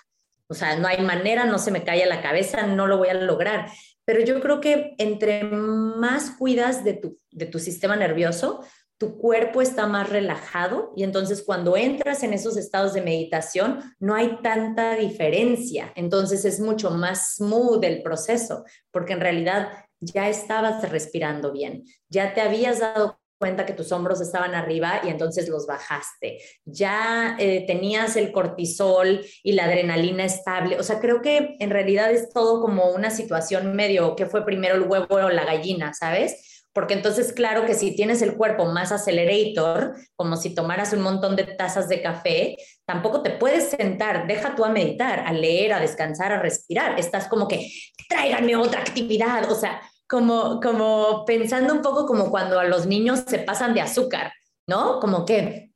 O 0.48 0.54
sea, 0.54 0.76
no 0.76 0.88
hay 0.88 1.00
manera, 1.00 1.46
no 1.46 1.58
se 1.58 1.70
me 1.70 1.84
cae 1.84 2.04
la 2.06 2.20
cabeza, 2.20 2.66
no 2.66 2.86
lo 2.86 2.98
voy 2.98 3.08
a 3.08 3.14
lograr. 3.14 3.70
Pero 4.04 4.20
yo 4.20 4.40
creo 4.40 4.60
que 4.60 4.94
entre 4.98 5.44
más 5.44 6.32
cuidas 6.32 6.84
de 6.84 6.94
tu, 6.94 7.18
de 7.30 7.46
tu 7.46 7.58
sistema 7.58 7.96
nervioso, 7.96 8.60
tu 9.04 9.18
cuerpo 9.18 9.60
está 9.60 9.86
más 9.86 10.08
relajado 10.08 10.94
y 10.96 11.02
entonces 11.02 11.42
cuando 11.42 11.76
entras 11.76 12.22
en 12.22 12.32
esos 12.32 12.56
estados 12.56 12.94
de 12.94 13.02
meditación 13.02 13.80
no 13.98 14.14
hay 14.14 14.38
tanta 14.42 14.96
diferencia, 14.96 15.92
entonces 15.94 16.46
es 16.46 16.58
mucho 16.58 16.90
más 16.90 17.34
smooth 17.36 17.84
el 17.84 18.02
proceso, 18.02 18.64
porque 18.90 19.12
en 19.12 19.20
realidad 19.20 19.68
ya 20.00 20.30
estabas 20.30 20.90
respirando 20.90 21.52
bien, 21.52 21.84
ya 22.08 22.32
te 22.32 22.40
habías 22.40 22.78
dado 22.78 23.20
cuenta 23.38 23.66
que 23.66 23.74
tus 23.74 23.92
hombros 23.92 24.22
estaban 24.22 24.54
arriba 24.54 25.02
y 25.04 25.08
entonces 25.08 25.50
los 25.50 25.66
bajaste. 25.66 26.38
Ya 26.64 27.36
eh, 27.38 27.66
tenías 27.66 28.16
el 28.16 28.32
cortisol 28.32 29.20
y 29.42 29.52
la 29.52 29.64
adrenalina 29.64 30.24
estable. 30.24 30.78
O 30.78 30.82
sea, 30.82 30.98
creo 30.98 31.20
que 31.20 31.56
en 31.58 31.68
realidad 31.68 32.10
es 32.10 32.30
todo 32.30 32.62
como 32.62 32.88
una 32.92 33.10
situación 33.10 33.76
medio 33.76 34.16
que 34.16 34.24
fue 34.24 34.46
primero 34.46 34.76
el 34.76 34.88
huevo 34.88 35.16
o 35.16 35.28
la 35.28 35.44
gallina, 35.44 35.92
¿sabes? 35.92 36.53
Porque 36.74 36.94
entonces 36.94 37.32
claro 37.32 37.64
que 37.64 37.74
si 37.74 37.94
tienes 37.94 38.20
el 38.20 38.36
cuerpo 38.36 38.66
más 38.66 38.90
acelerator, 38.90 39.94
como 40.16 40.36
si 40.36 40.54
tomaras 40.54 40.92
un 40.92 41.02
montón 41.02 41.36
de 41.36 41.44
tazas 41.44 41.88
de 41.88 42.02
café, 42.02 42.56
tampoco 42.84 43.22
te 43.22 43.30
puedes 43.30 43.70
sentar, 43.70 44.26
deja 44.26 44.56
tú 44.56 44.64
a 44.64 44.70
meditar, 44.70 45.20
a 45.20 45.32
leer, 45.32 45.72
a 45.72 45.80
descansar, 45.80 46.32
a 46.32 46.40
respirar, 46.40 46.98
estás 46.98 47.28
como 47.28 47.46
que 47.46 47.70
tráiganme 48.08 48.56
otra 48.56 48.80
actividad, 48.80 49.50
o 49.50 49.54
sea, 49.54 49.80
como, 50.08 50.60
como 50.60 51.24
pensando 51.24 51.72
un 51.72 51.80
poco 51.80 52.06
como 52.06 52.30
cuando 52.30 52.58
a 52.58 52.64
los 52.64 52.86
niños 52.86 53.22
se 53.26 53.38
pasan 53.38 53.72
de 53.72 53.80
azúcar, 53.80 54.32
¿no? 54.66 54.98
Como 54.98 55.24
que, 55.24 55.70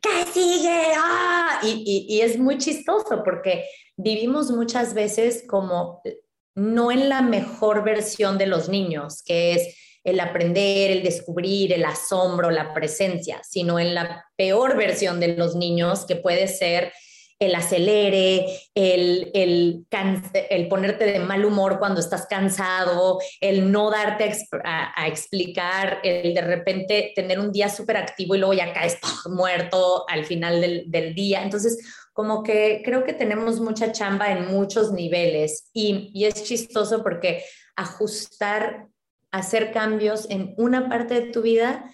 ¿qué 0.00 0.24
sigue? 0.32 0.92
¡Ah! 0.96 1.60
Y, 1.62 2.06
y 2.08 2.20
es 2.22 2.38
muy 2.38 2.56
chistoso 2.56 3.22
porque 3.22 3.66
vivimos 3.96 4.50
muchas 4.50 4.94
veces 4.94 5.44
como 5.46 6.00
no 6.54 6.90
en 6.90 7.08
la 7.08 7.20
mejor 7.20 7.84
versión 7.84 8.38
de 8.38 8.46
los 8.46 8.68
niños, 8.68 9.22
que 9.22 9.52
es 9.52 9.76
el 10.08 10.20
aprender, 10.20 10.90
el 10.90 11.02
descubrir, 11.02 11.72
el 11.72 11.84
asombro, 11.84 12.50
la 12.50 12.72
presencia, 12.72 13.40
sino 13.42 13.78
en 13.78 13.94
la 13.94 14.24
peor 14.36 14.76
versión 14.76 15.20
de 15.20 15.36
los 15.36 15.54
niños, 15.54 16.04
que 16.06 16.16
puede 16.16 16.48
ser 16.48 16.92
el 17.40 17.54
acelere, 17.54 18.46
el, 18.74 19.30
el, 19.32 19.86
el, 20.50 20.68
ponerte 20.68 21.04
de 21.04 21.20
mal 21.20 21.44
humor 21.44 21.78
cuando 21.78 22.00
estás 22.00 22.26
cansado, 22.26 23.20
el 23.40 23.70
no 23.70 23.90
darte 23.90 24.32
a, 24.64 25.06
explicar, 25.06 26.00
el 26.02 26.34
de 26.34 26.40
repente 26.40 27.12
tener 27.14 27.38
un 27.38 27.52
día 27.52 27.68
súper 27.68 27.96
activo 27.96 28.34
y 28.34 28.38
luego 28.38 28.54
ya 28.54 28.72
caes 28.72 28.98
muerto 29.30 30.04
al 30.08 30.24
final 30.24 30.60
del, 30.60 30.90
del, 30.90 31.14
día. 31.14 31.44
Entonces, 31.44 31.78
como 32.12 32.42
que 32.42 32.82
creo 32.84 33.04
que 33.04 33.12
tenemos 33.12 33.60
mucha 33.60 33.92
chamba 33.92 34.32
en 34.32 34.48
muchos 34.48 34.90
niveles 34.90 35.70
y, 35.72 36.10
y 36.12 36.24
es 36.24 36.42
chistoso 36.42 37.04
porque 37.04 37.44
ajustar 37.76 38.88
hacer 39.30 39.72
cambios 39.72 40.28
en 40.30 40.54
una 40.56 40.88
parte 40.88 41.14
de 41.14 41.32
tu 41.32 41.42
vida 41.42 41.92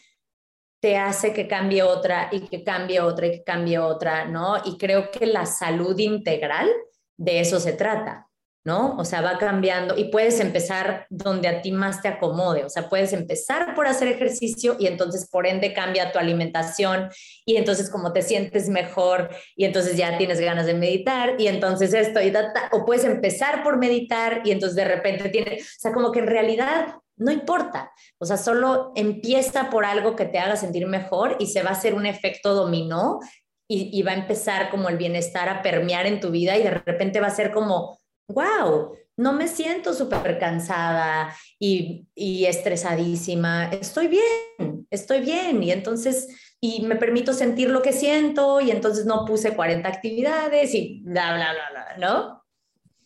te 0.80 0.96
hace 0.98 1.32
que 1.32 1.48
cambie 1.48 1.82
otra 1.82 2.28
y 2.30 2.40
que 2.40 2.62
cambie 2.62 3.00
otra 3.00 3.26
y 3.26 3.30
que 3.32 3.44
cambie 3.44 3.78
otra, 3.78 4.26
¿no? 4.26 4.56
Y 4.64 4.76
creo 4.76 5.10
que 5.10 5.26
la 5.26 5.46
salud 5.46 5.98
integral 5.98 6.70
de 7.16 7.40
eso 7.40 7.58
se 7.58 7.72
trata. 7.72 8.28
¿no? 8.64 8.96
O 8.96 9.04
sea, 9.04 9.20
va 9.20 9.36
cambiando 9.36 9.96
y 9.96 10.04
puedes 10.04 10.40
empezar 10.40 11.06
donde 11.10 11.48
a 11.48 11.60
ti 11.60 11.70
más 11.70 12.00
te 12.00 12.08
acomode, 12.08 12.64
o 12.64 12.70
sea, 12.70 12.88
puedes 12.88 13.12
empezar 13.12 13.74
por 13.74 13.86
hacer 13.86 14.08
ejercicio 14.08 14.76
y 14.78 14.86
entonces 14.86 15.28
por 15.30 15.46
ende 15.46 15.74
cambia 15.74 16.12
tu 16.12 16.18
alimentación 16.18 17.10
y 17.44 17.56
entonces 17.56 17.90
como 17.90 18.14
te 18.14 18.22
sientes 18.22 18.70
mejor 18.70 19.28
y 19.54 19.66
entonces 19.66 19.98
ya 19.98 20.16
tienes 20.16 20.40
ganas 20.40 20.64
de 20.64 20.72
meditar 20.72 21.34
y 21.38 21.48
entonces 21.48 21.92
esto 21.92 22.22
y 22.22 22.32
o 22.72 22.86
puedes 22.86 23.04
empezar 23.04 23.62
por 23.62 23.76
meditar 23.76 24.40
y 24.44 24.50
entonces 24.50 24.76
de 24.76 24.86
repente 24.86 25.28
tiene, 25.28 25.58
o 25.60 25.78
sea, 25.78 25.92
como 25.92 26.10
que 26.10 26.20
en 26.20 26.26
realidad 26.26 26.86
no 27.16 27.30
importa, 27.30 27.92
o 28.18 28.26
sea, 28.26 28.36
solo 28.36 28.92
empieza 28.96 29.70
por 29.70 29.84
algo 29.84 30.16
que 30.16 30.24
te 30.26 30.38
haga 30.38 30.56
sentir 30.56 30.86
mejor 30.86 31.36
y 31.38 31.46
se 31.46 31.62
va 31.62 31.70
a 31.70 31.74
hacer 31.74 31.94
un 31.94 32.06
efecto 32.06 32.54
dominó 32.54 33.20
y, 33.66 34.02
va 34.02 34.12
a 34.12 34.16
empezar 34.16 34.70
como 34.70 34.88
el 34.88 34.98
bienestar 34.98 35.48
a 35.48 35.62
permear 35.62 36.06
en 36.06 36.20
tu 36.20 36.30
vida 36.30 36.56
y 36.56 36.62
de 36.62 36.70
repente 36.70 37.20
va 37.20 37.28
a 37.28 37.34
ser 37.34 37.50
como 37.50 37.98
wow, 38.28 38.96
no 39.16 39.32
me 39.32 39.48
siento 39.48 39.94
súper 39.94 40.38
cansada 40.38 41.34
y, 41.58 42.06
estresadísima, 42.16 43.70
estoy 43.70 44.08
bien, 44.08 44.86
estoy 44.90 45.20
bien. 45.20 45.62
Y 45.62 45.70
entonces, 45.70 46.56
y 46.60 46.82
me 46.82 46.96
permito 46.96 47.32
sentir 47.32 47.70
lo 47.70 47.82
que 47.82 47.92
siento 47.92 48.60
y 48.60 48.70
entonces 48.70 49.06
no 49.06 49.24
puse 49.24 49.54
40 49.54 49.88
actividades 49.88 50.74
y 50.74 51.02
bla, 51.04 51.34
bla, 51.34 51.52
bla, 51.52 51.70
bla, 51.70 51.96
¿no? 51.98 52.44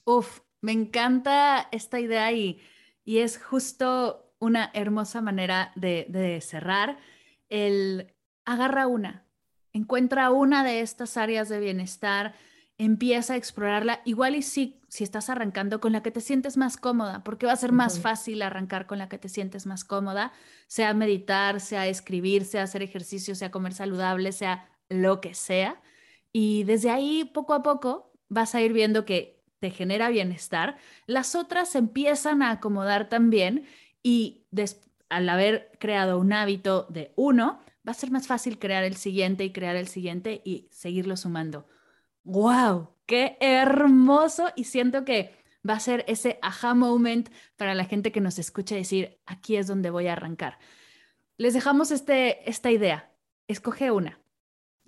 Uf, 0.05 0.41
me 0.61 0.73
encanta 0.73 1.69
esta 1.71 2.01
idea 2.01 2.33
y, 2.33 2.61
y 3.09 3.21
es 3.21 3.43
justo 3.43 4.35
una 4.39 4.71
hermosa 4.75 5.23
manera 5.23 5.73
de, 5.77 6.05
de 6.11 6.43
cerrar. 6.43 6.99
El 7.49 8.13
agarra 8.45 8.87
una, 8.87 9.25
encuentra 9.73 10.31
una 10.31 10.63
de 10.63 10.83
estas 10.83 11.17
áreas 11.17 11.49
de 11.49 11.59
bienestar 11.59 12.35
empieza 12.77 13.33
a 13.33 13.37
explorarla. 13.39 14.03
Igual 14.05 14.37
y 14.37 14.43
sí, 14.43 14.83
si 14.89 15.05
estás 15.05 15.31
arrancando 15.31 15.81
con 15.81 15.93
la 15.93 16.03
que 16.03 16.11
te 16.11 16.21
sientes 16.21 16.59
más 16.59 16.77
cómoda, 16.77 17.25
porque 17.25 17.47
va 17.47 17.53
a 17.53 17.57
ser 17.57 17.73
más 17.73 17.99
fácil 17.99 18.43
arrancar 18.43 18.87
con 18.87 18.99
la 18.99 19.09
que 19.09 19.17
te 19.17 19.31
sientes 19.31 19.65
más 19.65 19.85
cómoda, 19.85 20.35
sea 20.67 20.93
meditar, 20.93 21.63
sea 21.63 21.87
escribir, 21.87 22.45
sea 22.45 22.65
hacer 22.65 22.83
ejercicio, 22.83 23.35
sea 23.35 23.51
comer 23.51 23.73
saludable, 23.73 24.33
sea 24.33 24.69
lo 24.91 25.23
que 25.23 25.33
sea. 25.33 25.81
Y 26.31 26.65
desde 26.65 26.91
ahí, 26.91 27.25
poco 27.25 27.55
a 27.55 27.63
poco, 27.63 28.13
vas 28.29 28.55
a 28.55 28.61
ir 28.61 28.75
viendo 28.75 29.07
que 29.07 29.38
te 29.61 29.71
genera 29.71 30.09
bienestar. 30.09 30.77
Las 31.07 31.35
otras 31.35 31.75
empiezan 31.75 32.43
a 32.43 32.51
acomodar 32.51 33.09
también 33.09 33.65
y 34.03 34.45
al 35.09 35.29
haber 35.29 35.73
creado 35.79 36.19
un 36.19 36.33
hábito 36.33 36.87
de 36.91 37.13
uno, 37.17 37.61
va 37.87 37.93
a 37.93 37.95
ser 37.95 38.11
más 38.11 38.27
fácil 38.27 38.59
crear 38.59 38.85
el 38.85 38.97
siguiente 38.97 39.45
y 39.45 39.53
crear 39.53 39.77
el 39.77 39.89
siguiente 39.89 40.43
y 40.45 40.69
seguirlo 40.71 41.17
sumando 41.17 41.67
wow, 42.29 42.91
qué 43.07 43.39
hermoso 43.41 44.51
y 44.55 44.65
siento 44.65 45.05
que 45.05 45.35
va 45.69 45.75
a 45.75 45.81
ser 45.81 46.05
ese 46.09 46.39
aha 46.43 46.75
moment 46.75 47.31
para 47.57 47.75
la 47.75 47.85
gente 47.85 48.13
que 48.13 48.21
nos 48.21 48.39
escucha 48.39 48.75
decir, 48.75 49.19
aquí 49.27 49.57
es 49.57 49.67
donde 49.67 49.91
voy 49.91 50.09
a 50.09 50.13
arrancar. 50.13 50.59
Les 51.39 51.55
dejamos 51.55 51.91
este, 51.91 52.49
esta 52.49 52.71
idea. 52.71 53.11
Escoge 53.47 53.91
una. 53.91 54.21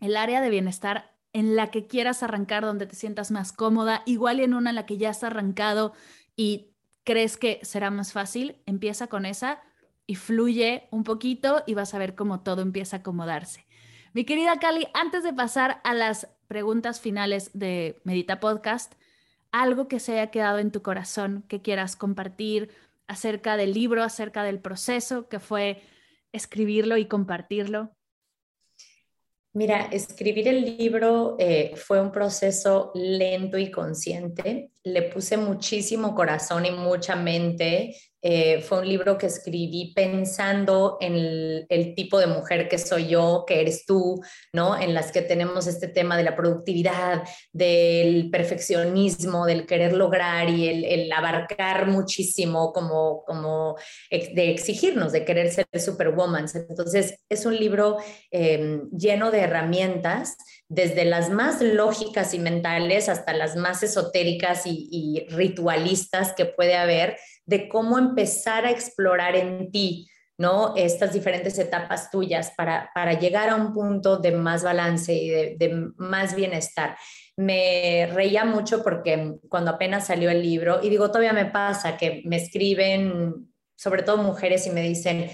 El 0.00 0.16
área 0.16 0.40
de 0.40 0.50
bienestar 0.50 1.16
en 1.32 1.56
la 1.56 1.70
que 1.70 1.86
quieras 1.86 2.22
arrancar, 2.22 2.64
donde 2.64 2.86
te 2.86 2.96
sientas 2.96 3.30
más 3.30 3.52
cómoda, 3.52 4.02
igual 4.06 4.40
en 4.40 4.54
una 4.54 4.70
en 4.70 4.76
la 4.76 4.86
que 4.86 4.96
ya 4.96 5.10
has 5.10 5.22
arrancado 5.22 5.92
y 6.36 6.72
crees 7.04 7.36
que 7.36 7.60
será 7.62 7.90
más 7.90 8.12
fácil, 8.12 8.56
empieza 8.66 9.06
con 9.06 9.26
esa 9.26 9.62
y 10.06 10.16
fluye 10.16 10.88
un 10.90 11.04
poquito 11.04 11.62
y 11.66 11.74
vas 11.74 11.94
a 11.94 11.98
ver 11.98 12.14
cómo 12.14 12.40
todo 12.40 12.62
empieza 12.62 12.96
a 12.96 13.00
acomodarse. 13.00 13.66
Mi 14.12 14.24
querida 14.24 14.58
Cali, 14.58 14.88
antes 14.92 15.22
de 15.22 15.32
pasar 15.32 15.80
a 15.84 15.94
las 15.94 16.28
preguntas 16.48 17.00
finales 17.00 17.50
de 17.54 18.00
Medita 18.04 18.40
Podcast, 18.40 18.94
algo 19.52 19.86
que 19.86 20.00
se 20.00 20.12
haya 20.12 20.30
quedado 20.30 20.58
en 20.58 20.72
tu 20.72 20.82
corazón 20.82 21.44
que 21.48 21.62
quieras 21.62 21.94
compartir, 21.94 22.70
acerca 23.10 23.56
del 23.56 23.74
libro, 23.74 24.04
acerca 24.04 24.44
del 24.44 24.60
proceso 24.60 25.28
que 25.28 25.40
fue 25.40 25.82
escribirlo 26.30 26.96
y 26.96 27.06
compartirlo? 27.06 27.90
Mira, 29.52 29.88
escribir 29.90 30.46
el 30.46 30.78
libro 30.78 31.34
eh, 31.40 31.72
fue 31.74 32.00
un 32.00 32.12
proceso 32.12 32.92
lento 32.94 33.58
y 33.58 33.70
consciente. 33.70 34.70
Le 34.84 35.02
puse 35.02 35.36
muchísimo 35.36 36.14
corazón 36.14 36.66
y 36.66 36.70
mucha 36.70 37.16
mente 37.16 37.96
eh, 38.22 38.60
fue 38.60 38.80
un 38.80 38.88
libro 38.88 39.16
que 39.16 39.26
escribí 39.26 39.92
pensando 39.94 40.98
en 41.00 41.14
el, 41.68 41.94
tipo 41.94 42.18
de 42.18 42.26
mujer 42.26 42.68
que 42.68 42.78
soy 42.78 43.08
yo, 43.08 43.44
que 43.46 43.60
eres 43.60 43.84
tú, 43.86 44.20
¿no? 44.52 44.78
En 44.78 44.94
las 44.94 45.10
que 45.10 45.22
tenemos 45.22 45.66
este 45.66 45.88
tema 45.88 46.16
de 46.16 46.24
la 46.24 46.36
productividad, 46.36 47.22
del 47.52 48.30
perfeccionismo, 48.30 49.46
del 49.46 49.66
querer 49.66 49.92
lograr 49.94 50.48
y 50.48 50.68
el, 50.68 51.12
abarcar 51.12 51.86
muchísimo 51.88 52.72
como, 52.72 53.24
como 53.24 53.76
de 54.10 54.50
exigirnos, 54.50 55.12
de 55.12 55.24
querer 55.24 55.50
ser 55.50 55.66
superwoman. 55.78 56.46
Entonces, 56.68 57.18
es 57.28 57.46
un 57.46 57.56
libro 57.56 57.96
em, 58.30 58.88
lleno 58.90 59.30
de 59.30 59.40
herramientas 59.40 60.36
desde 60.70 61.04
las 61.04 61.30
más 61.30 61.60
lógicas 61.60 62.32
y 62.32 62.38
mentales 62.38 63.08
hasta 63.08 63.32
las 63.32 63.56
más 63.56 63.82
esotéricas 63.82 64.62
y, 64.66 65.26
ritualistas 65.30 66.32
que 66.32 66.44
puede 66.44 66.76
haber, 66.76 67.16
de 67.50 67.68
cómo 67.68 67.98
empezar 67.98 68.64
a 68.64 68.70
explorar 68.70 69.34
en 69.34 69.72
ti, 69.72 70.08
¿no? 70.38 70.74
Estas 70.76 71.12
diferentes 71.12 71.58
etapas 71.58 72.08
tuyas 72.08 72.52
para, 72.56 72.90
para 72.94 73.18
llegar 73.18 73.48
a 73.48 73.56
un 73.56 73.72
punto 73.72 74.18
de 74.18 74.30
más 74.30 74.62
balance 74.62 75.12
y 75.12 75.28
de, 75.28 75.56
de 75.58 75.90
más 75.96 76.36
bienestar. 76.36 76.96
Me 77.36 78.08
reía 78.14 78.44
mucho 78.44 78.84
porque 78.84 79.34
cuando 79.48 79.72
apenas 79.72 80.06
salió 80.06 80.30
el 80.30 80.42
libro, 80.42 80.78
y 80.80 80.90
digo, 80.90 81.08
todavía 81.08 81.32
me 81.32 81.46
pasa 81.46 81.96
que 81.96 82.22
me 82.24 82.36
escriben, 82.36 83.52
sobre 83.76 84.04
todo 84.04 84.18
mujeres, 84.18 84.68
y 84.68 84.70
me 84.70 84.82
dicen, 84.82 85.28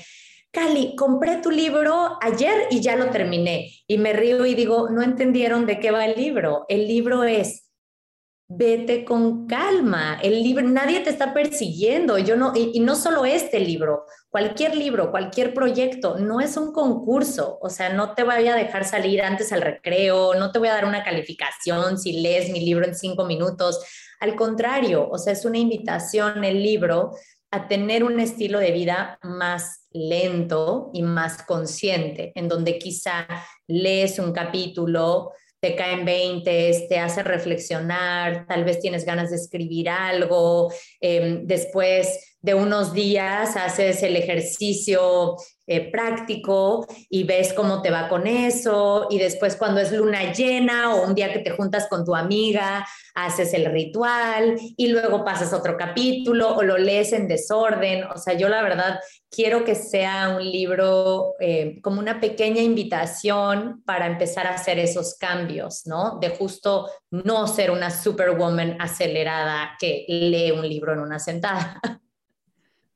Cali, 0.51 0.97
compré 0.97 1.43
tu 1.43 1.51
libro 1.51 2.17
ayer 2.23 2.69
y 2.71 2.81
ya 2.81 2.97
lo 2.97 3.11
terminé. 3.11 3.73
Y 3.87 3.99
me 3.99 4.15
río 4.15 4.47
y 4.47 4.55
digo, 4.55 4.89
no 4.89 5.03
entendieron 5.03 5.67
de 5.67 5.79
qué 5.81 5.91
va 5.91 6.07
el 6.07 6.17
libro. 6.17 6.65
El 6.71 6.89
libro 6.89 7.25
es, 7.25 7.66
vete 8.49 9.05
con 9.05 9.47
calma. 9.47 10.19
El 10.23 10.43
libro, 10.43 10.67
nadie 10.67 11.01
te 11.01 11.11
está 11.11 11.35
persiguiendo. 11.35 12.19
Yo 12.19 12.37
no, 12.37 12.53
y, 12.55 12.71
y 12.75 12.81
no 12.81 12.95
solo 12.95 13.25
este 13.25 13.61
libro, 13.61 14.05
cualquier 14.29 14.77
libro, 14.77 15.11
cualquier 15.11 15.53
proyecto, 15.55 16.19
no 16.19 16.41
es 16.41 16.57
un 16.57 16.73
concurso. 16.73 17.59
O 17.61 17.69
sea, 17.69 17.93
no 17.93 18.15
te 18.15 18.23
voy 18.23 18.47
a 18.49 18.55
dejar 18.55 18.85
salir 18.85 19.23
antes 19.23 19.53
al 19.53 19.63
recreo, 19.63 20.35
no 20.35 20.53
te 20.53 20.59
voy 20.59 20.69
a 20.69 20.75
dar 20.75 20.85
una 20.85 21.03
calificación 21.03 21.99
si 21.99 22.21
lees 22.21 22.51
mi 22.51 22.61
libro 22.61 22.87
en 22.87 22.95
cinco 22.95 23.25
minutos. 23.25 23.81
Al 24.21 24.35
contrario, 24.37 25.09
o 25.11 25.19
sea, 25.19 25.33
es 25.33 25.45
una 25.45 25.59
invitación 25.59 26.45
el 26.45 26.63
libro 26.63 27.13
a 27.51 27.69
tener 27.69 28.05
un 28.05 28.21
estilo 28.21 28.59
de 28.59 28.73
vida 28.73 29.19
más 29.23 29.87
lento 29.93 30.91
y 30.93 31.03
más 31.03 31.43
consciente, 31.43 32.33
en 32.35 32.49
donde 32.49 32.79
quizá 32.79 33.27
lees 33.67 34.19
un 34.19 34.33
capítulo, 34.33 35.33
te 35.61 35.75
caen 35.75 36.05
20, 36.05 36.87
te 36.89 36.99
hace 36.99 37.23
reflexionar, 37.23 38.47
tal 38.47 38.65
vez 38.65 38.81
tienes 38.81 39.05
ganas 39.05 39.31
de 39.31 39.37
escribir 39.37 39.89
algo, 39.89 40.73
em, 41.01 41.47
después 41.47 42.36
de 42.47 42.55
unos 42.55 42.93
días 42.93 43.57
haces 43.57 44.05
el 44.05 44.15
ejercicio 44.15 45.35
eh, 45.67 45.91
práctico 45.91 46.87
y 47.11 47.25
ves 47.25 47.53
cómo 47.53 47.83
te 47.83 47.91
va 47.91 48.09
con 48.09 48.29
eso 48.29 49.09
y 49.11 49.19
después 49.19 49.57
cuando 49.57 49.81
es 49.81 49.91
luna 49.91 50.33
llena 50.33 50.95
o 50.95 51.09
un 51.09 51.17
día 51.17 51.33
que 51.33 51.41
te 51.41 51.51
juntas 51.51 51.89
con 51.91 52.05
tu 52.05 52.15
amiga, 52.15 52.87
haces 53.17 53.53
el 53.53 53.65
ritual 53.73 54.57
y 54.77 54.87
luego 54.87 55.25
pasas 55.25 55.53
otro 55.53 55.77
capítulo 55.77 56.55
o 56.55 56.63
lo 56.63 56.79
lees 56.79 57.13
en 57.13 57.27
desorden. 57.27 58.05
O 58.05 58.17
sea, 58.17 58.35
yo 58.35 58.49
la 58.49 58.63
verdad 58.63 59.01
quiero 59.29 59.65
que 59.65 59.75
sea 59.75 60.37
un 60.37 60.49
libro 60.49 61.35
eh, 61.41 61.81
como 61.83 61.99
una 61.99 62.21
pequeña 62.21 62.63
invitación 62.63 63.83
para 63.85 64.07
empezar 64.07 64.47
a 64.47 64.55
hacer 64.55 64.79
esos 64.79 65.17
cambios, 65.19 65.83
¿no? 65.85 66.21
De 66.21 66.29
justo 66.29 66.89
no 67.11 67.49
ser 67.49 67.73
una 67.73 67.91
superwoman 67.91 68.77
acelerada 68.81 69.73
que 69.81 70.05
lee 70.07 70.53
un 70.53 70.69
libro 70.69 70.93
en 70.93 71.01
una 71.01 71.19
sentada. 71.19 71.81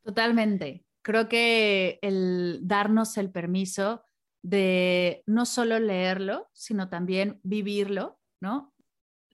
Totalmente 0.02 0.84
creo 1.02 1.28
que 1.28 1.98
el 2.02 2.60
darnos 2.62 3.16
el 3.16 3.30
permiso 3.30 4.04
de 4.42 5.22
no 5.26 5.46
solo 5.46 5.78
leerlo, 5.78 6.48
sino 6.52 6.88
también 6.88 7.40
vivirlo, 7.42 8.18
¿no? 8.40 8.72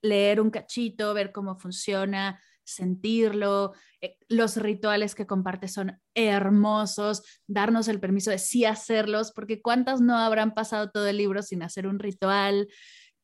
Leer 0.03 0.41
un 0.41 0.51
cachito, 0.51 1.15
ver 1.15 1.33
cómo 1.33 1.59
funciona, 1.59 2.41
sentirlo. 2.65 3.73
Eh, 4.01 4.17
los 4.29 4.57
rituales 4.57 5.15
que 5.15 5.27
comparte 5.27 5.69
son 5.69 6.01
hermosos, 6.15 7.23
darnos 7.47 7.89
el 7.89 8.01
permiso 8.01 8.31
de 8.31 8.39
sí 8.39 8.65
hacerlos, 8.65 9.33
porque 9.33 9.63
cuántas 9.63 10.01
no 10.01 10.17
habrán 10.17 10.55
pasado 10.55 10.91
todo 10.91 11.07
el 11.07 11.19
libro 11.19 11.43
sin 11.43 11.63
hacer 11.63 11.87
un 11.87 11.99
ritual 11.99 12.69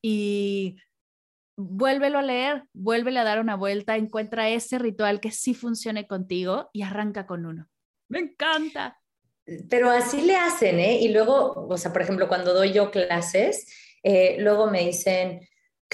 y 0.01 0.77
vuélvelo 1.55 2.19
a 2.19 2.21
leer, 2.21 2.63
vuélvele 2.73 3.19
a 3.19 3.23
dar 3.23 3.39
una 3.39 3.55
vuelta, 3.55 3.95
encuentra 3.95 4.49
ese 4.49 4.79
ritual 4.79 5.19
que 5.19 5.31
sí 5.31 5.53
funcione 5.53 6.07
contigo 6.07 6.69
y 6.73 6.83
arranca 6.83 7.25
con 7.25 7.45
uno. 7.45 7.67
Me 8.09 8.19
encanta. 8.19 8.99
Pero 9.69 9.89
así 9.89 10.21
le 10.21 10.35
hacen, 10.35 10.79
¿eh? 10.79 10.99
Y 11.01 11.09
luego, 11.09 11.67
o 11.67 11.77
sea, 11.77 11.91
por 11.91 12.01
ejemplo, 12.01 12.27
cuando 12.27 12.53
doy 12.53 12.71
yo 12.71 12.91
clases, 12.91 13.67
eh, 14.01 14.37
luego 14.39 14.67
me 14.67 14.85
dicen, 14.85 15.41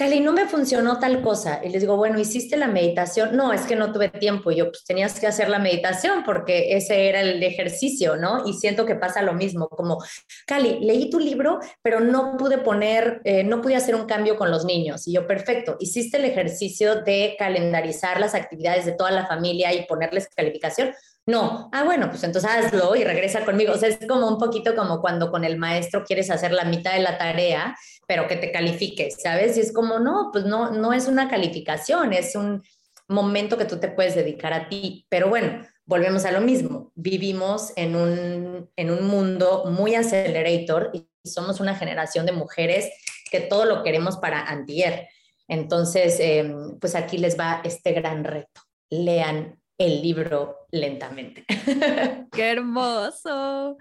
Cali, 0.00 0.20
no 0.20 0.32
me 0.32 0.46
funcionó 0.46 0.98
tal 0.98 1.20
cosa. 1.20 1.60
Y 1.62 1.68
les 1.68 1.82
digo, 1.82 1.94
bueno, 1.94 2.18
¿hiciste 2.18 2.56
la 2.56 2.68
meditación? 2.68 3.36
No, 3.36 3.52
es 3.52 3.66
que 3.66 3.76
no 3.76 3.92
tuve 3.92 4.08
tiempo. 4.08 4.50
Y 4.50 4.56
yo, 4.56 4.70
pues 4.70 4.82
tenías 4.82 5.20
que 5.20 5.26
hacer 5.26 5.50
la 5.50 5.58
meditación 5.58 6.24
porque 6.24 6.74
ese 6.74 7.10
era 7.10 7.20
el 7.20 7.42
ejercicio, 7.42 8.16
¿no? 8.16 8.48
Y 8.48 8.54
siento 8.54 8.86
que 8.86 8.94
pasa 8.94 9.20
lo 9.20 9.34
mismo, 9.34 9.68
como, 9.68 10.02
Cali, 10.46 10.78
leí 10.80 11.10
tu 11.10 11.20
libro, 11.20 11.60
pero 11.82 12.00
no 12.00 12.38
pude 12.38 12.56
poner, 12.56 13.20
eh, 13.24 13.44
no 13.44 13.60
pude 13.60 13.76
hacer 13.76 13.94
un 13.94 14.06
cambio 14.06 14.38
con 14.38 14.50
los 14.50 14.64
niños. 14.64 15.06
Y 15.06 15.12
yo, 15.12 15.26
perfecto, 15.26 15.76
hiciste 15.80 16.16
el 16.16 16.24
ejercicio 16.24 17.02
de 17.02 17.36
calendarizar 17.38 18.20
las 18.20 18.34
actividades 18.34 18.86
de 18.86 18.92
toda 18.92 19.10
la 19.10 19.26
familia 19.26 19.74
y 19.74 19.84
ponerles 19.84 20.28
calificación. 20.34 20.94
No, 21.30 21.70
ah, 21.72 21.84
bueno, 21.84 22.10
pues 22.10 22.24
entonces 22.24 22.50
hazlo 22.50 22.96
y 22.96 23.04
regresa 23.04 23.44
conmigo. 23.44 23.72
O 23.72 23.78
sea, 23.78 23.88
es 23.88 24.00
como 24.08 24.26
un 24.26 24.36
poquito 24.36 24.74
como 24.74 25.00
cuando 25.00 25.30
con 25.30 25.44
el 25.44 25.58
maestro 25.58 26.04
quieres 26.04 26.28
hacer 26.28 26.50
la 26.50 26.64
mitad 26.64 26.92
de 26.92 26.98
la 26.98 27.18
tarea, 27.18 27.76
pero 28.08 28.26
que 28.26 28.34
te 28.34 28.50
califiques, 28.50 29.18
¿sabes? 29.22 29.56
Y 29.56 29.60
es 29.60 29.72
como, 29.72 30.00
no, 30.00 30.30
pues 30.32 30.44
no, 30.44 30.72
no 30.72 30.92
es 30.92 31.06
una 31.06 31.28
calificación, 31.28 32.12
es 32.12 32.34
un 32.34 32.64
momento 33.06 33.56
que 33.56 33.64
tú 33.64 33.78
te 33.78 33.86
puedes 33.86 34.16
dedicar 34.16 34.52
a 34.52 34.68
ti. 34.68 35.06
Pero 35.08 35.28
bueno, 35.28 35.64
volvemos 35.84 36.24
a 36.24 36.32
lo 36.32 36.40
mismo. 36.40 36.90
Vivimos 36.96 37.72
en 37.76 37.94
un, 37.94 38.68
en 38.74 38.90
un 38.90 39.06
mundo 39.06 39.66
muy 39.66 39.94
accelerator 39.94 40.90
y 40.92 41.06
somos 41.24 41.60
una 41.60 41.76
generación 41.76 42.26
de 42.26 42.32
mujeres 42.32 42.90
que 43.30 43.38
todo 43.38 43.66
lo 43.66 43.84
queremos 43.84 44.16
para 44.16 44.42
antier. 44.42 45.06
Entonces, 45.46 46.18
em, 46.18 46.76
pues 46.80 46.96
aquí 46.96 47.18
les 47.18 47.38
va 47.38 47.60
este 47.62 47.92
gran 47.92 48.24
reto. 48.24 48.62
Lean 48.90 49.59
el 49.80 50.02
libro 50.02 50.66
lentamente. 50.70 51.46
¡Qué 52.32 52.50
hermoso! 52.50 53.78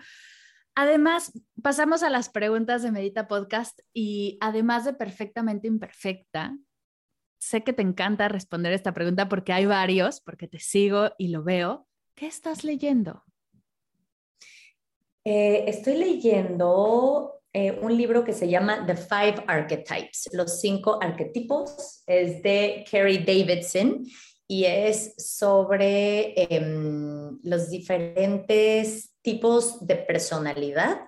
Además, 0.73 1.33
pasamos 1.61 2.03
a 2.03 2.09
las 2.09 2.29
preguntas 2.29 2.81
de 2.81 2.91
Medita 2.91 3.27
Podcast 3.27 3.81
y 3.93 4.37
además 4.39 4.85
de 4.85 4.93
perfectamente 4.93 5.67
imperfecta, 5.67 6.57
sé 7.37 7.65
que 7.65 7.73
te 7.73 7.81
encanta 7.81 8.29
responder 8.29 8.71
esta 8.71 8.93
pregunta 8.93 9.27
porque 9.27 9.51
hay 9.51 9.65
varios, 9.65 10.21
porque 10.21 10.47
te 10.47 10.59
sigo 10.59 11.11
y 11.17 11.27
lo 11.27 11.43
veo. 11.43 11.85
¿Qué 12.15 12.27
estás 12.27 12.63
leyendo? 12.63 13.21
Eh, 15.25 15.65
estoy 15.67 15.97
leyendo 15.97 17.41
eh, 17.51 17.77
un 17.81 17.97
libro 17.97 18.23
que 18.23 18.31
se 18.31 18.47
llama 18.47 18.85
The 18.85 18.95
Five 18.95 19.43
Archetypes, 19.47 20.29
los 20.31 20.61
cinco 20.61 20.97
arquetipos. 21.01 22.03
Es 22.07 22.41
de 22.41 22.85
Carrie 22.89 23.19
Davidson 23.19 24.05
y 24.51 24.65
es 24.65 25.13
sobre 25.17 26.33
em, 26.35 27.39
los 27.43 27.69
diferentes 27.69 29.13
tipos 29.21 29.85
de 29.85 29.95
personalidad 29.95 31.01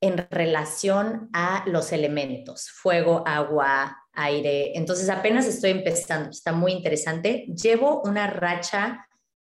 en 0.00 0.28
relación 0.30 1.28
a 1.32 1.64
los 1.66 1.90
elementos, 1.90 2.70
fuego, 2.70 3.24
agua, 3.26 3.96
aire. 4.12 4.78
Entonces 4.78 5.08
apenas 5.08 5.46
estoy 5.46 5.70
empezando, 5.70 6.30
está 6.30 6.52
muy 6.52 6.70
interesante. 6.70 7.46
Llevo 7.48 8.00
una 8.02 8.28
racha 8.28 9.08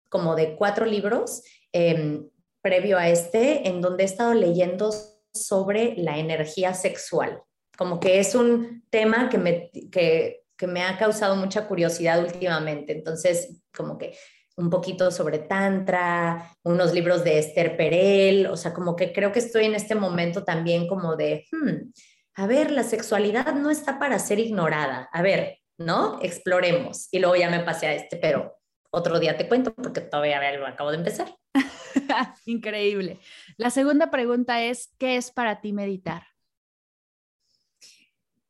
como 0.09 0.35
de 0.35 0.57
cuatro 0.57 0.85
libros 0.85 1.43
em, 1.71 2.27
previo 2.61 2.97
a 2.97 3.07
este, 3.07 3.69
en 3.69 3.79
donde 3.79 4.03
he 4.03 4.05
estado 4.05 4.33
leyendo 4.33 4.93
sobre 5.33 5.95
la 5.95 6.17
energía 6.17 6.73
sexual. 6.73 7.41
Como 7.77 8.01
que 8.01 8.19
es 8.19 8.35
un 8.35 8.83
tema 8.89 9.29
que 9.29 9.37
me, 9.37 9.71
que 9.89 10.42
que 10.57 10.67
me 10.67 10.83
ha 10.83 10.97
causado 10.97 11.35
mucha 11.35 11.67
curiosidad 11.67 12.19
últimamente. 12.19 12.93
Entonces, 12.93 13.61
como 13.75 13.97
que 13.97 14.15
un 14.55 14.69
poquito 14.69 15.09
sobre 15.11 15.39
Tantra, 15.39 16.51
unos 16.63 16.93
libros 16.93 17.23
de 17.23 17.39
Esther 17.39 17.75
Perel, 17.75 18.47
o 18.47 18.57
sea, 18.57 18.73
como 18.73 18.95
que 18.95 19.11
creo 19.11 19.31
que 19.31 19.39
estoy 19.39 19.65
en 19.65 19.75
este 19.75 19.95
momento 19.95 20.43
también 20.43 20.87
como 20.87 21.15
de, 21.15 21.45
hmm, 21.51 21.91
a 22.35 22.47
ver, 22.47 22.71
la 22.71 22.83
sexualidad 22.83 23.53
no 23.55 23.69
está 23.69 23.99
para 23.99 24.19
ser 24.19 24.39
ignorada, 24.39 25.09
a 25.11 25.21
ver, 25.21 25.59
¿no? 25.77 26.19
Exploremos. 26.21 27.07
Y 27.11 27.19
luego 27.19 27.35
ya 27.35 27.49
me 27.49 27.61
pasé 27.61 27.87
a 27.87 27.93
este, 27.95 28.17
pero 28.17 28.55
otro 28.91 29.19
día 29.19 29.37
te 29.37 29.47
cuento 29.47 29.73
porque 29.73 30.01
todavía 30.01 30.55
lo 30.57 30.67
acabo 30.67 30.91
de 30.91 30.97
empezar. 30.97 31.35
Increíble. 32.45 33.19
La 33.57 33.71
segunda 33.71 34.11
pregunta 34.11 34.61
es, 34.61 34.93
¿qué 34.99 35.17
es 35.17 35.31
para 35.31 35.61
ti 35.61 35.73
meditar? 35.73 36.23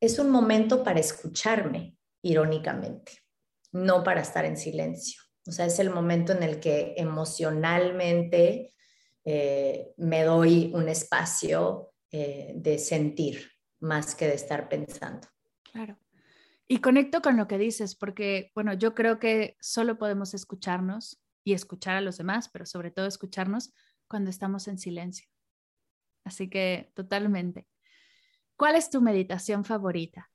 Es 0.04 0.20
un 0.20 0.32
momento 0.32 0.84
para 0.84 1.00
escucharme, 1.00 1.96
irónicamente, 2.22 3.24
no 3.72 4.04
para 4.04 4.20
estar 4.20 4.44
en 4.44 4.58
silencio. 4.58 5.22
O 5.48 5.52
sea, 5.54 5.66
es 5.66 5.80
el 5.80 5.92
momento 5.92 6.34
en 6.34 6.44
el 6.44 6.60
que 6.60 6.94
emocionalmente 6.98 8.76
eh, 9.24 9.94
me 9.96 10.24
doy 10.24 10.74
un 10.76 10.90
espacio 10.90 11.94
eh, 12.12 12.52
de 12.54 12.80
sentir 12.80 13.50
más 13.80 14.14
que 14.14 14.28
de 14.28 14.34
estar 14.34 14.68
pensando. 14.68 15.26
Claro. 15.72 15.98
Y 16.68 16.80
conecto 16.80 17.22
con 17.22 17.38
lo 17.38 17.48
que 17.48 17.58
dices, 17.58 17.96
porque, 17.96 18.52
bueno, 18.54 18.74
yo 18.74 18.96
creo 18.96 19.20
que 19.20 19.56
solo 19.62 19.98
podemos 19.98 20.34
escucharnos 20.34 21.24
y 21.46 21.54
escuchar 21.54 21.96
a 21.96 22.02
los 22.02 22.18
demás, 22.18 22.50
pero 22.50 22.66
sobre 22.66 22.92
todo 22.92 23.06
escucharnos 23.06 23.74
cuando 24.10 24.30
estamos 24.30 24.68
en 24.68 24.80
silencio. 24.80 25.30
Así 26.26 26.50
que 26.50 26.92
totalmente. 26.94 27.68
¿Cuál 28.64 28.78
es 28.78 28.90
tu 28.90 29.02
meditación 29.02 29.66
favorita? 29.66 30.32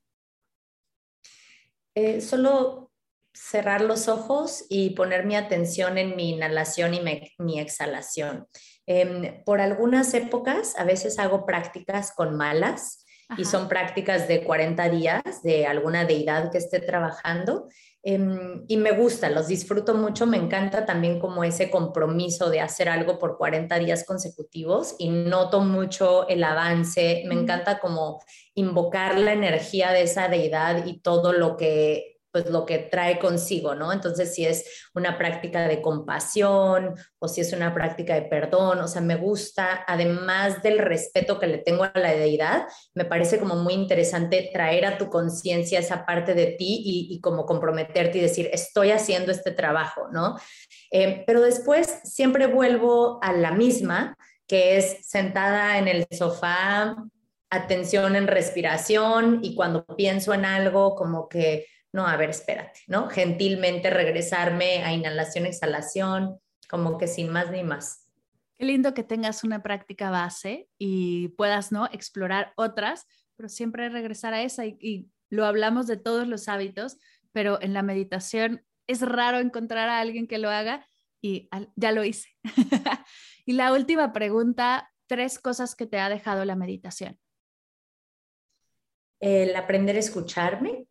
Eh, 1.95 2.20
solo 2.20 2.93
cerrar 3.33 3.81
los 3.81 4.07
ojos 4.07 4.66
y 4.68 4.91
poner 4.91 5.24
mi 5.24 5.35
atención 5.35 5.97
en 5.97 6.14
mi 6.14 6.33
inhalación 6.33 6.93
y 6.93 7.01
mi 7.39 7.59
exhalación. 7.59 8.47
Em, 8.85 9.43
por 9.45 9.62
algunas 9.62 10.12
épocas, 10.12 10.79
a 10.79 10.85
veces 10.85 11.18
hago 11.18 11.47
prácticas 11.47 12.12
con 12.14 12.37
malas 12.37 13.07
y 13.37 13.45
son 13.45 13.68
prácticas 13.68 14.26
de 14.29 14.43
40 14.43 14.89
días 14.89 15.43
de 15.43 15.66
alguna 15.66 16.05
deidad 16.05 16.51
que 16.51 16.59
esté 16.59 16.81
trabajando. 16.81 17.68
Em, 18.03 18.64
y 18.68 18.76
me 18.76 18.93
gusta, 18.93 19.29
los 19.29 19.49
disfruto 19.49 19.95
mucho, 19.95 20.24
me 20.24 20.37
encanta 20.37 20.87
también 20.87 21.18
como 21.18 21.43
ese 21.43 21.68
compromiso 21.68 22.49
de 22.49 22.61
hacer 22.61 22.89
algo 22.89 23.18
por 23.18 23.37
40 23.37 23.79
días 23.79 24.05
consecutivos 24.07 24.95
y 24.99 25.11
noto 25.11 25.61
mucho 25.61 26.29
el 26.29 26.45
avance, 26.45 27.24
me 27.26 27.35
encanta 27.35 27.81
como 27.81 28.22
invocar 28.55 29.18
la 29.18 29.33
energía 29.33 29.91
de 29.91 30.03
esa 30.03 30.29
deidad 30.29 30.87
y 30.87 31.01
todo 31.01 31.33
lo 31.33 31.57
que 31.57 32.17
pues 32.31 32.51
lo 32.51 32.66
que 32.66 32.79
trae 32.79 33.18
consigo, 33.18 33.74
¿no? 33.74 33.93
Entonces, 33.93 34.35
si 34.35 34.45
es 34.45 34.89
una 34.95 35.16
práctica 35.16 35.66
de 35.66 35.81
compasión 35.81 36.95
o 37.18 37.29
si 37.29 37.41
es 37.41 37.53
una 37.53 37.74
práctica 37.74 38.14
de 38.14 38.22
perdón, 38.22 38.81
o 38.81 38.89
sea, 38.89 39.01
me 39.01 39.16
gusta, 39.16 39.85
además 39.87 40.62
del 40.62 40.79
respeto 40.79 41.39
que 41.39 41.47
le 41.47 41.59
tengo 41.59 41.85
a 41.85 41.93
la 41.95 42.12
deidad, 42.12 42.66
me 42.95 43.05
parece 43.05 43.39
como 43.39 43.57
muy 43.57 43.74
interesante 43.74 44.51
traer 44.53 44.87
a 44.87 44.99
tu 44.99 45.09
conciencia 45.09 45.79
esa 45.79 46.05
parte 46.05 46.35
de 46.35 46.47
ti 46.47 46.83
y, 47.11 47.20
como 47.20 47.47
comprometerte 47.47 48.18
y 48.18 48.22
decir, 48.22 48.51
estoy 48.53 48.91
haciendo 48.91 49.33
este 49.33 49.51
trabajo, 49.51 50.09
¿no? 50.12 50.37
Eh, 50.91 51.24
pero 51.26 51.41
después 51.41 52.01
siempre 52.05 52.47
vuelvo 52.47 53.18
a 53.22 53.33
la 53.33 53.53
misma, 53.53 54.16
que 54.47 54.76
es 54.76 55.07
sentada 55.07 55.79
en 55.79 55.89
el 55.89 56.07
sofá, 56.11 56.97
atención 57.51 58.16
en 58.16 58.26
respiración 58.26 59.41
y 59.43 59.55
cuando 59.55 59.85
pienso 59.85 60.35
en 60.35 60.45
algo 60.45 60.95
como 60.95 61.29
que 61.29 61.66
no, 61.93 62.07
a 62.07 62.16
ver, 62.16 62.30
espérate, 62.30 62.80
¿no? 62.86 63.09
Gentilmente 63.09 63.91
regresarme 63.91 64.84
a 64.84 64.93
inhalación, 64.93 65.47
exhalación, 65.47 66.39
como 66.68 66.99
que 66.99 67.07
sin 67.07 67.30
más 67.30 67.51
ni 67.51 67.62
más. 67.62 68.07
Qué 68.59 68.66
lindo 68.66 68.93
que 68.93 69.05
tengas 69.05 69.45
una 69.45 69.62
práctica 69.62 70.11
base 70.11 70.68
y 70.78 71.28
puedas, 71.28 71.72
¿no? 71.72 71.86
Explorar 71.86 72.53
otras, 72.57 73.07
pero 73.36 73.49
siempre 73.49 73.89
regresar 73.89 74.34
a 74.34 74.43
esa 74.43 74.66
y, 74.66 75.11
lo 75.30 75.45
hablamos 75.45 75.86
de 75.86 75.99
todos 75.99 76.26
los 76.26 76.49
hábitos, 76.49 76.97
pero 77.32 77.61
en 77.61 77.74
la 77.74 77.82
meditación 77.82 78.64
es 78.86 79.03
raro 79.03 79.41
encontrar 79.41 79.91
a 79.91 80.01
alguien 80.01 80.26
que 80.26 80.39
lo 80.39 80.49
haga 80.49 80.89
y 81.20 81.51
ya 81.76 81.93
lo 81.93 82.03
hice. 82.03 82.30
y 83.45 83.53
la 83.53 83.74
última 83.74 84.14
pregunta, 84.14 84.91
tres 85.07 85.39
cosas 85.39 85.74
que 85.74 85.86
te 85.86 85.99
ha 85.99 86.09
dejado 86.09 86.47
la 86.47 86.57
meditación. 86.57 87.18
El 89.20 89.55
aprender 89.55 89.97
a 89.97 89.99
escucharme, 89.99 90.86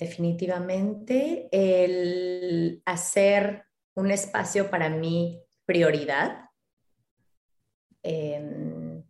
definitivamente 0.00 1.48
el 1.52 2.82
hacer 2.86 3.66
un 3.94 4.10
espacio 4.10 4.70
para 4.70 4.88
mí 4.88 5.44
prioridad. 5.66 6.46
Em, 8.02 9.04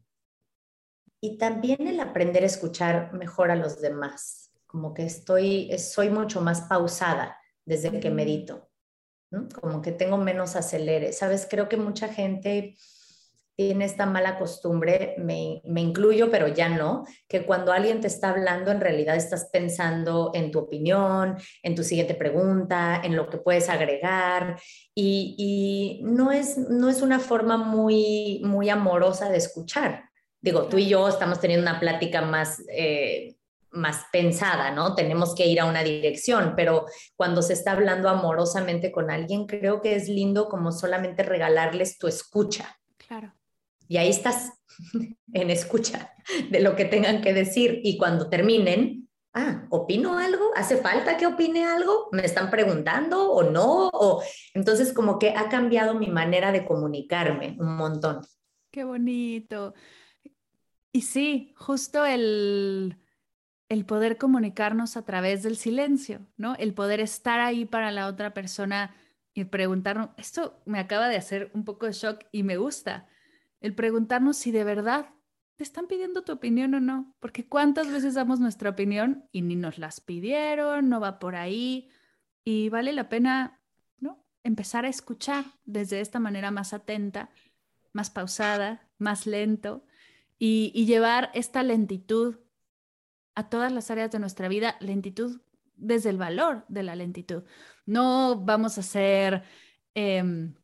y 1.22 1.38
también 1.38 1.86
el 1.86 2.00
aprender 2.00 2.42
a 2.42 2.46
escuchar 2.46 3.12
mejor 3.12 3.52
a 3.52 3.56
los 3.56 3.80
demás, 3.80 4.52
como 4.66 4.92
que 4.92 5.04
estoy, 5.04 5.70
soy 5.78 6.10
mucho 6.10 6.40
más 6.40 6.62
pausada 6.62 7.38
desde 7.64 8.00
que 8.00 8.10
medito, 8.10 8.68
como 9.60 9.80
que 9.80 9.92
tengo 9.92 10.16
menos 10.16 10.56
acelere. 10.56 11.12
Sabes, 11.12 11.46
creo 11.48 11.68
que 11.68 11.76
mucha 11.76 12.08
gente 12.08 12.76
tiene 13.66 13.84
esta 13.84 14.06
mala 14.06 14.38
costumbre, 14.38 15.16
me, 15.18 15.60
incluyo, 15.76 16.30
pero 16.30 16.48
ya 16.48 16.70
no, 16.70 17.04
que 17.28 17.44
cuando 17.44 17.72
alguien 17.72 18.00
te 18.00 18.06
está 18.06 18.30
hablando, 18.30 18.70
en 18.70 18.80
realidad 18.80 19.16
estás 19.16 19.50
pensando 19.52 20.30
en 20.32 20.50
tu 20.50 20.60
opinión, 20.60 21.36
en 21.62 21.74
tu 21.74 21.84
siguiente 21.84 22.14
pregunta, 22.14 23.02
en 23.04 23.16
lo 23.16 23.28
que 23.28 23.36
puedes 23.36 23.68
agregar, 23.68 24.58
y, 24.94 26.00
no, 26.04 26.32
es, 26.32 26.56
no 26.56 26.88
es 26.88 27.02
una 27.02 27.18
forma 27.18 27.58
muy, 27.58 28.40
muy 28.44 28.70
amorosa 28.70 29.28
de 29.28 29.36
escuchar. 29.36 30.04
Digo, 30.40 30.62
tú 30.64 30.78
y 30.78 30.88
yo 30.88 31.06
estamos 31.06 31.38
teniendo 31.38 31.70
una 31.70 31.80
plática 31.80 32.22
más... 32.22 32.62
Eh, 32.72 33.36
más 33.72 34.06
pensada, 34.10 34.72
¿no? 34.72 34.96
Tenemos 34.96 35.32
que 35.32 35.46
ir 35.46 35.60
a 35.60 35.64
una 35.64 35.84
dirección, 35.84 36.54
pero 36.56 36.86
cuando 37.14 37.40
se 37.40 37.52
está 37.52 37.70
hablando 37.70 38.08
amorosamente 38.08 38.90
con 38.90 39.12
alguien, 39.12 39.46
creo 39.46 39.80
que 39.80 39.94
es 39.94 40.08
lindo 40.08 40.48
como 40.48 40.72
solamente 40.72 41.22
regalarles 41.22 41.96
tu 41.96 42.08
escucha. 42.08 42.80
Claro 42.96 43.32
y 43.90 43.96
ahí 43.96 44.08
estás 44.08 44.52
en 45.32 45.50
escucha 45.50 46.14
de 46.48 46.60
lo 46.60 46.76
que 46.76 46.84
tengan 46.84 47.20
que 47.20 47.34
decir 47.34 47.80
y 47.82 47.98
cuando 47.98 48.30
terminen, 48.30 49.08
ah, 49.34 49.66
¿opino 49.68 50.16
algo? 50.16 50.52
¿Hace 50.54 50.76
falta 50.76 51.16
que 51.16 51.26
opine 51.26 51.64
algo? 51.64 52.08
¿Me 52.12 52.24
están 52.24 52.50
preguntando 52.50 53.32
o 53.32 53.42
no? 53.42 53.88
O, 53.92 54.22
entonces 54.54 54.92
como 54.92 55.18
que 55.18 55.30
ha 55.30 55.48
cambiado 55.48 55.94
mi 55.94 56.06
manera 56.06 56.52
de 56.52 56.64
comunicarme 56.64 57.56
un 57.58 57.74
montón. 57.74 58.20
Qué 58.70 58.84
bonito. 58.84 59.74
Y 60.92 61.02
sí, 61.02 61.52
justo 61.56 62.06
el, 62.06 62.96
el 63.68 63.84
poder 63.84 64.18
comunicarnos 64.18 64.96
a 64.96 65.04
través 65.04 65.42
del 65.42 65.56
silencio, 65.56 66.20
¿no? 66.36 66.54
El 66.60 66.74
poder 66.74 67.00
estar 67.00 67.40
ahí 67.40 67.64
para 67.64 67.90
la 67.90 68.06
otra 68.06 68.34
persona 68.34 68.94
y 69.34 69.46
preguntarnos, 69.46 70.10
esto 70.16 70.62
me 70.64 70.78
acaba 70.78 71.08
de 71.08 71.16
hacer 71.16 71.50
un 71.54 71.64
poco 71.64 71.86
de 71.86 71.92
shock 71.92 72.20
y 72.30 72.44
me 72.44 72.56
gusta 72.56 73.08
el 73.60 73.74
preguntarnos 73.74 74.36
si 74.36 74.50
de 74.50 74.64
verdad 74.64 75.10
te 75.56 75.64
están 75.64 75.86
pidiendo 75.86 76.22
tu 76.22 76.32
opinión 76.32 76.74
o 76.74 76.80
no, 76.80 77.14
porque 77.20 77.46
cuántas 77.46 77.90
veces 77.90 78.14
damos 78.14 78.40
nuestra 78.40 78.70
opinión 78.70 79.28
y 79.30 79.42
ni 79.42 79.56
nos 79.56 79.78
las 79.78 80.00
pidieron, 80.00 80.88
no 80.88 81.00
va 81.00 81.18
por 81.18 81.36
ahí 81.36 81.90
y 82.44 82.70
vale 82.70 82.92
la 82.92 83.08
pena, 83.08 83.60
¿no? 83.98 84.24
Empezar 84.42 84.86
a 84.86 84.88
escuchar 84.88 85.44
desde 85.66 86.00
esta 86.00 86.18
manera 86.18 86.50
más 86.50 86.72
atenta, 86.72 87.30
más 87.92 88.08
pausada, 88.10 88.88
más 88.96 89.26
lento 89.26 89.84
y, 90.38 90.86
llevar 90.86 91.30
esta 91.34 91.62
lentitud 91.62 92.38
a 93.34 93.50
todas 93.50 93.70
las 93.70 93.90
áreas 93.90 94.10
de 94.10 94.18
nuestra 94.18 94.48
vida, 94.48 94.76
lentitud 94.80 95.42
desde 95.76 96.08
el 96.08 96.16
valor 96.16 96.64
de 96.68 96.82
la 96.82 96.96
lentitud. 96.96 97.44
No 97.84 98.40
vamos 98.42 98.78
a 98.78 98.82
ser 98.82 99.42
em, 99.94 100.54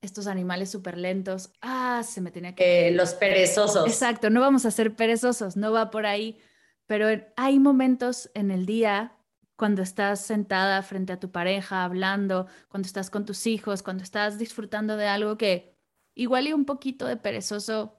estos 0.00 0.26
animales 0.26 0.70
súper 0.70 0.96
lentos, 0.96 1.52
ah, 1.60 2.02
se 2.04 2.20
me 2.20 2.30
tenía 2.30 2.54
que... 2.54 2.88
Eh, 2.88 2.90
los 2.92 3.14
perezosos. 3.14 3.86
Exacto, 3.86 4.30
no 4.30 4.40
vamos 4.40 4.64
a 4.64 4.70
ser 4.70 4.94
perezosos, 4.96 5.56
no 5.56 5.72
va 5.72 5.90
por 5.90 6.06
ahí, 6.06 6.38
pero 6.86 7.06
hay 7.36 7.58
momentos 7.58 8.30
en 8.34 8.50
el 8.50 8.66
día 8.66 9.16
cuando 9.56 9.82
estás 9.82 10.20
sentada 10.24 10.82
frente 10.82 11.12
a 11.12 11.20
tu 11.20 11.30
pareja 11.30 11.84
hablando, 11.84 12.46
cuando 12.68 12.86
estás 12.86 13.10
con 13.10 13.26
tus 13.26 13.46
hijos, 13.46 13.82
cuando 13.82 14.02
estás 14.02 14.38
disfrutando 14.38 14.96
de 14.96 15.06
algo 15.06 15.36
que 15.36 15.76
igual 16.14 16.46
y 16.46 16.54
un 16.54 16.64
poquito 16.64 17.06
de 17.06 17.18
perezoso 17.18 17.94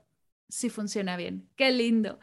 sí 0.49 0.69
funciona 0.69 1.17
bien. 1.17 1.49
Qué 1.55 1.71
lindo. 1.71 2.19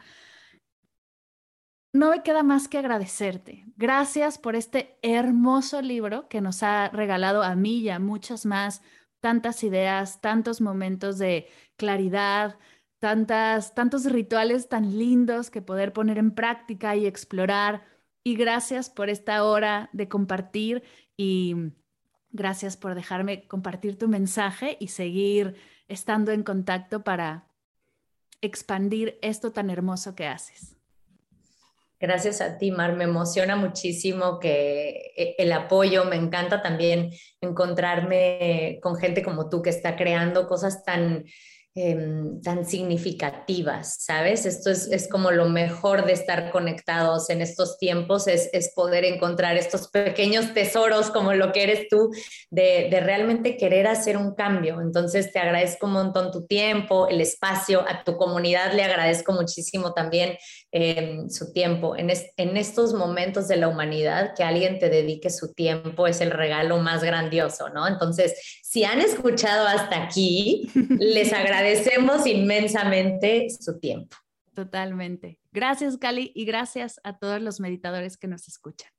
No 1.93 2.11
me 2.11 2.21
queda 2.21 2.43
más 2.43 2.67
que 2.67 2.77
agradecerte. 2.77 3.65
Gracias 3.77 4.37
por 4.37 4.55
este 4.55 4.99
hermoso 5.01 5.81
libro 5.81 6.27
que 6.27 6.41
nos 6.41 6.61
ha 6.61 6.89
regalado 6.89 7.41
a 7.41 7.55
mí 7.55 7.79
y 7.79 7.89
a 7.89 7.97
muchas 7.97 8.45
más 8.45 8.81
tantas 9.19 9.63
ideas, 9.63 10.21
tantos 10.21 10.61
momentos 10.61 11.17
de 11.17 11.47
claridad, 11.77 12.57
tantas, 12.99 13.73
tantos 13.75 14.05
rituales 14.05 14.69
tan 14.69 14.97
lindos 14.97 15.49
que 15.49 15.61
poder 15.61 15.93
poner 15.93 16.17
en 16.17 16.31
práctica 16.31 16.95
y 16.95 17.05
explorar. 17.05 17.85
Y 18.23 18.35
gracias 18.35 18.89
por 18.89 19.09
esta 19.09 19.43
hora 19.43 19.89
de 19.93 20.07
compartir 20.07 20.83
y 21.17 21.55
gracias 22.31 22.77
por 22.77 22.95
dejarme 22.95 23.47
compartir 23.47 23.97
tu 23.97 24.07
mensaje 24.07 24.77
y 24.79 24.89
seguir 24.89 25.55
estando 25.87 26.31
en 26.31 26.43
contacto 26.43 27.03
para 27.03 27.47
expandir 28.41 29.17
esto 29.21 29.51
tan 29.51 29.69
hermoso 29.69 30.15
que 30.15 30.27
haces. 30.27 30.78
Gracias 31.99 32.39
a 32.39 32.57
ti, 32.57 32.71
Mar. 32.71 32.95
Me 32.95 33.03
emociona 33.03 33.57
muchísimo 33.57 34.39
que 34.39 35.11
eh, 35.17 35.35
el 35.37 35.51
apoyo, 35.51 36.05
me 36.05 36.15
encanta 36.15 36.61
también 36.61 37.11
encontrarme 37.41 38.79
con 38.81 38.95
gente 38.95 39.21
como 39.21 39.49
tú 39.49 39.61
que 39.61 39.69
está 39.69 39.97
creando 39.97 40.47
cosas 40.47 40.83
tan 40.85 41.25
Em, 41.81 42.41
tan 42.41 42.65
significativas, 42.65 44.03
¿sabes? 44.03 44.45
Esto 44.45 44.69
es, 44.69 44.91
es, 44.91 45.07
como 45.07 45.31
lo 45.31 45.47
mejor 45.47 46.05
de 46.05 46.11
estar 46.11 46.51
conectados 46.51 47.29
en 47.29 47.41
estos 47.41 47.77
tiempos, 47.77 48.27
es, 48.27 48.49
es, 48.51 48.73
poder 48.75 49.05
encontrar 49.05 49.55
estos 49.55 49.87
pequeños 49.87 50.53
tesoros 50.53 51.09
como 51.09 51.33
lo 51.33 51.53
que 51.53 51.63
eres 51.63 51.87
tú, 51.87 52.11
de, 52.49 52.89
de, 52.91 52.99
realmente 52.99 53.55
querer 53.55 53.87
hacer 53.87 54.17
un 54.17 54.35
cambio. 54.35 54.81
Entonces, 54.81 55.31
te 55.31 55.39
agradezco 55.39 55.85
un 55.85 55.93
montón 55.93 56.31
tu 56.31 56.45
tiempo, 56.45 57.07
el 57.07 57.21
espacio, 57.21 57.85
a 57.87 58.03
tu 58.03 58.17
comunidad 58.17 58.73
le 58.73 58.83
agradezco 58.83 59.31
muchísimo 59.31 59.93
también 59.93 60.37
em, 60.71 61.29
su 61.29 61.53
tiempo. 61.53 61.95
En, 61.95 62.09
en 62.09 62.57
estos 62.57 62.93
momentos 62.93 63.47
de 63.47 63.55
la 63.55 63.69
humanidad, 63.69 64.33
que 64.35 64.43
alguien 64.43 64.79
te 64.79 64.89
dedique 64.89 65.29
su 65.29 65.53
tiempo 65.53 66.07
es 66.07 66.19
el 66.19 66.31
regalo 66.31 66.79
más 66.79 67.05
grandioso, 67.05 67.69
¿no? 67.69 67.87
Entonces, 67.87 68.59
si 68.63 68.83
han 68.83 68.99
escuchado 68.99 69.65
hasta 69.65 70.03
aquí, 70.03 70.69
les 70.99 71.31
agradecemos 71.69 72.25
inmensamente 72.25 73.47
su 73.49 73.79
tiempo. 73.79 74.17
Totalmente. 74.55 75.39
Gracias, 75.51 75.97
Cali, 75.97 76.31
y 76.35 76.45
gracias 76.45 76.99
a 77.03 77.17
todos 77.17 77.41
los 77.41 77.59
meditadores 77.59 78.17
que 78.17 78.27
nos 78.27 78.47
escuchan. 78.47 78.91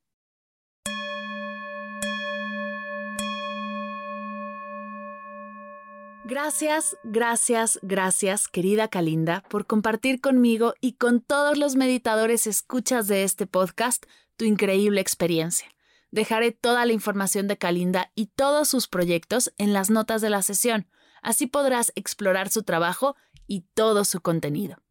Gracias, 6.24 6.96
gracias, 7.02 7.80
gracias, 7.82 8.46
querida 8.46 8.86
Kalinda, 8.86 9.42
por 9.50 9.66
compartir 9.66 10.20
conmigo 10.20 10.74
y 10.80 10.92
con 10.92 11.20
todos 11.20 11.58
los 11.58 11.74
meditadores 11.74 12.46
escuchas 12.46 13.08
de 13.08 13.24
este 13.24 13.48
podcast 13.48 14.06
tu 14.36 14.44
increíble 14.44 15.00
experiencia. 15.00 15.66
Dejaré 16.12 16.52
toda 16.52 16.86
la 16.86 16.92
información 16.92 17.48
de 17.48 17.58
Kalinda 17.58 18.12
y 18.14 18.26
todos 18.26 18.68
sus 18.68 18.86
proyectos 18.86 19.52
en 19.58 19.72
las 19.72 19.90
notas 19.90 20.22
de 20.22 20.30
la 20.30 20.42
sesión, 20.42 20.86
así 21.22 21.46
podrás 21.46 21.92
explorar 21.94 22.48
su 22.50 22.62
trabajo 22.62 23.16
y 23.46 23.62
todo 23.74 24.04
su 24.04 24.20
contenido. 24.20 24.82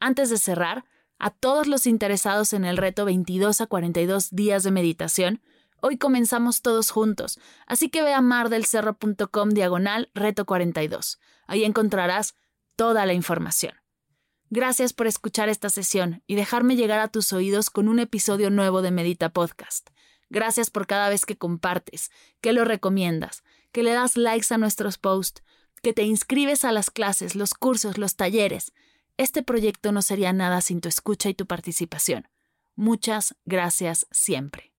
Antes 0.00 0.30
de 0.30 0.38
cerrar, 0.38 0.84
a 1.18 1.30
todos 1.30 1.66
los 1.66 1.86
interesados 1.86 2.52
en 2.52 2.64
el 2.64 2.76
reto 2.76 3.04
22 3.04 3.60
a 3.60 3.66
42 3.66 4.30
días 4.30 4.62
de 4.62 4.70
meditación, 4.70 5.42
hoy 5.80 5.96
comenzamos 5.96 6.60
todos 6.60 6.90
juntos, 6.90 7.38
así 7.66 7.88
que 7.88 8.02
ve 8.02 8.12
a 8.12 8.20
mardelcerro.com 8.20 9.50
diagonal 9.50 10.10
reto 10.14 10.44
42. 10.44 11.18
Ahí 11.46 11.64
encontrarás 11.64 12.34
toda 12.76 13.06
la 13.06 13.14
información. 13.14 13.74
Gracias 14.50 14.92
por 14.92 15.06
escuchar 15.06 15.48
esta 15.48 15.70
sesión 15.70 16.22
y 16.26 16.36
dejarme 16.36 16.76
llegar 16.76 17.00
a 17.00 17.08
tus 17.08 17.32
oídos 17.32 17.70
con 17.70 17.88
un 17.88 17.98
episodio 17.98 18.50
nuevo 18.50 18.80
de 18.82 18.92
Medita 18.92 19.30
Podcast. 19.30 19.90
Gracias 20.28 20.70
por 20.70 20.86
cada 20.86 21.08
vez 21.08 21.24
que 21.24 21.36
compartes, 21.36 22.10
que 22.40 22.52
lo 22.52 22.64
recomiendas, 22.64 23.42
que 23.72 23.82
le 23.82 23.92
das 23.92 24.16
likes 24.16 24.52
a 24.52 24.58
nuestros 24.58 24.98
posts, 24.98 25.42
que 25.82 25.92
te 25.92 26.02
inscribes 26.02 26.64
a 26.64 26.72
las 26.72 26.90
clases, 26.90 27.34
los 27.34 27.54
cursos, 27.54 27.98
los 27.98 28.16
talleres. 28.16 28.72
Este 29.16 29.42
proyecto 29.42 29.92
no 29.92 30.02
sería 30.02 30.32
nada 30.32 30.60
sin 30.60 30.80
tu 30.80 30.88
escucha 30.88 31.28
y 31.28 31.34
tu 31.34 31.46
participación. 31.46 32.28
Muchas 32.74 33.34
gracias 33.44 34.06
siempre. 34.10 34.72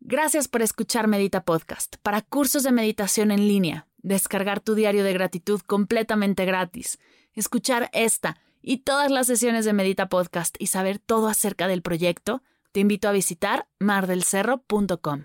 Gracias 0.00 0.48
por 0.48 0.62
escuchar 0.62 1.08
Medita 1.08 1.44
Podcast. 1.44 1.96
Para 2.02 2.22
cursos 2.22 2.62
de 2.62 2.72
meditación 2.72 3.30
en 3.30 3.46
línea, 3.46 3.86
descargar 3.98 4.60
tu 4.60 4.74
diario 4.74 5.04
de 5.04 5.12
gratitud 5.12 5.60
completamente 5.60 6.44
gratis, 6.44 6.98
escuchar 7.34 7.90
esta 7.92 8.38
y 8.62 8.78
todas 8.78 9.10
las 9.10 9.26
sesiones 9.26 9.64
de 9.64 9.72
Medita 9.72 10.08
Podcast 10.08 10.56
y 10.58 10.68
saber 10.68 10.98
todo 10.98 11.28
acerca 11.28 11.68
del 11.68 11.82
proyecto, 11.82 12.42
te 12.72 12.80
invito 12.80 13.08
a 13.08 13.12
visitar 13.12 13.68
mardelcerro.com. 13.78 15.24